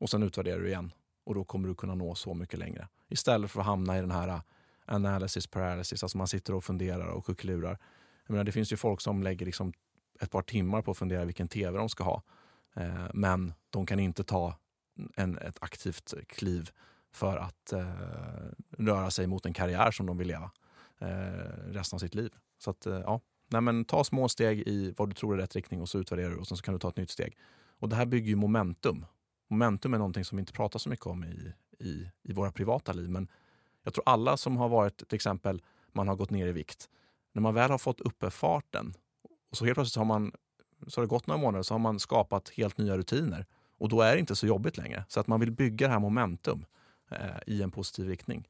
Och 0.00 0.10
sen 0.10 0.22
utvärderar 0.22 0.60
du 0.60 0.68
igen. 0.68 0.92
Och 1.24 1.34
då 1.34 1.44
kommer 1.44 1.68
du 1.68 1.74
kunna 1.74 1.94
nå 1.94 2.14
så 2.14 2.34
mycket 2.34 2.58
längre. 2.58 2.88
Istället 3.08 3.50
för 3.50 3.60
att 3.60 3.66
hamna 3.66 3.98
i 3.98 4.00
den 4.00 4.10
här 4.10 4.28
uh, 4.28 4.40
analysis 4.86 5.46
paralysis, 5.46 6.02
alltså 6.02 6.18
man 6.18 6.28
sitter 6.28 6.54
och 6.54 6.64
funderar 6.64 7.06
och 7.06 7.26
kuckelurar. 7.26 7.78
Jag 8.26 8.32
menar, 8.32 8.44
det 8.44 8.52
finns 8.52 8.72
ju 8.72 8.76
folk 8.76 9.00
som 9.00 9.22
lägger 9.22 9.46
liksom 9.46 9.72
ett 10.20 10.30
par 10.30 10.42
timmar 10.42 10.82
på 10.82 10.90
att 10.90 10.98
fundera 10.98 11.24
vilken 11.24 11.48
tv 11.48 11.78
de 11.78 11.88
ska 11.88 12.04
ha. 12.04 12.22
Eh, 12.76 13.06
men 13.14 13.54
de 13.70 13.86
kan 13.86 14.00
inte 14.00 14.24
ta 14.24 14.54
en, 15.16 15.38
ett 15.38 15.58
aktivt 15.60 16.14
kliv 16.28 16.70
för 17.12 17.36
att 17.36 17.72
eh, 17.72 17.86
röra 18.78 19.10
sig 19.10 19.26
mot 19.26 19.46
en 19.46 19.52
karriär 19.52 19.90
som 19.90 20.06
de 20.06 20.18
vill 20.18 20.28
leva 20.28 20.50
eh, 20.98 21.08
resten 21.66 21.96
av 21.96 22.00
sitt 22.00 22.14
liv. 22.14 22.34
Så 22.58 22.70
att, 22.70 22.86
eh, 22.86 22.94
ja. 22.94 23.20
Nej, 23.48 23.60
men 23.60 23.84
ta 23.84 24.04
små 24.04 24.28
steg 24.28 24.60
i 24.60 24.94
vad 24.96 25.08
du 25.08 25.14
tror 25.14 25.34
är 25.34 25.38
rätt 25.38 25.56
riktning 25.56 25.80
och 25.80 25.88
så 25.88 25.98
utvärderar 25.98 26.30
du 26.30 26.36
och 26.36 26.46
sen 26.46 26.56
så 26.56 26.62
kan 26.62 26.74
du 26.74 26.80
ta 26.80 26.88
ett 26.88 26.96
nytt 26.96 27.10
steg. 27.10 27.36
Och 27.78 27.88
det 27.88 27.96
här 27.96 28.06
bygger 28.06 28.28
ju 28.28 28.36
momentum. 28.36 29.06
Momentum 29.48 29.94
är 29.94 29.98
någonting 29.98 30.24
som 30.24 30.36
vi 30.36 30.40
inte 30.40 30.52
pratar 30.52 30.78
så 30.78 30.88
mycket 30.88 31.06
om 31.06 31.24
i, 31.24 31.52
i, 31.78 32.10
i 32.22 32.32
våra 32.32 32.52
privata 32.52 32.92
liv. 32.92 33.10
Men 33.10 33.28
jag 33.82 33.94
tror 33.94 34.02
alla 34.06 34.36
som 34.36 34.56
har 34.56 34.68
varit, 34.68 35.08
till 35.08 35.16
exempel, 35.16 35.62
man 35.92 36.08
har 36.08 36.16
gått 36.16 36.30
ner 36.30 36.46
i 36.46 36.52
vikt. 36.52 36.88
När 37.32 37.42
man 37.42 37.54
väl 37.54 37.70
har 37.70 37.78
fått 37.78 38.00
uppe 38.00 38.30
farten 38.30 38.94
och 39.50 39.56
så 39.56 39.64
helt 39.64 39.76
plötsligt 39.76 39.96
har 39.96 40.04
man, 40.04 40.32
så 40.86 41.00
har 41.00 41.06
det 41.06 41.10
gått 41.10 41.26
några 41.26 41.40
månader 41.40 41.62
så 41.62 41.74
har 41.74 41.78
man 41.78 41.98
skapat 41.98 42.48
helt 42.48 42.78
nya 42.78 42.98
rutiner. 42.98 43.46
Och 43.84 43.90
då 43.90 44.00
är 44.00 44.14
det 44.14 44.20
inte 44.20 44.36
så 44.36 44.46
jobbigt 44.46 44.76
längre. 44.76 45.04
Så 45.08 45.20
att 45.20 45.26
man 45.26 45.40
vill 45.40 45.50
bygga 45.50 45.86
det 45.86 45.92
här 45.92 46.00
momentum 46.00 46.66
eh, 47.10 47.18
i 47.46 47.62
en 47.62 47.70
positiv 47.70 48.08
riktning. 48.08 48.48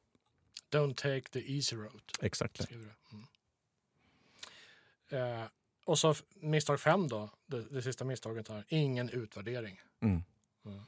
Don't 0.71 0.93
take 0.93 1.21
the 1.21 1.55
easy 1.55 1.75
road. 1.75 2.01
Exakt. 2.21 2.67
Mm. 2.71 2.89
Eh, 5.09 5.45
och 5.85 5.99
så 5.99 6.15
misstag 6.35 6.79
fem 6.79 7.07
då, 7.07 7.29
det, 7.45 7.61
det 7.61 7.81
sista 7.81 8.05
misstaget 8.05 8.47
här. 8.47 8.63
Ingen 8.67 9.09
utvärdering. 9.09 9.81
Mm. 9.99 10.23
Mm. 10.65 10.81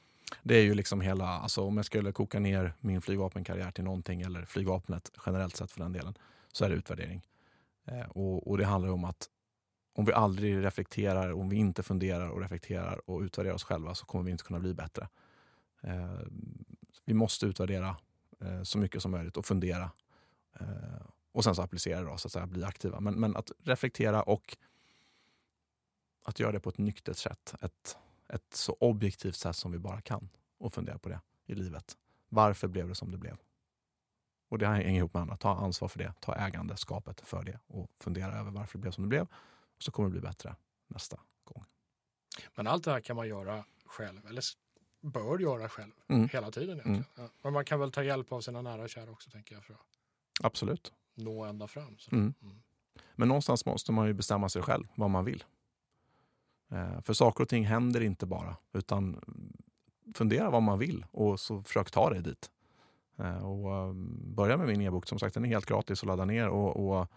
Det 0.43 0.55
är 0.55 0.63
ju 0.63 0.73
liksom 0.73 1.01
hela, 1.01 1.27
alltså 1.27 1.61
om 1.61 1.77
jag 1.77 1.85
skulle 1.85 2.11
koka 2.11 2.39
ner 2.39 2.73
min 2.79 3.01
flygvapenkarriär 3.01 3.71
till 3.71 3.83
någonting, 3.83 4.21
eller 4.21 4.45
flygvapnet 4.45 5.11
generellt 5.25 5.55
sett 5.55 5.71
för 5.71 5.79
den 5.79 5.93
delen, 5.93 6.17
så 6.51 6.65
är 6.65 6.69
det 6.69 6.75
utvärdering. 6.75 7.21
Eh, 7.85 8.09
och, 8.09 8.47
och 8.47 8.57
det 8.57 8.65
handlar 8.65 8.91
om 8.91 9.03
att 9.03 9.29
om 9.97 10.05
vi 10.05 10.13
aldrig 10.13 10.63
reflekterar, 10.63 11.31
om 11.31 11.49
vi 11.49 11.55
inte 11.55 11.83
funderar 11.83 12.29
och 12.29 12.41
reflekterar 12.41 13.09
och 13.09 13.21
utvärderar 13.21 13.55
oss 13.55 13.63
själva 13.63 13.95
så 13.95 14.05
kommer 14.05 14.23
vi 14.23 14.31
inte 14.31 14.43
kunna 14.43 14.59
bli 14.59 14.73
bättre. 14.73 15.07
Eh, 15.81 16.19
vi 17.05 17.13
måste 17.13 17.45
utvärdera 17.45 17.95
eh, 18.39 18.63
så 18.63 18.77
mycket 18.77 19.01
som 19.01 19.11
möjligt 19.11 19.37
och 19.37 19.45
fundera. 19.45 19.91
Eh, 20.59 21.01
och 21.31 21.43
sen 21.43 21.55
så 21.55 21.61
applicera 21.61 21.99
det 21.99 22.05
då, 22.05 22.17
så 22.17 22.27
att 22.27 22.31
säga, 22.31 22.47
bli 22.47 22.63
aktiva. 22.63 22.99
Men, 22.99 23.13
men 23.13 23.35
att 23.35 23.51
reflektera 23.63 24.21
och 24.21 24.57
att 26.23 26.39
göra 26.39 26.51
det 26.51 26.59
på 26.59 26.69
ett 26.69 26.77
nyktert 26.77 27.17
sätt. 27.17 27.55
Ett, 27.61 27.97
ett 28.27 28.53
så 28.53 28.77
objektivt 28.79 29.35
sätt 29.35 29.55
som 29.55 29.71
vi 29.71 29.79
bara 29.79 30.01
kan 30.01 30.29
och 30.57 30.73
fundera 30.73 30.97
på 30.97 31.09
det 31.09 31.19
i 31.45 31.55
livet. 31.55 31.97
Varför 32.29 32.67
blev 32.67 32.87
det 32.87 32.95
som 32.95 33.11
det 33.11 33.17
blev? 33.17 33.37
Och 34.49 34.57
det 34.57 34.67
hänger 34.67 34.97
ihop 34.97 35.13
med 35.13 35.21
andra. 35.21 35.37
Ta 35.37 35.55
ansvar 35.55 35.87
för 35.87 35.99
det, 35.99 36.13
ta 36.19 36.35
ägandeskapet 36.35 37.21
för 37.21 37.43
det 37.43 37.59
och 37.67 37.91
fundera 37.99 38.39
över 38.39 38.51
varför 38.51 38.77
det 38.77 38.81
blev 38.81 38.91
som 38.91 39.03
det 39.03 39.09
blev. 39.09 39.27
Och 39.77 39.83
så 39.83 39.91
kommer 39.91 40.09
det 40.09 40.11
bli 40.11 40.21
bättre 40.21 40.55
nästa 40.87 41.19
gång. 41.43 41.65
Men 42.55 42.67
allt 42.67 42.83
det 42.83 42.91
här 42.91 42.99
kan 42.99 43.15
man 43.15 43.27
göra 43.27 43.63
själv, 43.85 44.25
eller 44.29 44.43
bör 45.01 45.39
göra 45.39 45.69
själv, 45.69 45.91
Mm. 46.07 46.29
hela 46.29 46.51
tiden 46.51 46.69
egentligen. 46.79 47.05
Ja. 47.15 47.29
Men 47.41 47.53
man 47.53 47.65
kan 47.65 47.79
väl 47.79 47.91
ta 47.91 48.03
hjälp 48.03 48.31
av 48.31 48.41
sina 48.41 48.61
nära 48.61 48.81
och 48.83 48.89
kära 48.89 49.11
också, 49.11 49.29
tänker 49.29 49.55
jag, 49.55 49.63
för 49.65 49.73
att 49.73 49.79
Absolut. 50.41 50.93
nå 51.15 51.43
ända 51.43 51.67
fram. 51.67 51.97
Mm. 52.11 52.33
Mm. 52.41 52.55
Men 53.15 53.27
någonstans 53.27 53.65
måste 53.65 53.91
man 53.91 54.07
ju 54.07 54.13
bestämma 54.13 54.49
sig 54.49 54.61
själv 54.61 54.87
vad 54.95 55.09
man 55.09 55.25
vill. 55.25 55.43
Eh, 56.71 57.01
för 57.01 57.13
saker 57.13 57.43
och 57.43 57.49
ting 57.49 57.65
händer 57.65 58.01
inte 58.01 58.25
bara, 58.25 58.55
utan 58.73 59.21
fundera 60.15 60.49
vad 60.49 60.63
man 60.63 60.79
vill 60.79 61.05
och 61.11 61.39
så 61.39 61.63
försök 61.63 61.91
ta 61.91 62.09
dig 62.09 62.21
dit. 62.21 62.51
Eh, 63.17 63.45
och 63.45 63.71
eh, 63.75 63.93
börja 64.35 64.57
med 64.57 64.67
min 64.67 64.81
e-bok, 64.81 65.07
som 65.07 65.19
sagt 65.19 65.33
den 65.33 65.45
är 65.45 65.49
helt 65.49 65.65
gratis 65.65 66.03
att 66.03 66.07
ladda 66.07 66.25
ner. 66.25 66.49
Och, 66.49 66.99
och 66.99 67.07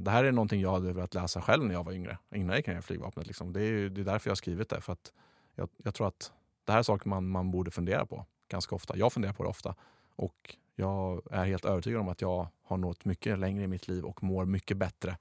det 0.00 0.10
här 0.10 0.24
är 0.24 0.32
någonting 0.32 0.60
jag 0.60 0.72
hade 0.72 0.92
velat 0.92 1.14
läsa 1.14 1.40
själv 1.40 1.64
när 1.64 1.74
jag 1.74 1.84
var 1.84 1.92
yngre, 1.92 2.18
innan 2.30 2.48
jag 2.48 2.56
gick 2.56 2.68
in 2.68 2.78
i 2.78 2.82
flygvapnet. 2.82 3.26
Liksom. 3.26 3.52
Det, 3.52 3.60
är, 3.60 3.64
ju- 3.64 3.88
det 3.88 4.00
är 4.00 4.04
därför 4.04 4.28
jag 4.28 4.30
har 4.30 4.36
skrivit 4.36 4.68
det, 4.68 4.80
för 4.80 4.92
att 4.92 5.12
jag, 5.54 5.68
jag 5.76 5.94
tror 5.94 6.08
att 6.08 6.32
det 6.64 6.72
här 6.72 6.78
är 6.78 6.82
saker 6.82 7.08
man, 7.08 7.28
man 7.28 7.50
borde 7.50 7.70
fundera 7.70 8.06
på 8.06 8.26
ganska 8.48 8.74
ofta. 8.74 8.96
Jag 8.96 9.12
funderar 9.12 9.32
på 9.32 9.42
det 9.42 9.48
ofta 9.48 9.74
och 10.16 10.56
jag 10.74 11.22
är 11.30 11.44
helt 11.44 11.64
övertygad 11.64 12.00
om 12.00 12.08
att 12.08 12.20
jag 12.20 12.48
har 12.62 12.76
nått 12.76 13.04
mycket 13.04 13.38
längre 13.38 13.64
i 13.64 13.66
mitt 13.66 13.88
liv 13.88 14.04
och 14.04 14.22
mår 14.22 14.44
mycket 14.44 14.76
bättre 14.76 15.18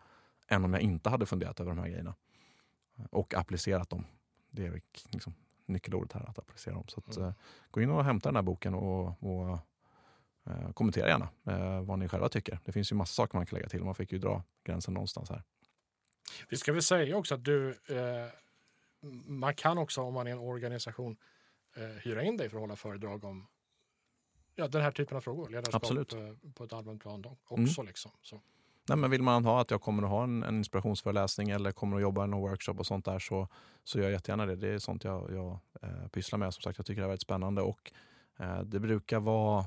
än 0.47 0.65
om 0.65 0.73
jag 0.73 0.81
inte 0.81 1.09
hade 1.09 1.25
funderat 1.25 1.59
över 1.59 1.71
de 1.71 1.79
här 1.79 1.87
grejerna. 1.87 2.15
Och 3.11 3.33
applicerat 3.33 3.89
dem. 3.89 4.05
Det 4.51 4.65
är 4.67 4.81
liksom 5.11 5.33
nyckelordet 5.65 6.13
här, 6.13 6.29
att 6.29 6.39
applicera 6.39 6.73
dem. 6.75 6.83
Så 6.87 6.99
att, 7.07 7.17
Mm. 7.17 7.29
eh, 7.29 7.35
gå 7.71 7.81
in 7.81 7.89
och 7.89 8.03
hämta 8.05 8.29
den 8.29 8.35
här 8.35 8.43
boken 8.43 8.73
och, 8.73 9.23
och 9.23 9.49
eh, 9.49 9.59
kommentera 10.73 11.07
gärna 11.07 11.29
eh, 11.47 11.81
vad 11.81 11.99
ni 11.99 12.07
själva 12.07 12.29
tycker. 12.29 12.59
Det 12.65 12.71
finns 12.71 12.91
ju 12.91 12.95
massa 12.95 13.13
saker 13.13 13.37
man 13.37 13.45
kan 13.45 13.57
lägga 13.57 13.69
till. 13.69 13.83
Man 13.83 13.95
fick 13.95 14.11
ju 14.11 14.17
dra 14.17 14.43
gränsen 14.63 14.93
någonstans 14.93 15.29
här. 15.29 15.43
Vi 16.49 16.57
ska 16.57 16.73
väl 16.73 16.83
säga 16.83 17.17
också 17.17 17.35
att 17.35 17.43
du, 17.43 17.69
eh, 17.69 18.29
man 19.25 19.55
kan 19.55 19.77
också 19.77 20.01
om 20.01 20.13
man 20.13 20.27
är 20.27 20.31
en 20.31 20.39
organisation 20.39 21.17
eh, 21.75 21.83
hyra 21.83 22.23
in 22.23 22.37
dig 22.37 22.49
för 22.49 22.57
att 22.57 22.61
hålla 22.61 22.75
föredrag 22.75 23.23
om 23.23 23.47
ja, 24.55 24.67
den 24.67 24.81
här 24.81 24.91
typen 24.91 25.17
av 25.17 25.21
frågor, 25.21 25.49
ledarskap 25.49 25.83
Absolut. 25.83 26.13
eh, 26.13 26.19
på 26.55 26.63
ett 26.63 26.73
allmänt 26.73 27.01
plan 27.01 27.21
då, 27.21 27.37
också. 27.47 27.83
Liksom. 27.83 28.11
Så. 28.21 28.41
Nej, 28.89 28.97
men 28.97 29.11
vill 29.11 29.21
man 29.21 29.45
ha 29.45 29.61
att 29.61 29.71
jag 29.71 29.81
kommer 29.81 30.03
att 30.03 30.09
ha 30.09 30.23
en, 30.23 30.43
en 30.43 30.57
inspirationsföreläsning 30.57 31.49
eller 31.49 31.71
kommer 31.71 31.95
att 31.95 32.01
jobba 32.01 32.23
i 32.23 32.27
någon 32.27 32.41
workshop 32.41 32.73
och 32.73 32.85
sånt 32.85 33.05
där 33.05 33.19
så, 33.19 33.47
så 33.83 33.97
gör 33.97 34.05
jag 34.05 34.11
jättegärna 34.11 34.45
det. 34.45 34.55
Det 34.55 34.67
är 34.67 34.79
sånt 34.79 35.03
jag, 35.03 35.33
jag 35.33 35.59
eh, 35.81 36.07
pysslar 36.07 36.39
med. 36.39 36.53
Som 36.53 36.61
sagt, 36.61 36.77
jag 36.79 36.85
tycker 36.85 37.01
det 37.01 37.05
är 37.05 37.09
väldigt 37.09 37.21
spännande 37.21 37.61
och 37.61 37.91
eh, 38.39 38.61
det 38.61 38.79
brukar 38.79 39.19
vara 39.19 39.65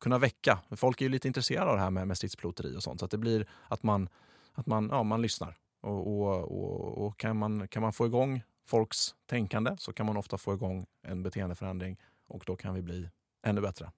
kunna 0.00 0.18
väcka. 0.18 0.58
Folk 0.76 1.00
är 1.00 1.04
ju 1.04 1.08
lite 1.08 1.28
intresserade 1.28 1.70
av 1.70 1.76
det 1.76 1.82
här 1.82 1.90
med, 1.90 2.08
med 2.08 2.16
stridspiloteri 2.16 2.76
och 2.76 2.82
sånt. 2.82 3.00
Så 3.00 3.04
att 3.04 3.10
det 3.10 3.18
blir 3.18 3.46
att 3.68 3.82
man, 3.82 4.08
att 4.52 4.66
man, 4.66 4.88
ja, 4.92 5.02
man 5.02 5.22
lyssnar. 5.22 5.54
Och, 5.80 6.06
och, 6.06 6.38
och, 6.38 7.06
och, 7.06 7.18
kan, 7.18 7.36
man, 7.36 7.68
kan 7.68 7.82
man 7.82 7.92
få 7.92 8.06
igång 8.06 8.42
folks 8.66 9.14
tänkande 9.26 9.76
så 9.78 9.92
kan 9.92 10.06
man 10.06 10.16
ofta 10.16 10.38
få 10.38 10.54
igång 10.54 10.86
en 11.02 11.22
beteendeförändring 11.22 11.96
och 12.26 12.42
då 12.46 12.56
kan 12.56 12.74
vi 12.74 12.82
bli 12.82 13.08
ännu 13.42 13.60
bättre. 13.60 13.90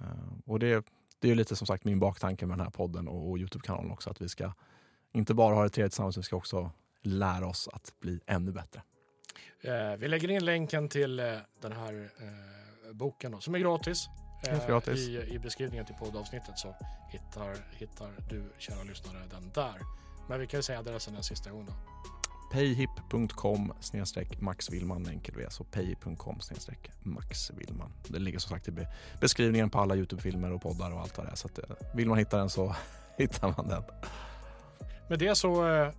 Mm. 0.00 0.42
Och 0.46 0.58
det, 0.58 0.86
det 1.18 1.30
är 1.30 1.34
lite 1.34 1.56
som 1.56 1.66
sagt 1.66 1.84
min 1.84 2.00
baktanke 2.00 2.46
med 2.46 2.58
den 2.58 2.64
här 2.64 2.70
podden 2.70 3.08
och, 3.08 3.30
och 3.30 3.38
Youtube-kanalen 3.38 3.90
också. 3.90 4.10
Att 4.10 4.20
vi 4.20 4.28
ska 4.28 4.52
inte 5.12 5.34
bara 5.34 5.54
ha 5.54 5.62
det 5.62 5.68
trevligt 5.68 5.92
tillsammans, 5.92 6.18
vi 6.18 6.22
ska 6.22 6.36
också 6.36 6.70
lära 7.02 7.46
oss 7.46 7.68
att 7.72 7.94
bli 8.00 8.20
ännu 8.26 8.52
bättre. 8.52 8.82
Eh, 9.60 9.96
vi 9.98 10.08
lägger 10.08 10.30
in 10.30 10.44
länken 10.44 10.88
till 10.88 11.20
eh, 11.20 11.34
den 11.60 11.72
här 11.72 12.10
eh, 12.18 12.92
boken 12.92 13.32
då, 13.32 13.40
som 13.40 13.54
är 13.54 13.58
gratis. 13.58 14.08
Gratis. 14.42 15.08
I, 15.08 15.34
I, 15.34 15.38
beskrivningen 15.38 15.86
till 15.86 15.94
poddavsnittet 15.94 16.58
så 16.58 16.74
hittar, 17.08 17.56
hittar 17.78 18.10
du, 18.28 18.52
kära 18.58 18.82
lyssnare, 18.82 19.22
den 19.30 19.50
där. 19.54 19.80
Men 20.28 20.40
vi 20.40 20.46
kan 20.46 20.58
ju 20.58 20.62
säga 20.62 20.78
adressen 20.78 21.16
en 21.16 21.22
sista 21.22 21.50
gång 21.50 21.66
då. 21.66 21.72
payhip.com 22.52 23.72
maxvillman 24.38 25.06
enkel 25.08 25.34
v. 25.36 25.46
Så 25.50 25.64
payhip.com 25.64 26.40
maxvillman. 27.02 27.92
Det 28.08 28.18
ligger 28.18 28.38
som 28.38 28.50
sagt 28.50 28.68
i 28.68 28.86
beskrivningen 29.20 29.70
på 29.70 29.78
alla 29.78 29.96
Youtube-filmer 29.96 30.52
och 30.52 30.62
poddar 30.62 30.90
och 30.90 31.00
allt 31.00 31.18
vad 31.18 31.26
det 31.26 31.30
är. 31.30 31.36
Så 31.36 31.48
att, 31.48 31.58
vill 31.94 32.08
man 32.08 32.18
hitta 32.18 32.38
den 32.38 32.50
så 32.50 32.74
hittar 33.18 33.54
man 33.56 33.68
den. 33.68 33.82
Med 35.08 35.18
det 35.18 35.34
så 35.34 35.68
eh, 35.68 35.92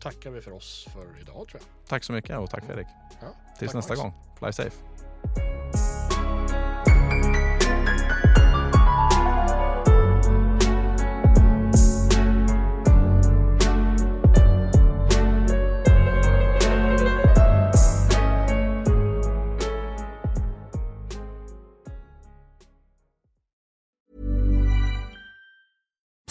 tackar 0.00 0.30
vi 0.30 0.40
för 0.40 0.52
oss 0.52 0.88
för 0.92 1.20
idag 1.20 1.48
tror 1.48 1.50
jag. 1.52 1.88
Tack 1.88 2.04
så 2.04 2.12
mycket 2.12 2.38
och 2.38 2.50
tack 2.50 2.64
Fredrik. 2.64 2.86
Ja, 3.20 3.26
Tills 3.58 3.72
tack 3.72 3.74
nästa 3.74 3.92
Max. 3.92 4.02
gång. 4.02 4.12
Fly 4.38 4.52
safe. 4.52 4.76